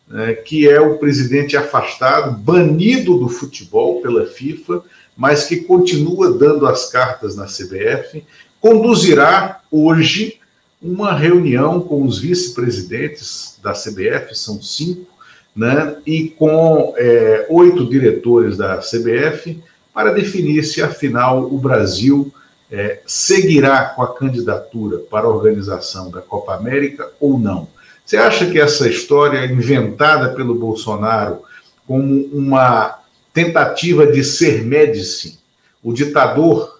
né, 0.05 0.33
que 0.33 0.67
é 0.67 0.81
o 0.81 0.97
presidente 0.97 1.55
afastado, 1.55 2.37
banido 2.37 3.17
do 3.17 3.29
futebol 3.29 4.01
pela 4.01 4.25
FIFA, 4.25 4.83
mas 5.15 5.45
que 5.45 5.61
continua 5.61 6.37
dando 6.37 6.67
as 6.67 6.91
cartas 6.91 7.37
na 7.37 7.45
CBF, 7.45 8.25
conduzirá 8.59 9.61
hoje 9.71 10.38
uma 10.81 11.13
reunião 11.13 11.81
com 11.81 12.03
os 12.03 12.19
vice-presidentes 12.19 13.59
da 13.61 13.73
CBF, 13.73 14.33
são 14.33 14.61
cinco, 14.61 15.07
né, 15.55 15.97
e 16.05 16.29
com 16.29 16.93
é, 16.97 17.45
oito 17.49 17.89
diretores 17.89 18.55
da 18.55 18.77
CBF, 18.77 19.61
para 19.93 20.13
definir 20.13 20.63
se, 20.63 20.81
afinal, 20.81 21.43
o 21.43 21.57
Brasil 21.57 22.33
é, 22.71 23.01
seguirá 23.05 23.85
com 23.85 24.01
a 24.01 24.15
candidatura 24.15 24.99
para 24.99 25.25
a 25.25 25.29
organização 25.29 26.09
da 26.09 26.21
Copa 26.21 26.55
América 26.55 27.09
ou 27.19 27.37
não. 27.37 27.67
Você 28.05 28.15
acha 28.15 28.49
que 28.49 28.59
essa 28.59 28.87
história 28.87 29.45
inventada 29.45 30.33
pelo 30.33 30.55
Bolsonaro 30.55 31.41
como 31.85 32.25
uma 32.31 32.99
tentativa 33.33 34.07
de 34.07 34.23
ser 34.23 34.63
médici, 34.63 35.39
o 35.83 35.91
ditador 35.91 36.79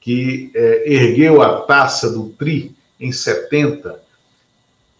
que 0.00 0.50
é, 0.54 0.92
ergueu 0.92 1.40
a 1.40 1.60
taça 1.60 2.10
do 2.10 2.28
TRI 2.30 2.74
em 3.00 3.12
70, 3.12 4.00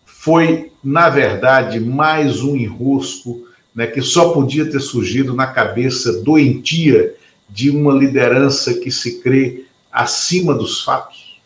foi, 0.04 0.72
na 0.82 1.08
verdade, 1.08 1.80
mais 1.80 2.42
um 2.42 2.56
enrosco 2.56 3.46
né, 3.74 3.86
que 3.86 4.02
só 4.02 4.32
podia 4.32 4.70
ter 4.70 4.80
surgido 4.80 5.34
na 5.34 5.46
cabeça 5.46 6.22
doentia 6.22 7.14
de 7.48 7.70
uma 7.70 7.92
liderança 7.92 8.74
que 8.74 8.90
se 8.90 9.20
crê 9.20 9.64
acima 9.90 10.54
dos 10.54 10.82
fatos? 10.82 11.40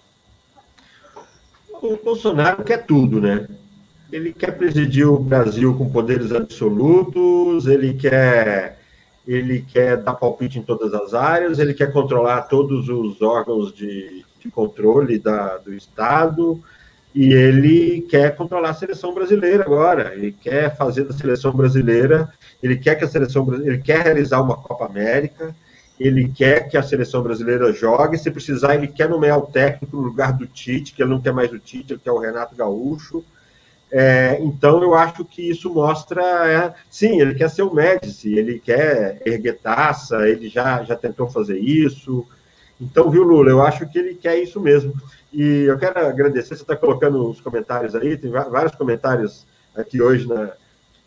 O 1.83 1.97
Bolsonaro 1.97 2.65
quer 2.65 2.87
tudo, 2.87 3.21
né? 3.21 3.49
Ele 4.11 4.33
quer 4.33 4.57
presidir 4.57 5.09
o 5.09 5.19
Brasil 5.19 5.75
com 5.75 5.91
poderes 5.91 6.33
absolutos, 6.33 7.67
ele 7.67 7.95
quer 7.95 8.79
ele 9.27 9.63
quer 9.63 9.99
dar 10.03 10.15
palpite 10.15 10.59
em 10.59 10.63
todas 10.63 10.93
as 10.93 11.15
áreas, 11.15 11.59
ele 11.59 11.75
quer 11.75 11.93
controlar 11.93 12.43
todos 12.43 12.89
os 12.89 13.23
órgãos 13.23 13.73
de, 13.73 14.25
de 14.43 14.51
controle 14.51 15.19
da, 15.19 15.59
do 15.59 15.73
Estado, 15.75 16.63
e 17.15 17.33
ele 17.33 18.03
quer 18.03 18.35
controlar 18.35 18.71
a 18.71 18.75
seleção 18.75 19.13
brasileira 19.15 19.65
agora. 19.65 20.15
Ele 20.15 20.33
quer 20.33 20.77
fazer 20.77 21.05
da 21.05 21.13
seleção 21.13 21.53
brasileira, 21.53 22.33
ele 22.63 22.77
quer 22.77 22.95
que 22.95 23.05
a 23.05 23.09
seleção 23.09 23.47
ele 23.55 23.79
quer 23.79 24.03
realizar 24.05 24.41
uma 24.41 24.57
Copa 24.57 24.87
América, 24.87 25.55
ele 26.01 26.29
quer 26.29 26.69
que 26.69 26.77
a 26.77 26.83
seleção 26.83 27.23
brasileira 27.23 27.73
jogue, 27.73 28.19
se 28.19 28.31
precisar, 28.31 28.75
ele 28.75 28.89
quer 28.89 29.09
nomear 29.09 29.39
o 29.39 29.47
técnico 29.47 29.97
no 29.97 30.03
lugar 30.03 30.33
do 30.33 30.47
Tite, 30.47 30.95
que 30.95 31.03
ele 31.03 31.11
não 31.11 31.21
quer 31.21 31.33
mais 31.33 31.53
o 31.53 31.59
Tite, 31.59 31.93
ele 31.93 32.01
quer 32.03 32.13
o 32.13 32.19
Renato 32.19 32.57
Gaúcho. 32.57 33.25
É, 33.91 34.39
então, 34.41 34.83
eu 34.83 34.95
acho 34.95 35.23
que 35.23 35.51
isso 35.51 35.73
mostra, 35.73 36.23
é, 36.51 36.75
sim, 36.91 37.21
ele 37.21 37.35
quer 37.35 37.51
ser 37.51 37.63
o 37.63 37.75
Médici, 37.75 38.33
ele 38.33 38.59
quer 38.59 39.21
erguer 39.27 39.59
taça, 39.59 40.27
ele 40.27 40.49
já, 40.49 40.83
já 40.83 40.97
tentou 40.97 41.29
fazer 41.29 41.59
isso. 41.59 42.27
Então, 42.83 43.09
viu, 43.09 43.23
Lula, 43.23 43.49
eu 43.49 43.63
acho 43.63 43.89
que 43.89 43.99
ele 43.99 44.15
quer 44.15 44.37
isso 44.39 44.61
mesmo. 44.61 44.93
E 45.33 45.65
eu 45.65 45.79
quero 45.79 45.99
agradecer, 46.01 46.57
você 46.57 46.63
está 46.63 46.77
colocando 46.77 47.31
os 47.31 47.41
comentários 47.41 47.95
aí, 47.95 48.17
tem 48.17 48.31
vários 48.31 48.75
comentários 48.75 49.47
aqui 49.75 50.03
hoje 50.03 50.29
na, 50.29 50.51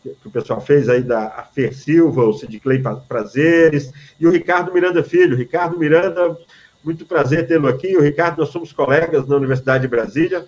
que 0.02 0.26
o 0.26 0.30
pessoal 0.30 0.60
fez 0.60 0.88
aí 0.88 1.02
da 1.02 1.28
Fer 1.54 1.74
Silva, 1.74 2.24
o 2.24 2.32
Sid 2.32 2.58
Clay 2.60 2.82
Prazeres, 3.06 3.92
e 4.18 4.26
o 4.26 4.30
Ricardo 4.30 4.72
Miranda 4.72 5.04
Filho. 5.04 5.36
Ricardo 5.36 5.78
Miranda, 5.78 6.36
muito 6.82 7.04
prazer 7.04 7.46
tê-lo 7.46 7.68
aqui. 7.68 7.94
O 7.96 8.02
Ricardo, 8.02 8.38
nós 8.38 8.48
somos 8.48 8.72
colegas 8.72 9.26
na 9.26 9.36
Universidade 9.36 9.82
de 9.82 9.88
Brasília. 9.88 10.46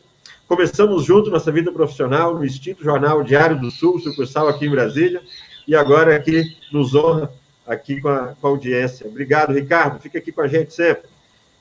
Começamos 0.49 1.05
junto 1.05 1.31
nossa 1.31 1.53
vida 1.53 1.71
profissional 1.71 2.35
no 2.35 2.45
extinto 2.45 2.83
jornal 2.83 3.23
Diário 3.23 3.61
do 3.61 3.71
Sul, 3.71 4.01
sucursal 4.01 4.49
aqui 4.49 4.65
em 4.67 4.71
Brasília, 4.71 5.21
e 5.67 5.77
agora 5.77 6.17
aqui 6.17 6.57
nos 6.73 6.95
honra 6.95 7.31
aqui 7.67 8.01
com 8.01 8.09
a, 8.09 8.35
com 8.41 8.47
a 8.47 8.51
audiência. 8.51 9.07
Obrigado, 9.07 9.53
Ricardo. 9.53 10.01
Fica 10.01 10.19
aqui 10.19 10.33
com 10.33 10.41
a 10.41 10.49
gente 10.49 10.73
sempre. 10.73 11.18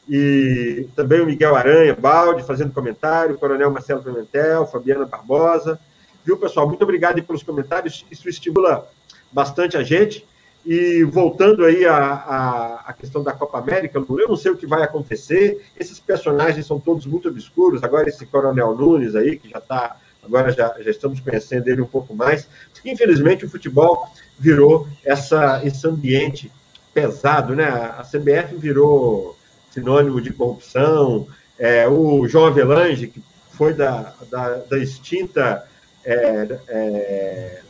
E 0.09 0.87
também 0.95 1.21
o 1.21 1.25
Miguel 1.25 1.55
Aranha, 1.55 1.95
Balde, 1.95 2.43
fazendo 2.43 2.73
comentário, 2.73 3.35
o 3.35 3.37
Coronel 3.37 3.71
Marcelo 3.71 4.01
Pimentel, 4.01 4.65
Fabiana 4.65 5.05
Barbosa. 5.05 5.79
Viu, 6.25 6.37
pessoal? 6.37 6.67
Muito 6.67 6.81
obrigado 6.81 7.21
pelos 7.23 7.43
comentários. 7.43 8.05
Isso 8.09 8.27
estimula 8.29 8.87
bastante 9.31 9.77
a 9.77 9.83
gente. 9.83 10.25
E 10.65 11.03
voltando 11.05 11.63
aí 11.63 11.85
à, 11.85 12.93
questão 12.99 13.23
da 13.23 13.31
Copa 13.31 13.57
América, 13.57 13.97
eu 13.97 14.27
não 14.27 14.35
sei 14.35 14.51
o 14.51 14.57
que 14.57 14.67
vai 14.67 14.83
acontecer. 14.83 15.65
Esses 15.79 15.99
personagens 15.99 16.65
são 16.65 16.79
todos 16.79 17.05
muito 17.05 17.29
obscuros. 17.29 17.83
Agora, 17.83 18.09
esse 18.09 18.25
Coronel 18.25 18.75
Nunes 18.75 19.15
aí, 19.15 19.37
que 19.37 19.49
já 19.49 19.59
está. 19.59 19.95
Agora 20.21 20.51
já, 20.51 20.75
já 20.81 20.91
estamos 20.91 21.21
conhecendo 21.21 21.69
ele 21.69 21.81
um 21.81 21.87
pouco 21.87 22.13
mais. 22.13 22.49
Infelizmente, 22.83 23.45
o 23.45 23.49
futebol 23.49 24.09
virou 24.37 24.85
essa, 25.05 25.61
esse 25.63 25.87
ambiente 25.87 26.51
pesado, 26.93 27.55
né? 27.55 27.65
A 27.65 28.03
CBF 28.03 28.55
virou 28.57 29.36
sinônimo 29.77 30.19
de 30.19 30.33
corrupção. 30.33 31.27
É, 31.57 31.87
o 31.87 32.27
João 32.27 32.47
Avelange, 32.47 33.07
que 33.07 33.21
foi 33.51 33.73
da, 33.73 34.13
da, 34.29 34.55
da 34.69 34.77
extinta 34.77 35.63
é, 36.03 36.59
é, 36.67 37.61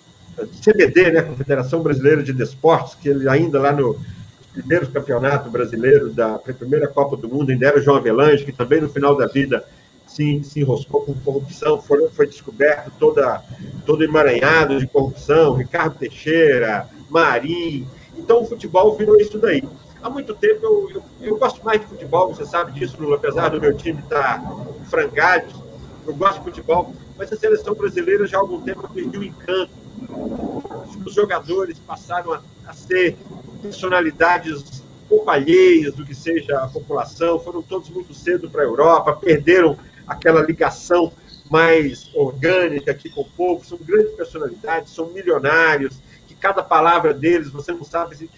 CBD, 0.64 1.12
né, 1.12 1.22
Confederação 1.22 1.82
Brasileira 1.82 2.24
de 2.24 2.32
Desportos, 2.32 2.96
que 2.96 3.10
ele 3.10 3.28
ainda 3.28 3.60
lá 3.60 3.74
no 3.74 4.00
primeiro 4.54 4.88
campeonato 4.88 5.50
brasileiro 5.50 6.10
da 6.10 6.40
primeira 6.40 6.88
Copa 6.88 7.18
do 7.18 7.28
Mundo, 7.28 7.52
ainda 7.52 7.68
era 7.68 7.80
o 7.80 7.82
João 7.82 7.98
Avelange, 7.98 8.46
que 8.46 8.52
também 8.52 8.82
no 8.82 8.90
final 8.90 9.16
da 9.16 9.28
vida 9.28 9.64
se, 10.08 10.42
se 10.44 10.62
enroscou 10.62 11.02
com 11.02 11.14
corrupção, 11.14 11.82
foi, 11.82 12.08
foi 12.10 12.28
descoberto 12.28 12.92
toda, 12.98 13.44
todo 13.86 14.04
emaranhado 14.04 14.80
de 14.80 14.88
corrupção, 14.88 15.54
Ricardo 15.54 15.98
Teixeira, 15.98 16.88
Marim. 17.10 17.86
Então 18.18 18.42
o 18.42 18.46
futebol 18.46 18.96
virou 18.96 19.20
isso 19.20 19.38
daí. 19.38 19.64
Há 20.02 20.10
muito 20.10 20.34
tempo 20.36 20.66
eu, 20.66 20.92
eu, 20.92 21.04
eu 21.22 21.38
gosto 21.38 21.64
mais 21.66 21.82
de 21.82 21.88
futebol, 21.88 22.34
você 22.34 22.46
sabe 22.46 22.72
disso, 22.72 22.98
Lula, 23.00 23.16
apesar 23.16 23.50
do 23.50 23.60
meu 23.60 23.76
time 23.76 24.00
estar 24.00 24.42
frangado, 24.90 25.48
eu 26.06 26.16
gosto 26.16 26.38
de 26.40 26.44
futebol, 26.46 26.94
mas 27.18 27.32
a 27.34 27.36
seleção 27.36 27.74
brasileira 27.74 28.26
já 28.28 28.38
há 28.38 28.42
algum 28.42 28.62
tempo 28.62 28.88
perdeu 28.94 29.22
o 29.22 29.24
encanto. 29.24 29.72
Os 31.06 31.14
jogadores 31.14 31.80
passaram 31.80 32.34
a, 32.34 32.42
a 32.66 32.74
ser 32.74 33.18
personalidades 33.62 34.84
pouco 35.08 35.30
alheias 35.30 35.94
do 35.94 36.06
que 36.06 36.14
seja 36.14 36.60
a 36.60 36.68
população, 36.68 37.40
foram 37.40 37.62
todos 37.62 37.90
muito 37.90 38.14
cedo 38.14 38.50
para 38.50 38.62
a 38.62 38.66
Europa, 38.66 39.14
perderam 39.14 39.78
aquela 40.06 40.42
ligação 40.42 41.12
mais 41.50 42.10
orgânica 42.14 42.92
aqui 42.92 43.10
com 43.10 43.22
o 43.22 43.30
povo, 43.30 43.66
são 43.66 43.78
grandes 43.78 44.12
personalidades, 44.14 44.94
são 44.94 45.08
milionários, 45.08 45.98
que 46.28 46.36
cada 46.36 46.62
palavra 46.62 47.14
deles 47.14 47.50
você 47.50 47.72
não 47.72 47.84
sabe 47.84 48.30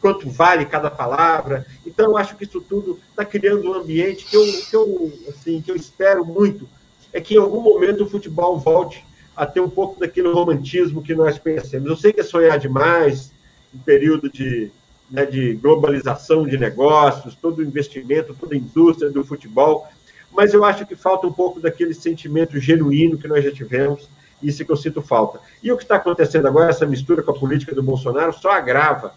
quanto 0.00 0.28
vale 0.28 0.64
cada 0.64 0.90
palavra. 0.90 1.66
Então, 1.86 2.06
eu 2.06 2.16
acho 2.16 2.36
que 2.36 2.44
isso 2.44 2.60
tudo 2.60 2.98
está 3.10 3.24
criando 3.24 3.70
um 3.70 3.74
ambiente 3.74 4.24
que 4.24 4.36
eu, 4.36 4.44
que, 4.44 4.76
eu, 4.76 5.12
assim, 5.28 5.60
que 5.60 5.70
eu 5.70 5.76
espero 5.76 6.24
muito, 6.24 6.68
é 7.12 7.20
que 7.20 7.34
em 7.34 7.38
algum 7.38 7.60
momento 7.60 8.04
o 8.04 8.08
futebol 8.08 8.58
volte 8.58 9.04
a 9.36 9.46
ter 9.46 9.60
um 9.60 9.70
pouco 9.70 10.00
daquele 10.00 10.28
romantismo 10.28 11.02
que 11.02 11.14
nós 11.14 11.38
conhecemos. 11.38 11.88
Eu 11.88 11.96
sei 11.96 12.12
que 12.12 12.20
é 12.20 12.24
sonhar 12.24 12.58
demais, 12.58 13.32
em 13.74 13.78
período 13.78 14.30
de, 14.30 14.70
né, 15.10 15.24
de 15.24 15.54
globalização 15.54 16.46
de 16.46 16.58
negócios, 16.58 17.34
todo 17.34 17.58
o 17.58 17.64
investimento, 17.64 18.34
toda 18.34 18.54
a 18.54 18.58
indústria 18.58 19.10
do 19.10 19.24
futebol, 19.24 19.86
mas 20.32 20.52
eu 20.52 20.64
acho 20.64 20.86
que 20.86 20.94
falta 20.94 21.26
um 21.26 21.32
pouco 21.32 21.60
daquele 21.60 21.94
sentimento 21.94 22.58
genuíno 22.58 23.16
que 23.16 23.28
nós 23.28 23.44
já 23.44 23.52
tivemos, 23.52 24.08
isso 24.42 24.64
que 24.64 24.70
eu 24.70 24.76
sinto 24.76 25.02
falta. 25.02 25.40
E 25.62 25.72
o 25.72 25.76
que 25.76 25.82
está 25.82 25.96
acontecendo 25.96 26.46
agora, 26.46 26.70
essa 26.70 26.86
mistura 26.86 27.22
com 27.22 27.30
a 27.30 27.38
política 27.38 27.74
do 27.74 27.82
Bolsonaro, 27.82 28.32
só 28.32 28.50
agrava 28.50 29.14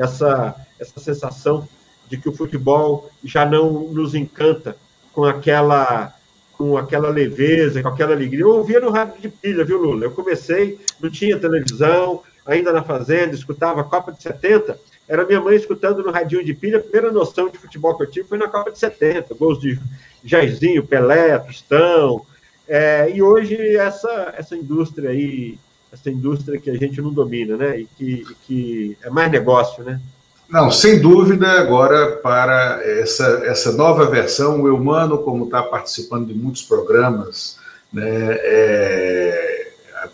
essa, 0.00 0.54
essa 0.78 0.98
sensação 0.98 1.68
de 2.08 2.16
que 2.16 2.28
o 2.28 2.32
futebol 2.32 3.10
já 3.22 3.44
não 3.44 3.88
nos 3.88 4.14
encanta 4.14 4.76
com 5.12 5.24
aquela 5.24 6.14
com 6.56 6.76
aquela 6.76 7.08
leveza, 7.08 7.80
com 7.80 7.88
aquela 7.88 8.12
alegria. 8.12 8.42
Eu 8.42 8.50
ouvia 8.50 8.80
no 8.80 8.90
rádio 8.90 9.18
de 9.18 9.30
pilha, 9.30 9.64
viu, 9.64 9.80
Lula? 9.80 10.04
Eu 10.04 10.10
comecei, 10.10 10.78
não 11.00 11.08
tinha 11.08 11.38
televisão, 11.38 12.22
ainda 12.44 12.70
na 12.70 12.82
fazenda, 12.82 13.34
escutava 13.34 13.80
a 13.80 13.84
Copa 13.84 14.12
de 14.12 14.22
70. 14.22 14.78
Era 15.08 15.24
minha 15.24 15.40
mãe 15.40 15.56
escutando 15.56 16.02
no 16.02 16.10
radinho 16.10 16.44
de 16.44 16.52
pilha. 16.52 16.76
A 16.76 16.82
primeira 16.82 17.10
noção 17.10 17.48
de 17.48 17.56
futebol 17.56 17.96
que 17.96 18.02
eu 18.02 18.10
tive 18.10 18.28
foi 18.28 18.36
na 18.36 18.46
Copa 18.46 18.70
de 18.70 18.78
70. 18.78 19.34
Gols 19.36 19.58
de 19.58 19.80
Jairzinho, 20.22 20.86
Pelé, 20.86 21.38
Tostão. 21.38 22.26
É, 22.68 23.10
e 23.10 23.22
hoje 23.22 23.56
essa, 23.76 24.34
essa 24.36 24.54
indústria 24.54 25.08
aí, 25.08 25.58
essa 25.92 26.10
indústria 26.10 26.60
que 26.60 26.70
a 26.70 26.76
gente 26.76 27.00
não 27.00 27.12
domina, 27.12 27.56
né? 27.56 27.80
E 27.80 27.84
que, 27.96 28.24
que 28.46 28.96
é 29.02 29.10
mais 29.10 29.30
negócio, 29.30 29.82
né? 29.82 30.00
Não, 30.48 30.70
sem 30.70 31.00
dúvida, 31.00 31.48
agora 31.52 32.16
para 32.16 32.80
essa, 32.84 33.42
essa 33.44 33.72
nova 33.72 34.06
versão, 34.06 34.62
o 34.62 34.66
Eumano, 34.66 35.18
como 35.18 35.44
está 35.44 35.62
participando 35.62 36.26
de 36.26 36.34
muitos 36.34 36.62
programas, 36.62 37.56
né, 37.92 38.02
é, 38.04 39.70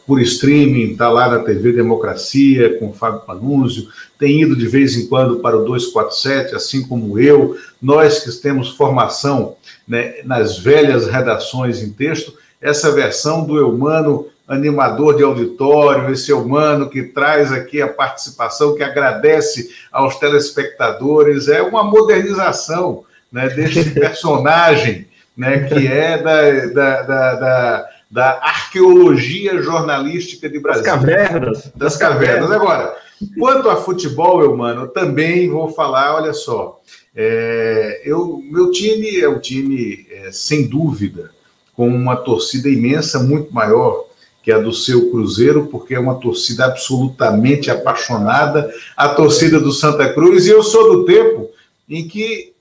por 0.06 0.20
streaming, 0.20 0.92
está 0.92 1.08
lá 1.08 1.28
na 1.28 1.38
TV 1.38 1.72
Democracia 1.72 2.78
com 2.78 2.90
o 2.90 2.92
Fábio 2.92 3.20
Panunzio, 3.20 3.88
tem 4.18 4.42
ido 4.42 4.54
de 4.54 4.66
vez 4.68 4.94
em 4.94 5.06
quando 5.06 5.40
para 5.40 5.56
o 5.56 5.64
247, 5.64 6.54
assim 6.54 6.86
como 6.86 7.18
eu, 7.18 7.56
nós 7.80 8.20
que 8.20 8.30
temos 8.42 8.76
formação 8.76 9.56
né, 9.88 10.16
nas 10.24 10.58
velhas 10.58 11.06
redações 11.06 11.82
em 11.82 11.92
texto, 11.92 12.34
essa 12.60 12.90
versão 12.90 13.46
do 13.46 13.56
Eumano 13.56 14.26
animador 14.48 15.16
de 15.16 15.24
auditório, 15.24 16.12
esse 16.12 16.32
humano 16.32 16.88
que 16.88 17.02
traz 17.02 17.52
aqui 17.52 17.82
a 17.82 17.88
participação, 17.88 18.74
que 18.76 18.82
agradece 18.82 19.70
aos 19.90 20.16
telespectadores. 20.16 21.48
É 21.48 21.62
uma 21.62 21.82
modernização 21.82 23.04
né, 23.30 23.48
deste 23.48 23.90
personagem, 23.98 25.08
né, 25.36 25.64
que 25.64 25.86
é 25.86 26.18
da, 26.18 26.66
da, 26.66 27.02
da, 27.02 27.34
da, 27.34 27.88
da 28.10 28.30
arqueologia 28.42 29.60
jornalística 29.60 30.48
de 30.48 30.60
Brasil. 30.60 30.84
Das 30.84 30.92
cavernas. 30.92 31.72
Das 31.74 31.96
cavernas. 31.96 32.50
Agora, 32.52 32.94
quanto 33.38 33.68
a 33.68 33.76
futebol, 33.76 34.42
eu, 34.42 34.56
mano, 34.56 34.86
também 34.86 35.50
vou 35.50 35.72
falar, 35.72 36.14
olha 36.14 36.32
só. 36.32 36.80
É, 37.14 38.02
eu, 38.04 38.40
meu 38.48 38.70
time 38.70 39.18
é 39.18 39.28
um 39.28 39.40
time, 39.40 40.06
é, 40.10 40.30
sem 40.30 40.68
dúvida, 40.68 41.30
com 41.74 41.88
uma 41.88 42.14
torcida 42.14 42.68
imensa, 42.68 43.18
muito 43.18 43.52
maior 43.52 44.05
que 44.46 44.52
é 44.52 44.62
do 44.62 44.72
seu 44.72 45.10
Cruzeiro, 45.10 45.66
porque 45.66 45.96
é 45.96 45.98
uma 45.98 46.20
torcida 46.20 46.66
absolutamente 46.66 47.68
apaixonada, 47.68 48.72
a 48.96 49.08
torcida 49.08 49.58
do 49.58 49.72
Santa 49.72 50.14
Cruz, 50.14 50.46
e 50.46 50.50
eu 50.50 50.62
sou 50.62 50.98
do 50.98 51.04
tempo 51.04 51.50
em 51.88 52.06
que 52.06 52.52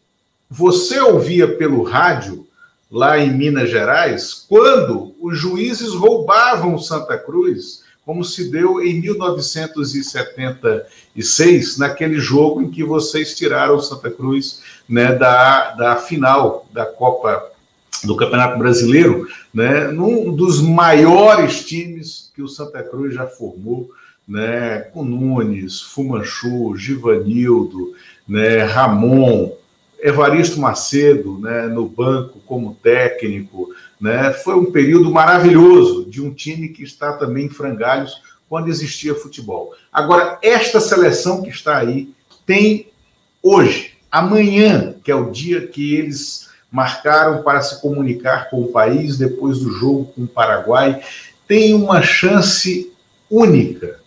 você 0.49 0.99
ouvia 0.99 1.47
pelo 1.47 1.83
rádio, 1.83 2.47
lá 2.89 3.19
em 3.19 3.31
Minas 3.31 3.69
Gerais, 3.69 4.33
quando 4.49 5.13
os 5.21 5.37
juízes 5.37 5.93
roubavam 5.93 6.79
Santa 6.79 7.19
Cruz, 7.19 7.83
como 8.03 8.25
se 8.25 8.49
deu 8.49 8.81
em 8.81 8.99
1976, 8.99 11.77
naquele 11.77 12.17
jogo 12.17 12.63
em 12.63 12.71
que 12.71 12.83
vocês 12.83 13.35
tiraram 13.35 13.79
Santa 13.79 14.09
Cruz 14.09 14.59
né, 14.89 15.13
da, 15.13 15.75
da 15.75 15.97
final 15.97 16.65
da 16.73 16.87
Copa 16.87 17.51
do 18.05 18.15
Campeonato 18.15 18.57
Brasileiro, 18.57 19.27
né, 19.53 19.87
num 19.87 20.33
dos 20.33 20.61
maiores 20.61 21.65
times 21.65 22.31
que 22.35 22.41
o 22.41 22.47
Santa 22.47 22.83
Cruz 22.83 23.13
já 23.13 23.25
formou, 23.25 23.89
né, 24.27 24.79
com 24.93 25.03
Nunes, 25.03 25.81
Fumanchu, 25.81 26.75
Givanildo, 26.75 27.93
né, 28.27 28.63
Ramon, 28.63 29.51
Evaristo 29.99 30.59
Macedo 30.59 31.39
né, 31.39 31.67
no 31.67 31.87
banco 31.87 32.39
como 32.45 32.75
técnico. 32.75 33.69
Né, 33.99 34.33
foi 34.33 34.55
um 34.55 34.71
período 34.71 35.09
maravilhoso 35.11 36.05
de 36.09 36.21
um 36.21 36.33
time 36.33 36.69
que 36.69 36.83
está 36.83 37.13
também 37.13 37.45
em 37.45 37.49
frangalhos 37.49 38.21
quando 38.49 38.69
existia 38.69 39.15
futebol. 39.15 39.73
Agora, 39.91 40.37
esta 40.41 40.79
seleção 40.79 41.41
que 41.41 41.49
está 41.49 41.77
aí 41.77 42.09
tem 42.45 42.89
hoje, 43.41 43.93
amanhã, 44.11 44.95
que 45.03 45.11
é 45.11 45.15
o 45.15 45.31
dia 45.31 45.65
que 45.65 45.95
eles 45.95 46.44
marcaram 46.75 47.41
para 47.41 47.61
se 47.61 47.81
comunicar 47.81 48.49
com 48.49 48.59
o 48.59 48.67
país 48.67 49.17
depois 49.17 49.59
do 49.59 49.71
jogo 49.71 50.11
com 50.13 50.23
o 50.23 50.27
Paraguai, 50.27 51.01
tem 51.47 51.73
uma 51.73 52.01
chance 52.01 52.91
única 53.31 54.01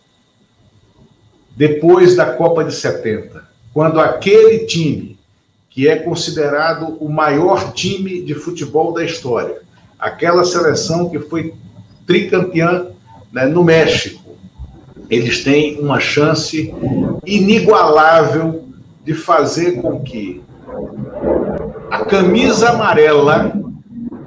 depois 1.57 2.15
da 2.15 2.27
Copa 2.27 2.63
de 2.63 2.75
70, 2.75 3.43
quando 3.73 3.99
aquele 3.99 4.67
time, 4.67 5.19
que 5.71 5.89
é 5.89 5.97
considerado 5.97 6.99
o 7.01 7.09
maior 7.09 7.73
time 7.73 8.21
de 8.21 8.35
futebol 8.35 8.93
da 8.93 9.03
história, 9.03 9.63
aquela 9.99 10.45
seleção 10.45 11.09
que 11.09 11.19
foi 11.21 11.55
tricampeã 12.07 12.89
né, 13.33 13.47
no 13.47 13.65
México, 13.65 14.37
eles 15.09 15.43
têm 15.43 15.81
uma 15.81 16.01
chance 16.01 16.71
inigualável 17.25 18.69
de 19.03 19.15
fazer 19.15 19.81
com 19.81 20.03
que 20.03 20.43
a 21.91 22.05
camisa 22.05 22.71
amarela 22.71 23.53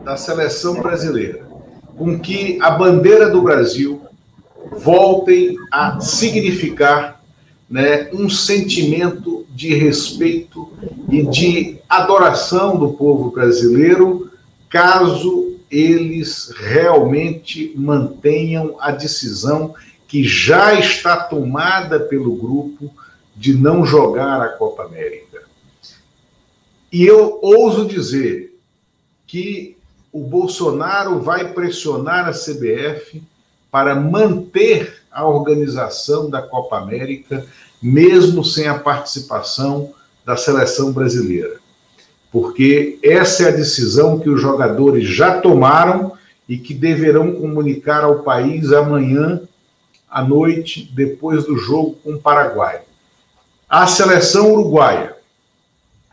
da 0.04 0.18
seleção 0.18 0.82
brasileira, 0.82 1.46
com 1.98 2.20
que 2.20 2.58
a 2.62 2.72
bandeira 2.72 3.30
do 3.30 3.42
Brasil 3.42 4.02
voltem 4.78 5.56
a 5.72 6.00
significar 6.00 7.22
né, 7.70 8.10
um 8.14 8.30
sentimento 8.30 9.46
de 9.50 9.74
respeito 9.74 10.72
e 11.10 11.26
de 11.26 11.80
adoração 11.88 12.78
do 12.78 12.94
povo 12.94 13.32
brasileiro, 13.32 14.32
caso 14.70 15.56
eles 15.70 16.52
realmente 16.58 17.74
mantenham 17.78 18.76
a 18.80 18.92
decisão 18.92 19.74
que 20.08 20.24
já 20.24 20.74
está 20.74 21.16
tomada 21.16 22.00
pelo 22.00 22.36
grupo 22.36 22.92
de 23.36 23.54
não 23.54 23.86
jogar 23.86 24.42
a 24.42 24.50
Copa 24.50 24.84
América. 24.84 25.31
E 26.92 27.06
eu 27.06 27.40
ouso 27.42 27.86
dizer 27.86 28.60
que 29.26 29.78
o 30.12 30.20
Bolsonaro 30.20 31.22
vai 31.22 31.54
pressionar 31.54 32.28
a 32.28 32.34
CBF 32.34 33.24
para 33.72 33.96
manter 33.96 35.02
a 35.10 35.26
organização 35.26 36.30
da 36.30 36.42
Copa 36.42 36.78
América, 36.78 37.46
mesmo 37.82 38.44
sem 38.44 38.68
a 38.68 38.78
participação 38.78 39.94
da 40.26 40.36
seleção 40.36 40.92
brasileira. 40.92 41.62
Porque 42.30 43.00
essa 43.02 43.44
é 43.44 43.48
a 43.48 43.56
decisão 43.56 44.20
que 44.20 44.30
os 44.30 44.42
jogadores 44.42 45.08
já 45.08 45.40
tomaram 45.40 46.12
e 46.48 46.58
que 46.58 46.74
deverão 46.74 47.34
comunicar 47.34 48.04
ao 48.04 48.20
país 48.20 48.74
amanhã 48.74 49.42
à 50.10 50.22
noite, 50.22 50.92
depois 50.94 51.46
do 51.46 51.56
jogo 51.58 51.96
com 52.04 52.16
o 52.16 52.20
Paraguai. 52.20 52.82
A 53.70 53.88
seleção 53.88 54.52
uruguaia 54.52 55.21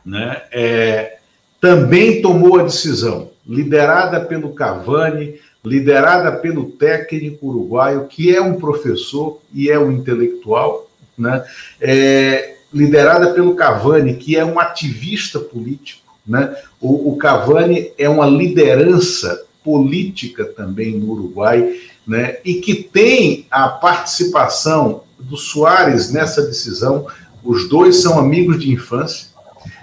né, 0.04 0.42
é, 0.52 1.18
também 1.60 2.22
tomou 2.22 2.58
a 2.58 2.64
decisão, 2.64 3.30
liderada 3.46 4.20
pelo 4.20 4.52
Cavani, 4.54 5.34
liderada 5.64 6.32
pelo 6.32 6.66
técnico 6.66 7.48
uruguaio, 7.48 8.06
que 8.06 8.34
é 8.34 8.40
um 8.40 8.54
professor 8.54 9.40
e 9.52 9.70
é 9.70 9.78
um 9.78 9.90
intelectual, 9.90 10.88
né? 11.16 11.44
É, 11.80 12.54
liderada 12.72 13.32
pelo 13.32 13.54
Cavani, 13.54 14.14
que 14.14 14.36
é 14.36 14.44
um 14.44 14.60
ativista 14.60 15.38
político. 15.38 16.02
Né? 16.26 16.54
O, 16.80 17.12
o 17.12 17.16
Cavani 17.16 17.92
é 17.96 18.08
uma 18.08 18.26
liderança 18.26 19.44
política 19.64 20.44
também 20.44 20.92
no 20.92 21.12
Uruguai, 21.12 21.76
né? 22.06 22.38
e 22.44 22.54
que 22.54 22.74
tem 22.74 23.46
a 23.50 23.68
participação 23.68 25.02
do 25.18 25.36
Soares 25.36 26.12
nessa 26.12 26.42
decisão. 26.42 27.06
Os 27.42 27.68
dois 27.68 27.96
são 28.02 28.18
amigos 28.18 28.60
de 28.60 28.70
infância. 28.70 29.28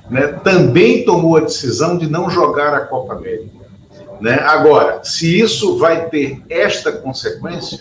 Né? 0.09 0.27
Também 0.43 1.03
tomou 1.03 1.37
a 1.37 1.41
decisão 1.41 1.97
de 1.97 2.09
não 2.09 2.29
jogar 2.29 2.73
a 2.73 2.81
Copa 2.81 3.13
América. 3.13 3.65
Né? 4.21 4.35
Agora, 4.41 5.03
se 5.03 5.39
isso 5.39 5.77
vai 5.77 6.09
ter 6.09 6.41
esta 6.49 6.91
consequência, 6.91 7.79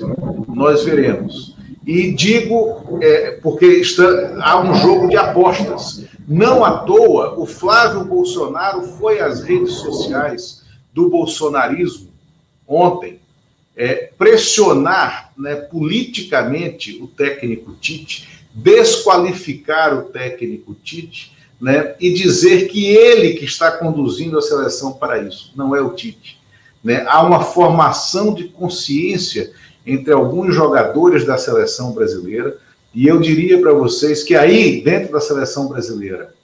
nós 0.48 0.84
veremos. 0.84 1.54
E 1.86 2.12
digo, 2.12 2.98
é, 3.02 3.32
porque 3.42 3.66
está, 3.66 4.04
há 4.40 4.60
um 4.60 4.74
jogo 4.74 5.08
de 5.08 5.16
apostas. 5.16 6.04
Não 6.26 6.64
à 6.64 6.78
toa, 6.78 7.38
o 7.38 7.44
Flávio 7.44 8.04
Bolsonaro 8.04 8.82
foi 8.82 9.20
às 9.20 9.42
redes 9.42 9.74
sociais 9.74 10.62
do 10.94 11.10
bolsonarismo 11.10 12.14
ontem 12.66 13.20
é, 13.76 14.10
pressionar 14.16 15.32
né, 15.36 15.56
politicamente 15.56 16.96
o 17.02 17.06
técnico 17.06 17.74
Tite, 17.74 18.28
desqualificar 18.54 19.98
o 19.98 20.02
técnico 20.04 20.74
Tite 20.74 21.33
né, 21.60 21.94
e 22.00 22.12
dizer 22.12 22.68
que 22.68 22.86
ele 22.86 23.34
que 23.34 23.44
está 23.44 23.70
conduzindo 23.72 24.38
a 24.38 24.42
seleção 24.42 24.92
para 24.92 25.18
isso, 25.18 25.52
não 25.56 25.74
é 25.74 25.80
o 25.80 25.90
Tite. 25.90 26.40
Né? 26.82 27.04
Há 27.08 27.22
uma 27.22 27.42
formação 27.42 28.34
de 28.34 28.44
consciência 28.44 29.52
entre 29.86 30.12
alguns 30.12 30.54
jogadores 30.54 31.24
da 31.24 31.36
seleção 31.36 31.92
brasileira, 31.92 32.58
e 32.94 33.06
eu 33.06 33.20
diria 33.20 33.60
para 33.60 33.72
vocês 33.72 34.22
que 34.22 34.34
aí, 34.34 34.82
dentro 34.82 35.12
da 35.12 35.20
seleção 35.20 35.68
brasileira, 35.68 36.34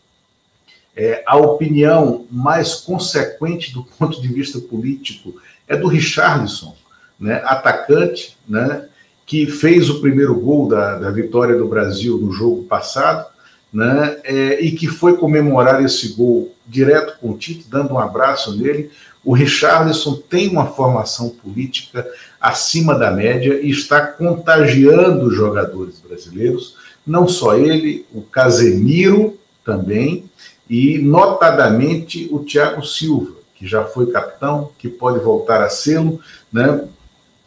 é, 0.96 1.22
a 1.26 1.36
opinião 1.36 2.26
mais 2.30 2.74
consequente 2.74 3.72
do 3.72 3.84
ponto 3.84 4.20
de 4.20 4.28
vista 4.28 4.58
político 4.58 5.34
é 5.68 5.76
do 5.76 5.86
Richarlison, 5.86 6.74
né, 7.18 7.40
atacante, 7.44 8.36
né, 8.48 8.88
que 9.24 9.46
fez 9.46 9.88
o 9.88 10.00
primeiro 10.00 10.34
gol 10.40 10.68
da, 10.68 10.98
da 10.98 11.10
vitória 11.10 11.56
do 11.56 11.68
Brasil 11.68 12.18
no 12.18 12.32
jogo 12.32 12.64
passado, 12.64 13.29
né, 13.72 14.18
é, 14.24 14.60
e 14.60 14.72
que 14.72 14.88
foi 14.88 15.16
comemorar 15.16 15.82
esse 15.84 16.14
gol 16.14 16.54
direto 16.66 17.18
com 17.20 17.30
o 17.30 17.38
Tite, 17.38 17.66
dando 17.68 17.94
um 17.94 17.98
abraço 17.98 18.56
nele. 18.56 18.90
O 19.24 19.32
Richarlison 19.32 20.16
tem 20.28 20.48
uma 20.48 20.66
formação 20.66 21.30
política 21.30 22.06
acima 22.40 22.94
da 22.94 23.10
média 23.10 23.60
e 23.60 23.70
está 23.70 24.00
contagiando 24.00 25.26
os 25.26 25.34
jogadores 25.34 26.00
brasileiros, 26.00 26.76
não 27.06 27.28
só 27.28 27.54
ele, 27.54 28.06
o 28.12 28.22
Casemiro 28.22 29.38
também, 29.64 30.24
e 30.68 30.98
notadamente 30.98 32.28
o 32.30 32.40
Thiago 32.40 32.84
Silva, 32.84 33.32
que 33.54 33.66
já 33.66 33.84
foi 33.84 34.10
capitão, 34.10 34.70
que 34.78 34.88
pode 34.88 35.18
voltar 35.18 35.62
a 35.62 35.68
sê-lo, 35.68 36.20
né? 36.52 36.84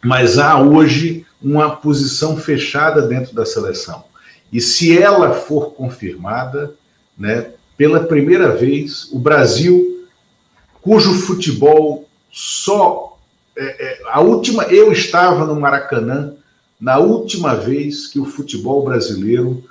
mas 0.04 0.38
há 0.38 0.60
hoje 0.60 1.26
uma 1.42 1.76
posição 1.76 2.36
fechada 2.36 3.02
dentro 3.02 3.34
da 3.34 3.44
seleção. 3.44 4.04
E 4.52 4.60
se 4.60 4.96
ela 4.96 5.32
for 5.32 5.72
confirmada, 5.72 6.74
né, 7.18 7.50
pela 7.76 8.04
primeira 8.04 8.54
vez, 8.54 9.10
o 9.12 9.18
Brasil, 9.18 10.06
cujo 10.80 11.14
futebol 11.14 12.08
só. 12.30 13.18
É, 13.56 13.62
é, 13.64 14.02
a 14.10 14.20
última. 14.20 14.64
Eu 14.64 14.92
estava 14.92 15.44
no 15.44 15.58
Maracanã 15.60 16.34
na 16.80 16.98
última 16.98 17.54
vez 17.54 18.06
que 18.06 18.18
o 18.18 18.24
futebol 18.24 18.84
brasileiro 18.84 19.64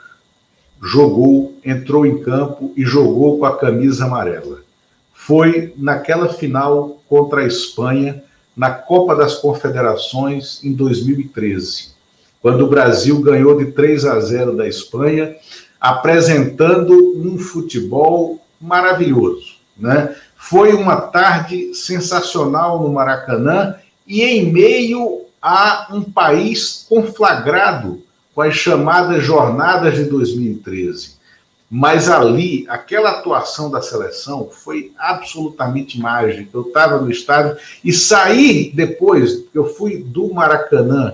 jogou, 0.82 1.58
entrou 1.64 2.06
em 2.06 2.22
campo 2.22 2.74
e 2.76 2.84
jogou 2.84 3.40
com 3.40 3.46
a 3.46 3.58
camisa 3.58 4.06
amarela. 4.06 4.62
Foi 5.14 5.74
naquela 5.78 6.28
final 6.28 7.02
contra 7.08 7.42
a 7.42 7.46
Espanha, 7.46 8.24
na 8.56 8.72
Copa 8.72 9.16
das 9.16 9.36
Confederações, 9.36 10.62
em 10.64 10.74
2013 10.74 11.93
quando 12.44 12.66
o 12.66 12.70
Brasil 12.70 13.22
ganhou 13.22 13.58
de 13.58 13.72
3 13.72 14.04
a 14.04 14.20
0 14.20 14.58
da 14.58 14.68
Espanha, 14.68 15.34
apresentando 15.80 16.94
um 17.16 17.38
futebol 17.38 18.46
maravilhoso. 18.60 19.56
Né? 19.78 20.14
Foi 20.36 20.74
uma 20.74 20.98
tarde 20.98 21.74
sensacional 21.74 22.84
no 22.84 22.92
Maracanã 22.92 23.78
e 24.06 24.22
em 24.24 24.52
meio 24.52 25.22
a 25.42 25.88
um 25.94 26.04
país 26.04 26.86
conflagrado 26.90 28.04
com 28.36 28.42
as 28.42 28.56
chamadas 28.56 29.24
jornadas 29.24 29.96
de 29.96 30.04
2013. 30.04 31.16
Mas 31.72 32.10
ali, 32.10 32.66
aquela 32.68 33.12
atuação 33.12 33.72
da 33.72 33.82
seleção 33.82 34.50
foi 34.52 34.92
absolutamente 34.98 35.98
mágica. 35.98 36.50
Eu 36.54 36.64
estava 36.64 37.00
no 37.00 37.10
estádio 37.10 37.56
e 37.82 37.94
saí 37.94 38.70
depois, 38.76 39.46
eu 39.54 39.66
fui 39.66 40.04
do 40.04 40.34
Maracanã 40.34 41.14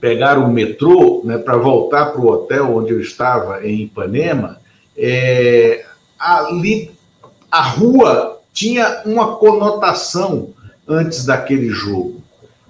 pegar 0.00 0.38
o 0.38 0.48
metrô 0.48 1.22
né, 1.24 1.38
para 1.38 1.56
voltar 1.56 2.06
para 2.06 2.20
o 2.20 2.28
hotel 2.28 2.76
onde 2.76 2.92
eu 2.92 3.00
estava, 3.00 3.66
em 3.66 3.82
Ipanema, 3.82 4.60
é, 4.96 5.84
ali 6.18 6.92
a 7.50 7.62
rua 7.62 8.40
tinha 8.52 9.02
uma 9.04 9.36
conotação 9.36 10.50
antes 10.86 11.24
daquele 11.24 11.68
jogo. 11.68 12.22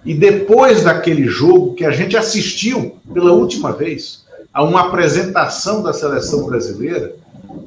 E 0.05 0.14
depois 0.14 0.85
daquele 0.85 1.27
jogo 1.27 1.74
que 1.74 1.85
a 1.85 1.91
gente 1.91 2.16
assistiu 2.16 2.97
pela 3.12 3.33
última 3.33 3.72
vez 3.72 4.24
a 4.53 4.62
uma 4.62 4.83
apresentação 4.83 5.83
da 5.83 5.93
seleção 5.93 6.47
brasileira, 6.47 7.14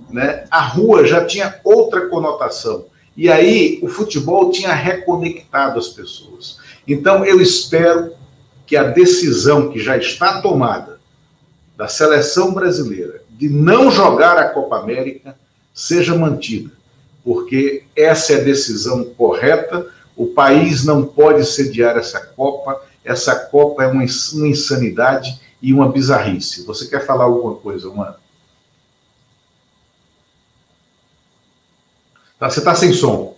né, 0.09 0.45
a 0.49 0.61
rua 0.61 1.05
já 1.05 1.25
tinha 1.25 1.59
outra 1.63 2.07
conotação. 2.07 2.85
E 3.15 3.29
aí 3.29 3.79
o 3.83 3.87
futebol 3.87 4.49
tinha 4.49 4.73
reconectado 4.73 5.77
as 5.77 5.89
pessoas. 5.89 6.57
Então 6.87 7.25
eu 7.25 7.41
espero 7.41 8.13
que 8.69 8.77
a 8.77 8.83
decisão 8.83 9.71
que 9.71 9.79
já 9.79 9.97
está 9.97 10.43
tomada 10.43 10.99
da 11.75 11.87
seleção 11.87 12.53
brasileira 12.53 13.23
de 13.31 13.49
não 13.49 13.89
jogar 13.89 14.37
a 14.37 14.49
Copa 14.49 14.77
América 14.77 15.35
seja 15.73 16.15
mantida, 16.15 16.69
porque 17.23 17.85
essa 17.95 18.33
é 18.33 18.35
a 18.35 18.43
decisão 18.43 19.03
correta. 19.05 19.87
O 20.15 20.27
país 20.27 20.85
não 20.85 21.03
pode 21.03 21.43
sediar 21.45 21.97
essa 21.97 22.19
Copa. 22.19 22.79
Essa 23.03 23.35
Copa 23.35 23.83
é 23.83 23.87
uma 23.87 24.03
insanidade 24.03 25.41
e 25.59 25.73
uma 25.73 25.91
bizarrice. 25.91 26.63
Você 26.67 26.85
quer 26.85 27.03
falar 27.03 27.23
alguma 27.23 27.55
coisa, 27.55 27.89
mano? 27.89 28.15
Tá, 32.37 32.47
você 32.47 32.59
está 32.59 32.75
sem 32.75 32.93
som. 32.93 33.35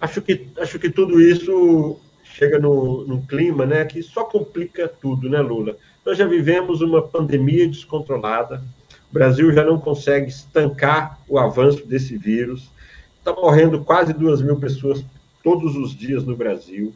Acho 0.00 0.22
que, 0.22 0.46
acho 0.58 0.78
que 0.78 0.90
tudo 0.90 1.20
isso 1.20 1.98
chega 2.22 2.58
no, 2.58 3.04
no 3.04 3.22
clima 3.22 3.66
né, 3.66 3.84
que 3.84 4.02
só 4.02 4.24
complica 4.24 4.88
tudo, 4.88 5.28
né, 5.28 5.40
Lula? 5.40 5.76
Nós 6.04 6.16
já 6.16 6.26
vivemos 6.26 6.80
uma 6.80 7.02
pandemia 7.02 7.66
descontrolada, 7.66 8.62
o 9.10 9.14
Brasil 9.14 9.52
já 9.52 9.64
não 9.64 9.78
consegue 9.78 10.28
estancar 10.28 11.18
o 11.28 11.38
avanço 11.38 11.86
desse 11.86 12.16
vírus, 12.16 12.70
está 13.18 13.32
morrendo 13.32 13.84
quase 13.84 14.12
duas 14.12 14.40
mil 14.40 14.56
pessoas 14.56 15.04
todos 15.42 15.76
os 15.76 15.96
dias 15.96 16.24
no 16.24 16.36
Brasil, 16.36 16.94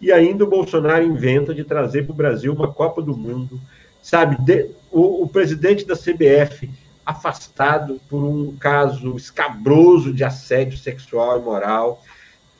e 0.00 0.12
ainda 0.12 0.44
o 0.44 0.48
Bolsonaro 0.48 1.04
inventa 1.04 1.54
de 1.54 1.64
trazer 1.64 2.04
para 2.04 2.12
o 2.12 2.16
Brasil 2.16 2.52
uma 2.52 2.72
Copa 2.72 3.02
do 3.02 3.16
Mundo, 3.16 3.60
sabe? 4.02 4.36
De, 4.42 4.70
o, 4.90 5.24
o 5.24 5.28
presidente 5.28 5.84
da 5.84 5.96
CBF 5.96 6.70
afastado 7.04 8.00
por 8.08 8.22
um 8.22 8.56
caso 8.56 9.16
escabroso 9.16 10.12
de 10.12 10.22
assédio 10.22 10.78
sexual 10.78 11.40
e 11.40 11.42
moral. 11.42 12.02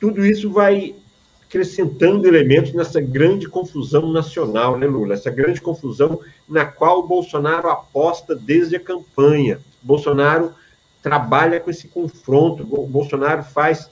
Tudo 0.01 0.25
isso 0.25 0.49
vai 0.49 0.95
acrescentando 1.43 2.27
elementos 2.27 2.73
nessa 2.73 2.99
grande 2.99 3.47
confusão 3.47 4.11
nacional, 4.11 4.75
né, 4.75 4.87
Lula? 4.87 5.13
Essa 5.13 5.29
grande 5.29 5.61
confusão 5.61 6.19
na 6.49 6.65
qual 6.65 7.01
o 7.01 7.07
Bolsonaro 7.07 7.69
aposta 7.69 8.35
desde 8.35 8.75
a 8.75 8.79
campanha. 8.79 9.59
Bolsonaro 9.79 10.55
trabalha 11.03 11.59
com 11.59 11.69
esse 11.69 11.87
confronto, 11.87 12.63
o 12.63 12.87
Bolsonaro 12.87 13.43
faz, 13.43 13.91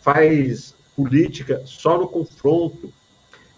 faz 0.00 0.74
política 0.96 1.62
só 1.66 1.98
no 1.98 2.08
confronto, 2.08 2.90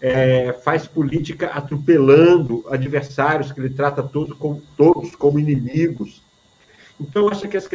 é, 0.01 0.51
faz 0.61 0.85
política 0.85 1.47
atropelando 1.47 2.65
adversários 2.69 3.53
que 3.53 3.61
ele 3.61 3.69
trata 3.69 4.03
todos 4.03 4.37
como, 4.37 4.61
todos 4.75 5.15
como 5.15 5.39
inimigos. 5.39 6.21
Então, 7.03 7.23
eu 7.23 7.29
acho 7.29 7.47
que 7.47 7.57
essa, 7.57 7.69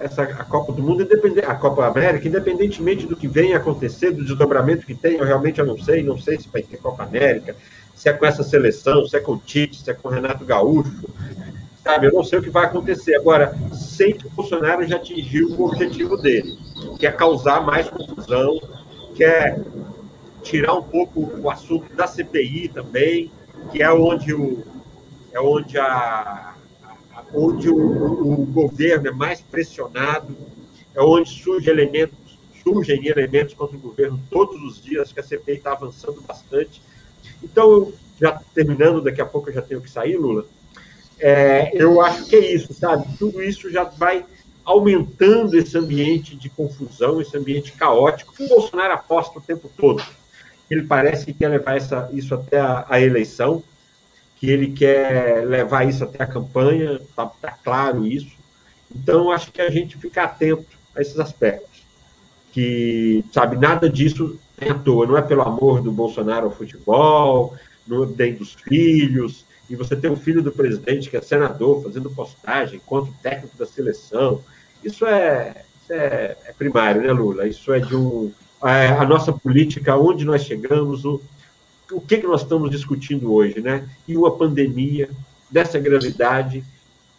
essa, 0.00 0.22
a 0.22 0.44
Copa 0.44 0.72
do 0.72 0.82
Mundo, 0.82 1.06
a 1.46 1.54
Copa 1.54 1.86
América, 1.86 2.28
independentemente 2.28 3.06
do 3.06 3.16
que 3.16 3.26
venha 3.26 3.56
acontecer, 3.56 4.10
do 4.10 4.22
desdobramento 4.22 4.86
que 4.86 4.94
tem, 4.94 5.16
eu 5.16 5.24
realmente 5.24 5.58
eu 5.58 5.66
não 5.66 5.78
sei, 5.78 6.02
não 6.02 6.18
sei 6.18 6.38
se 6.38 6.48
vai 6.48 6.62
ter 6.62 6.76
Copa 6.76 7.02
América, 7.02 7.56
se 7.94 8.08
é 8.08 8.12
com 8.12 8.26
essa 8.26 8.42
seleção, 8.42 9.06
se 9.06 9.16
é 9.16 9.20
com 9.20 9.32
o 9.32 9.38
Tite, 9.38 9.82
se 9.82 9.90
é 9.90 9.94
com 9.94 10.08
o 10.08 10.10
Renato 10.10 10.44
Gaúcho, 10.44 11.08
sabe? 11.82 12.06
Eu 12.06 12.12
não 12.12 12.22
sei 12.22 12.38
o 12.38 12.42
que 12.42 12.50
vai 12.50 12.66
acontecer. 12.66 13.16
Agora, 13.16 13.56
sei 13.72 14.12
que 14.12 14.26
o 14.26 14.30
Bolsonaro 14.30 14.86
já 14.86 14.96
atingiu 14.96 15.48
o 15.50 15.64
objetivo 15.64 16.16
dele, 16.16 16.58
que 16.98 17.06
é 17.06 17.12
causar 17.12 17.64
mais 17.64 17.88
confusão, 17.88 18.60
que 19.14 19.24
é 19.24 19.58
tirar 20.42 20.74
um 20.74 20.82
pouco 20.82 21.32
o 21.40 21.50
assunto 21.50 21.94
da 21.96 22.06
CPI 22.06 22.68
também, 22.68 23.32
que 23.72 23.82
é 23.82 23.90
onde 23.90 24.34
o 24.34 24.62
é 25.32 25.40
onde 25.40 25.78
a 25.78 26.55
onde 27.32 27.68
o, 27.68 28.42
o, 28.42 28.46
governo 28.46 29.08
é 29.08 29.12
mais 29.12 29.40
pressionado, 29.40 30.36
é 30.94 31.00
onde 31.00 31.30
surgem 31.30 31.72
elementos, 31.72 32.38
surgem 32.62 33.06
elementos 33.06 33.54
contra 33.54 33.76
o 33.76 33.80
governo 33.80 34.20
todos 34.30 34.60
os 34.62 34.82
dias, 34.82 35.12
que 35.12 35.20
a 35.20 35.22
CPI 35.22 35.54
está 35.54 35.72
avançando 35.72 36.20
bastante. 36.22 36.80
Então, 37.42 37.92
já 38.20 38.40
terminando, 38.54 39.02
daqui 39.02 39.20
a 39.20 39.26
pouco 39.26 39.50
eu 39.50 39.54
já 39.54 39.62
tenho 39.62 39.80
que 39.80 39.90
sair, 39.90 40.16
Lula. 40.16 40.46
É, 41.18 41.70
eu 41.74 42.00
acho 42.00 42.26
que 42.26 42.36
é 42.36 42.52
isso, 42.52 42.72
sabe? 42.74 43.06
Tudo 43.18 43.42
isso 43.42 43.70
já 43.70 43.84
vai 43.84 44.24
aumentando 44.64 45.56
esse 45.56 45.78
ambiente 45.78 46.34
de 46.34 46.50
confusão, 46.50 47.20
esse 47.20 47.36
ambiente 47.36 47.72
caótico, 47.72 48.34
que 48.34 48.44
o 48.44 48.48
Bolsonaro 48.48 48.94
aposta 48.94 49.38
o 49.38 49.42
tempo 49.42 49.70
todo. 49.76 50.02
Ele 50.68 50.82
parece 50.82 51.24
que 51.24 51.32
quer 51.32 51.48
levar 51.48 51.76
essa, 51.76 52.10
isso 52.12 52.34
até 52.34 52.58
a, 52.58 52.84
a 52.88 53.00
eleição, 53.00 53.62
que 54.36 54.50
ele 54.50 54.72
quer 54.72 55.46
levar 55.46 55.88
isso 55.88 56.04
até 56.04 56.22
a 56.22 56.26
campanha, 56.26 56.92
está 56.94 57.26
tá 57.26 57.50
claro 57.52 58.06
isso. 58.06 58.36
Então, 58.94 59.30
acho 59.30 59.50
que 59.50 59.60
a 59.60 59.70
gente 59.70 59.96
fica 59.96 60.24
atento 60.24 60.66
a 60.94 61.00
esses 61.00 61.18
aspectos. 61.18 61.84
Que, 62.52 63.24
sabe, 63.32 63.56
nada 63.56 63.88
disso 63.88 64.38
é 64.58 64.70
à 64.70 64.74
toa, 64.74 65.06
não 65.06 65.16
é 65.16 65.22
pelo 65.22 65.42
amor 65.42 65.82
do 65.82 65.92
Bolsonaro 65.92 66.46
ao 66.46 66.52
futebol, 66.52 67.54
não 67.86 68.04
é 68.04 68.08
nem 68.16 68.34
dos 68.34 68.54
filhos, 68.54 69.44
e 69.68 69.74
você 69.74 69.96
tem 69.96 70.10
um 70.10 70.16
filho 70.16 70.42
do 70.42 70.52
presidente 70.52 71.10
que 71.10 71.16
é 71.16 71.20
senador 71.20 71.82
fazendo 71.82 72.10
postagem 72.10 72.80
contra 72.86 73.10
o 73.10 73.14
técnico 73.22 73.56
da 73.56 73.66
seleção. 73.66 74.40
Isso 74.82 75.04
é, 75.04 75.64
isso 75.82 75.92
é, 75.92 76.36
é 76.46 76.52
primário, 76.52 77.02
né, 77.02 77.12
Lula? 77.12 77.46
Isso 77.46 77.72
é 77.72 77.80
de 77.80 77.94
um. 77.94 78.32
É, 78.64 78.88
a 78.88 79.04
nossa 79.04 79.32
política, 79.32 79.96
onde 79.96 80.24
nós 80.24 80.44
chegamos, 80.44 81.04
o, 81.04 81.20
o 81.92 82.00
que, 82.00 82.18
que 82.18 82.26
nós 82.26 82.42
estamos 82.42 82.70
discutindo 82.70 83.32
hoje, 83.32 83.60
né? 83.60 83.88
E 84.06 84.16
uma 84.16 84.30
pandemia 84.30 85.08
dessa 85.50 85.78
gravidade 85.78 86.64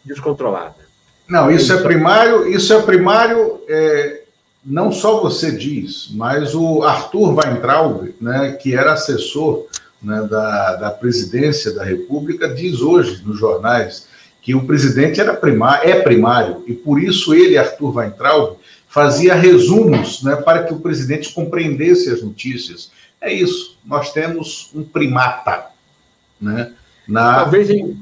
descontrolada. 0.04 0.88
Não, 1.28 1.52
isso 1.52 1.74
é 1.74 1.82
primário, 1.82 2.48
isso 2.48 2.74
é 2.74 2.82
primário, 2.82 3.60
é, 3.68 4.22
não 4.66 4.92
só 4.92 5.22
você 5.22 5.52
diz, 5.52 6.10
mas 6.14 6.56
o 6.56 6.84
Arthur 6.84 7.36
Weintraub, 7.36 8.16
né, 8.20 8.54
que 8.54 8.74
era 8.74 8.94
assessor 8.94 9.66
né, 10.02 10.26
da, 10.30 10.76
da 10.76 10.92
presidência 10.92 11.74
da 11.74 11.84
República, 11.84 12.48
diz 12.48 12.80
hoje 12.80 13.22
nos 13.26 13.38
jornais 13.38 14.08
que 14.42 14.56
o 14.56 14.66
presidente 14.66 15.20
era 15.20 15.34
primário, 15.34 15.90
é 15.90 16.00
primário, 16.00 16.64
e 16.66 16.74
por 16.74 17.04
isso 17.04 17.34
ele, 17.34 17.58
Arthur 17.58 17.98
Weintraub, 17.98 18.58
fazia 18.88 19.36
resumos 19.36 20.24
né, 20.24 20.38
para 20.38 20.64
que 20.64 20.74
o 20.74 20.80
presidente 20.80 21.34
compreendesse 21.34 22.10
as 22.10 22.22
notícias. 22.22 22.90
É 23.22 23.32
isso, 23.32 23.78
nós 23.86 24.12
temos 24.12 24.72
um 24.74 24.84
primata. 24.84 25.68
Né, 26.40 26.74
na, 27.08 27.36
Talvez 27.36 27.70
em, 27.70 27.98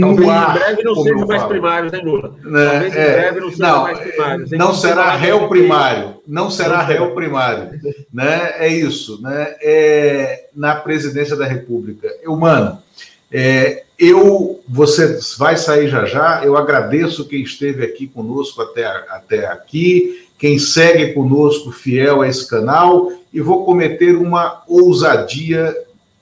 Talvez 0.00 0.28
ar, 0.28 0.50
em 0.50 0.58
breve 0.58 0.82
não 0.82 0.94
sejam 0.96 1.26
mais 1.26 1.42
primários, 1.44 1.92
né, 1.92 1.98
Lula? 1.98 2.34
Né? 2.42 2.70
Talvez 2.70 2.94
em 2.94 2.98
é, 2.98 3.12
breve 3.12 3.40
não 3.40 3.50
sejam 3.50 3.82
mais 3.82 3.98
primários. 3.98 4.50
Não 4.50 4.74
será 4.74 5.10
réu 5.16 5.48
primário. 5.48 6.16
Não 6.26 6.50
será 6.50 6.82
réu 6.82 7.14
primário. 7.14 7.80
né? 8.12 8.54
É 8.58 8.68
isso. 8.68 9.20
Né? 9.22 9.54
É, 9.62 10.48
na 10.54 10.74
presidência 10.74 11.36
da 11.36 11.46
República. 11.46 12.08
Eu, 12.20 12.36
mano, 12.36 12.82
é, 13.30 13.84
eu, 13.98 14.60
você 14.68 15.18
vai 15.38 15.56
sair 15.56 15.88
já 15.88 16.04
já. 16.04 16.44
Eu 16.44 16.56
agradeço 16.56 17.28
quem 17.28 17.42
esteve 17.42 17.84
aqui 17.84 18.06
conosco 18.06 18.62
até, 18.62 18.84
até 18.84 19.46
aqui, 19.46 20.25
quem 20.38 20.58
segue 20.58 21.12
conosco 21.12 21.70
fiel 21.70 22.22
a 22.22 22.28
esse 22.28 22.48
canal, 22.48 23.10
e 23.32 23.40
vou 23.40 23.64
cometer 23.64 24.16
uma 24.16 24.62
ousadia 24.68 25.74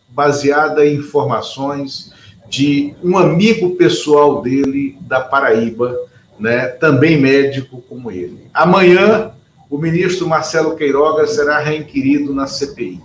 baseada 0.08 0.86
em 0.86 0.96
informações 0.96 2.12
de 2.48 2.94
um 3.02 3.18
amigo 3.18 3.74
pessoal 3.76 4.40
dele 4.42 4.96
da 5.00 5.20
Paraíba, 5.20 5.98
né, 6.38 6.66
também 6.66 7.20
médico 7.20 7.82
como 7.88 8.10
ele. 8.10 8.46
Amanhã, 8.52 9.32
o 9.68 9.78
ministro 9.78 10.28
Marcelo 10.28 10.76
Queiroga 10.76 11.26
será 11.26 11.58
reinquirido 11.58 12.32
na 12.32 12.46
CPI. 12.46 13.00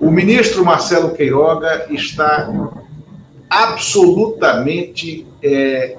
O 0.00 0.10
ministro 0.10 0.64
Marcelo 0.64 1.10
Queiroga 1.10 1.86
está 1.90 2.48
absolutamente 3.50 5.26
é, 5.42 5.96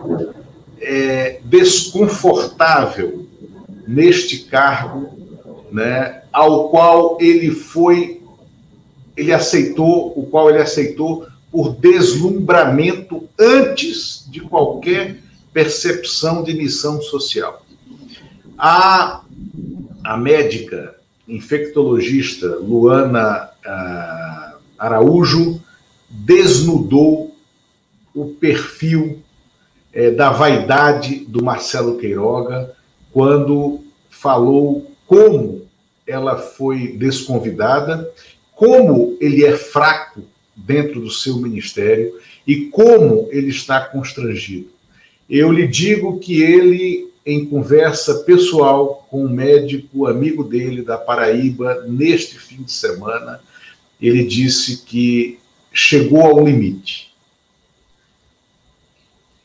é, 0.79 1.39
desconfortável 1.43 3.26
neste 3.87 4.39
cargo, 4.39 5.17
né, 5.71 6.23
ao 6.31 6.69
qual 6.69 7.17
ele 7.21 7.51
foi, 7.51 8.21
ele 9.15 9.33
aceitou, 9.33 10.13
o 10.15 10.25
qual 10.25 10.49
ele 10.49 10.59
aceitou 10.59 11.25
por 11.49 11.75
deslumbramento 11.75 13.27
antes 13.39 14.27
de 14.29 14.41
qualquer 14.41 15.17
percepção 15.53 16.43
de 16.43 16.53
missão 16.53 17.01
social. 17.01 17.65
A, 18.57 19.21
a 20.03 20.17
médica 20.17 20.95
infectologista 21.27 22.47
Luana 22.57 23.49
uh, 23.65 24.57
Araújo 24.77 25.61
desnudou 26.09 27.35
o 28.13 28.25
perfil 28.25 29.21
eh, 29.93 30.11
da 30.11 30.29
vaidade 30.29 31.25
do 31.25 31.43
Marcelo 31.43 31.97
Queiroga 31.97 32.76
quando 33.17 33.83
falou 34.11 34.91
como 35.07 35.65
ela 36.05 36.37
foi 36.37 36.89
desconvidada, 36.89 38.07
como 38.53 39.17
ele 39.19 39.43
é 39.43 39.57
fraco 39.57 40.21
dentro 40.55 41.01
do 41.01 41.09
seu 41.09 41.37
ministério 41.37 42.13
e 42.45 42.67
como 42.67 43.27
ele 43.31 43.49
está 43.49 43.83
constrangido. 43.83 44.69
eu 45.27 45.51
lhe 45.51 45.67
digo 45.67 46.19
que 46.19 46.43
ele, 46.43 47.11
em 47.25 47.43
conversa 47.43 48.19
pessoal 48.19 49.07
com 49.09 49.25
um 49.25 49.29
médico 49.29 50.05
amigo 50.05 50.43
dele 50.43 50.83
da 50.83 50.95
Paraíba, 50.95 51.85
neste 51.87 52.37
fim 52.37 52.61
de 52.61 52.71
semana, 52.71 53.41
ele 53.99 54.23
disse 54.25 54.83
que 54.85 55.39
chegou 55.73 56.21
ao 56.21 56.45
limite. 56.45 57.11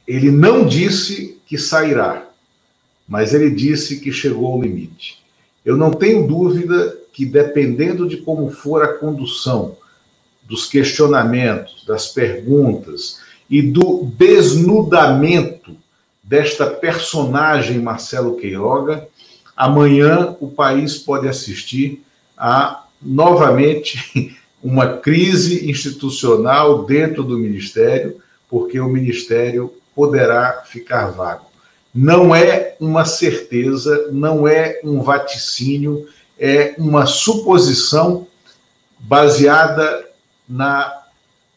Ele 0.06 0.30
não 0.30 0.66
disse 0.66 1.38
que 1.46 1.56
sairá, 1.56 2.31
mas 3.12 3.34
ele 3.34 3.50
disse 3.50 4.00
que 4.00 4.10
chegou 4.10 4.54
ao 4.54 4.62
limite. 4.62 5.18
Eu 5.62 5.76
não 5.76 5.90
tenho 5.90 6.26
dúvida 6.26 6.96
que, 7.12 7.26
dependendo 7.26 8.08
de 8.08 8.16
como 8.16 8.50
for 8.50 8.82
a 8.82 8.94
condução 8.94 9.76
dos 10.44 10.64
questionamentos, 10.66 11.84
das 11.86 12.08
perguntas 12.08 13.18
e 13.50 13.60
do 13.60 14.10
desnudamento 14.16 15.76
desta 16.22 16.64
personagem 16.66 17.80
Marcelo 17.80 18.36
Queiroga, 18.36 19.06
amanhã 19.54 20.34
o 20.40 20.48
país 20.48 20.96
pode 20.96 21.28
assistir 21.28 22.02
a 22.34 22.86
novamente 23.02 24.34
uma 24.64 24.96
crise 24.96 25.68
institucional 25.70 26.86
dentro 26.86 27.22
do 27.22 27.38
ministério, 27.38 28.22
porque 28.48 28.80
o 28.80 28.88
ministério 28.88 29.70
poderá 29.94 30.62
ficar 30.64 31.08
vago. 31.08 31.51
Não 31.94 32.34
é 32.34 32.74
uma 32.80 33.04
certeza, 33.04 34.08
não 34.12 34.48
é 34.48 34.80
um 34.82 35.00
vaticínio, 35.02 36.06
é 36.38 36.74
uma 36.78 37.06
suposição 37.06 38.26
baseada 38.98 40.06
na 40.48 41.02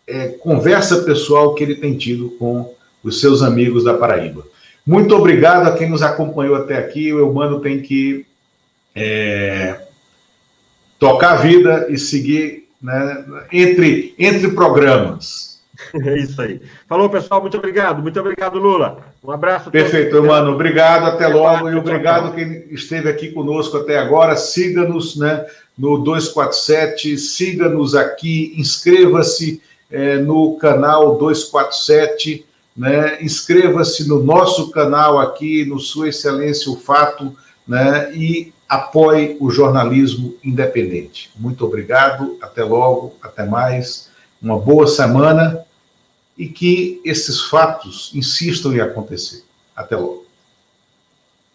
é, 0.08 0.30
conversa 0.30 1.04
pessoal 1.04 1.54
que 1.54 1.64
ele 1.64 1.76
tem 1.76 1.98
tido 1.98 2.32
com 2.32 2.74
os 3.04 3.20
seus 3.20 3.42
amigos 3.42 3.84
da 3.84 3.94
Paraíba. 3.94 4.46
Muito 4.86 5.16
obrigado 5.16 5.68
a 5.68 5.76
quem 5.76 5.90
nos 5.90 6.04
acompanhou 6.04 6.56
até 6.56 6.78
aqui. 6.78 7.12
O 7.12 7.20
Eumano 7.20 7.60
tem 7.60 7.82
que 7.82 8.26
é, 8.94 9.80
tocar 11.00 11.34
a 11.34 11.42
vida 11.42 11.88
e 11.90 11.98
seguir 11.98 12.68
né, 12.82 13.26
entre, 13.52 14.14
entre 14.20 14.50
programas. 14.52 15.55
É 16.06 16.18
isso 16.18 16.42
aí. 16.42 16.62
Falou, 16.88 17.10
pessoal. 17.10 17.42
Muito 17.42 17.58
obrigado. 17.58 18.02
Muito 18.02 18.20
obrigado, 18.20 18.58
Lula. 18.58 19.00
Um 19.24 19.32
abraço. 19.32 19.72
Perfeito, 19.72 20.22
mano. 20.24 20.52
Obrigado. 20.52 21.06
Até 21.06 21.28
logo. 21.28 21.70
E 21.70 21.76
obrigado 21.76 22.34
quem 22.34 22.66
esteve 22.72 23.10
aqui 23.10 23.32
conosco 23.32 23.78
até 23.78 23.98
agora. 23.98 24.36
Siga-nos 24.36 25.16
né, 25.16 25.46
no 25.78 25.98
247. 25.98 27.18
Siga-nos 27.18 27.96
aqui. 27.96 28.54
Inscreva-se 28.58 29.62
é, 29.92 30.18
no 30.18 30.58
canal 30.58 31.18
247. 31.18 32.46
Né? 32.76 33.18
Inscreva-se 33.22 34.08
no 34.08 34.22
nosso 34.24 34.70
canal 34.72 35.20
aqui, 35.20 35.66
no 35.66 35.80
Sua 35.80 36.10
Excelência 36.10 36.72
o 36.72 36.78
Fato. 36.78 37.36
Né? 37.68 38.14
E 38.14 38.54
apoie 38.68 39.38
o 39.40 39.50
jornalismo 39.50 40.36
independente. 40.44 41.32
Muito 41.38 41.66
obrigado. 41.66 42.38
Até 42.42 42.64
logo. 42.64 43.16
Até 43.22 43.46
mais. 43.46 44.14
Uma 44.46 44.60
boa 44.60 44.86
semana 44.86 45.66
e 46.38 46.48
que 46.48 47.02
esses 47.04 47.42
fatos 47.42 48.12
insistam 48.14 48.76
em 48.76 48.80
acontecer. 48.80 49.44
Até 49.76 49.98
logo. 49.98 50.25